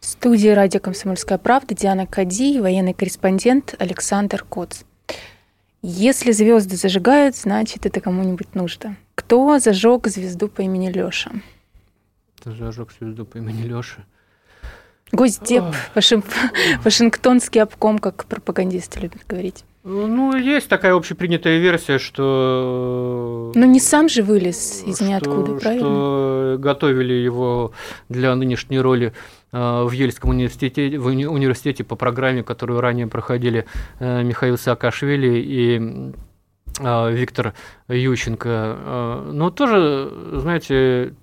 В 0.00 0.06
студии 0.06 0.48
радио 0.48 0.78
«Комсомольская 0.80 1.38
правда» 1.38 1.74
Диана 1.74 2.06
Кади, 2.06 2.60
военный 2.60 2.94
корреспондент 2.94 3.74
Александр 3.78 4.44
Коц. 4.48 4.82
Если 5.82 6.32
звезды 6.32 6.76
зажигают, 6.76 7.36
значит, 7.36 7.86
это 7.86 8.00
кому-нибудь 8.00 8.54
нужно. 8.54 8.96
Кто 9.14 9.58
зажег 9.58 10.06
звезду 10.08 10.48
по 10.48 10.62
имени 10.62 10.90
Лёша? 10.90 11.32
Кто 12.38 12.52
зажег 12.52 12.92
звезду 12.98 13.24
по 13.24 13.38
имени 13.38 13.62
Лёша? 13.62 14.04
Госдеп, 15.12 15.64
Вашинг... 15.94 16.24
Вашингтонский 16.84 17.62
обком, 17.62 17.98
как 17.98 18.26
пропагандисты 18.26 19.00
любят 19.00 19.22
говорить. 19.26 19.64
Ну, 19.84 20.36
есть 20.36 20.68
такая 20.68 20.94
общепринятая 20.94 21.58
версия, 21.58 21.98
что... 21.98 23.52
Ну, 23.54 23.66
не 23.66 23.78
сам 23.78 24.08
же 24.08 24.24
вылез 24.24 24.82
из 24.84 24.96
что, 24.96 25.04
ниоткуда, 25.04 25.54
правильно? 25.54 25.80
Что 25.80 26.56
готовили 26.58 27.12
его 27.12 27.72
для 28.08 28.34
нынешней 28.34 28.80
роли 28.80 29.12
в 29.52 29.90
Ельском 29.92 30.30
университете, 30.30 30.98
в 30.98 31.06
университете 31.06 31.84
по 31.84 31.96
программе, 31.96 32.42
которую 32.42 32.80
ранее 32.80 33.06
проходили 33.06 33.66
э, 33.98 34.22
Михаил 34.22 34.58
Саакашвили 34.58 35.38
и 35.38 36.12
э, 36.80 37.12
Виктор 37.12 37.54
Ющенко. 37.88 39.28
Но 39.32 39.50
тоже, 39.50 40.12
знаете, 40.34 41.14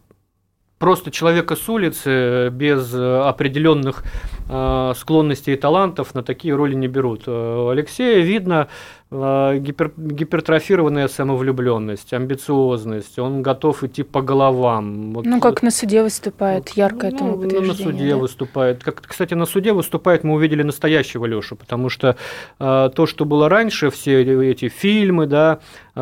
просто 0.79 1.11
человека 1.11 1.55
с 1.55 1.67
улицы 1.69 2.49
без 2.49 2.93
определенных 2.93 4.03
Э, 4.49 4.93
склонностей 4.95 5.53
и 5.53 5.55
талантов 5.55 6.13
на 6.13 6.21
такие 6.21 6.53
роли 6.53 6.75
не 6.75 6.87
берут. 6.87 7.23
Э, 7.27 7.69
Алексея 7.71 8.21
видно 8.23 8.67
э, 9.02 9.02
гипер, 9.13 9.91
гипертрофированная 9.95 11.07
самовлюбленность, 11.07 12.13
амбициозность, 12.13 13.19
он 13.19 13.41
готов 13.41 13.83
идти 13.83 14.03
по 14.03 14.21
головам. 14.21 15.13
Вот, 15.13 15.25
ну, 15.25 15.39
как 15.39 15.61
на 15.61 15.71
суде 15.71 16.01
выступает, 16.03 16.69
ярко 16.69 17.09
ну, 17.09 17.15
этому 17.15 17.37
подтверждение. 17.37 17.67
На 17.67 17.73
суде 17.75 18.09
да? 18.09 18.17
выступает. 18.17 18.83
Как, 18.83 19.01
кстати, 19.01 19.33
на 19.35 19.45
суде 19.45 19.73
выступает, 19.73 20.23
мы 20.23 20.33
увидели 20.33 20.63
настоящего 20.63 21.25
Лешу, 21.25 21.55
потому 21.55 21.89
что 21.89 22.17
э, 22.59 22.89
то, 22.95 23.05
что 23.05 23.25
было 23.25 23.49
раньше, 23.49 23.89
все 23.91 24.23
эти 24.51 24.67
фильмы, 24.69 25.27
да, 25.27 25.59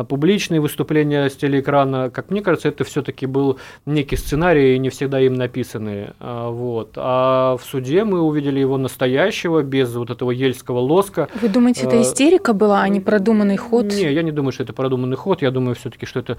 публичные 0.08 0.60
выступления 0.60 1.28
с 1.28 1.36
телеэкрана, 1.36 2.10
как 2.10 2.30
мне 2.30 2.40
кажется, 2.40 2.68
это 2.68 2.84
все-таки 2.84 3.26
был 3.26 3.58
некий 3.84 4.16
сценарий, 4.16 4.78
не 4.78 4.88
всегда 4.88 5.20
им 5.20 5.34
написанный. 5.34 6.08
Вот. 6.18 6.92
А 6.96 7.56
в 7.56 7.64
суде 7.64 8.04
мы 8.04 8.20
увидели 8.20 8.60
его 8.60 8.78
настоящего, 8.78 9.62
без 9.62 9.94
вот 9.94 10.10
этого 10.10 10.30
ельского 10.30 10.78
лоска. 10.78 11.28
Вы 11.40 11.48
думаете, 11.48 11.86
это 11.86 12.00
истерика 12.00 12.52
была, 12.52 12.82
а 12.82 12.88
не 12.88 13.00
продуманный 13.00 13.56
ход? 13.56 13.86
Не, 13.86 14.12
я 14.12 14.22
не 14.22 14.32
думаю, 14.32 14.52
что 14.52 14.62
это 14.62 14.72
продуманный 14.72 15.16
ход. 15.16 15.42
Я 15.42 15.50
думаю 15.50 15.74
все-таки, 15.74 16.06
что 16.06 16.20
это 16.20 16.36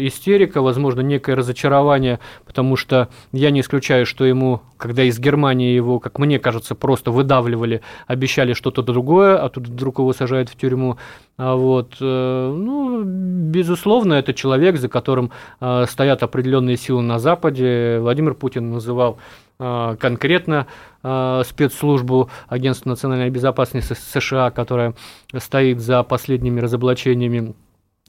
истерика, 0.00 0.62
возможно, 0.62 1.00
некое 1.00 1.34
разочарование, 1.34 2.20
потому 2.46 2.76
что 2.76 3.08
я 3.32 3.50
не 3.50 3.60
исключаю, 3.60 4.06
что 4.06 4.24
ему, 4.24 4.60
когда 4.76 5.02
из 5.02 5.18
Германии 5.18 5.74
его, 5.74 5.98
как 5.98 6.18
мне 6.18 6.38
кажется, 6.38 6.74
просто 6.74 7.10
выдавливали, 7.10 7.82
обещали 8.06 8.52
что-то 8.52 8.82
другое, 8.82 9.38
а 9.42 9.48
тут 9.48 9.68
вдруг 9.68 9.98
его 9.98 10.12
сажают 10.12 10.48
в 10.48 10.56
тюрьму. 10.56 10.98
А 11.36 11.54
вот, 11.54 11.96
э, 12.00 12.27
ну, 12.54 13.02
безусловно, 13.04 14.14
это 14.14 14.34
человек, 14.34 14.76
за 14.76 14.88
которым 14.88 15.30
э, 15.60 15.84
стоят 15.88 16.22
определенные 16.22 16.76
силы 16.76 17.02
на 17.02 17.18
Западе. 17.18 17.98
Владимир 18.00 18.34
Путин 18.34 18.70
называл 18.70 19.18
э, 19.58 19.96
конкретно 19.98 20.66
спецслужбу 21.00 22.28
Агентства 22.48 22.90
национальной 22.90 23.30
безопасности 23.30 23.94
США, 23.94 24.50
которая 24.50 24.94
стоит 25.36 25.78
за 25.78 26.02
последними 26.02 26.58
разоблачениями 26.58 27.54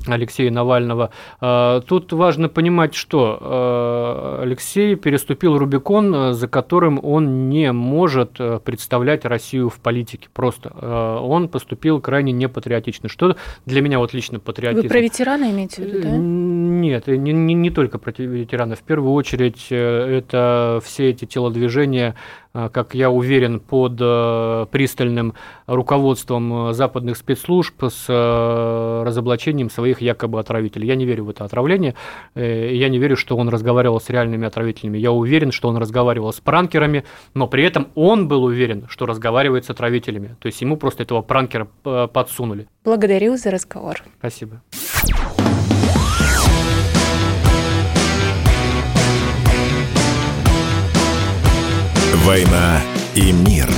Алексея 0.08 0.52
Навального. 0.52 1.12
А, 1.42 1.82
тут 1.82 2.14
важно 2.14 2.50
понимать, 2.50 2.96
что 2.96 3.38
а, 3.40 4.40
Алексей 4.42 4.96
переступил 4.96 5.58
Рубикон, 5.58 6.16
а, 6.16 6.34
за 6.34 6.48
которым 6.48 7.00
он 7.04 7.50
не 7.50 7.72
может 7.72 8.34
представлять 8.64 9.26
Россию 9.26 9.70
в 9.70 9.80
политике. 9.80 10.30
Просто 10.34 10.70
он 10.70 11.50
поступил 11.50 12.00
крайне 12.00 12.32
непатриотично. 12.32 13.10
Что 13.10 13.36
для 13.66 13.82
меня 13.82 14.00
вот 14.00 14.14
лично 14.14 14.40
патриотизм? 14.40 14.84
Вы 14.84 14.90
про 14.90 15.02
ветерана 15.02 15.52
имеете 15.52 15.82
в 15.82 15.86
виду, 15.86 16.02
да? 16.02 16.10
Нет, 16.80 17.08
не, 17.08 17.34
не, 17.34 17.54
не 17.54 17.70
только 17.70 18.00
про 18.00 18.12
ветерана. 18.12 18.76
В 18.76 18.84
первую 18.84 19.14
очередь 19.14 19.68
э, 19.70 19.76
это 20.18 20.80
все 20.84 21.10
эти 21.10 21.26
телодвижения 21.26 22.16
Э, 22.54 22.70
как 22.72 22.96
я 22.96 23.12
уверен, 23.12 23.60
под 23.60 23.98
э, 24.00 24.66
пристальным 24.72 25.36
руководством 25.68 26.74
западных 26.74 27.18
спецслужб 27.18 27.84
с 27.84 28.08
разоблачением 29.06 29.70
своих 29.70 30.02
якобы 30.02 30.40
отравителей. 30.40 30.88
Я 30.88 30.96
не 30.96 31.06
верю 31.06 31.26
в 31.26 31.30
это 31.30 31.46
отравление, 31.46 31.96
я 32.36 32.90
не 32.90 32.98
верю, 32.98 33.16
что 33.16 33.38
он 33.38 33.50
разговаривал 33.50 34.00
с 34.02 34.10
реальными 34.10 34.48
отравителями. 34.48 34.98
Я 34.98 35.12
уверен, 35.12 35.52
что 35.52 35.70
он 35.70 35.78
разговаривал 35.78 36.34
с 36.34 36.40
пранкерами, 36.40 37.04
но 37.34 37.48
при 37.48 37.64
этом 37.64 37.90
он 37.96 38.28
был 38.28 38.44
уверен, 38.44 38.88
что 38.90 39.06
разговаривает 39.06 39.66
с 39.66 39.70
отравителями. 39.70 40.36
То 40.40 40.48
есть 40.48 40.62
ему 40.62 40.78
просто 40.78 41.04
этого 41.04 41.22
пранкера 41.22 41.68
подсунули. 41.84 42.68
Благодарю 42.84 43.38
за 43.38 43.52
разговор. 43.52 43.98
Спасибо. 44.20 44.62
«Война 52.14 52.82
и 53.16 53.32
мир». 53.32 53.70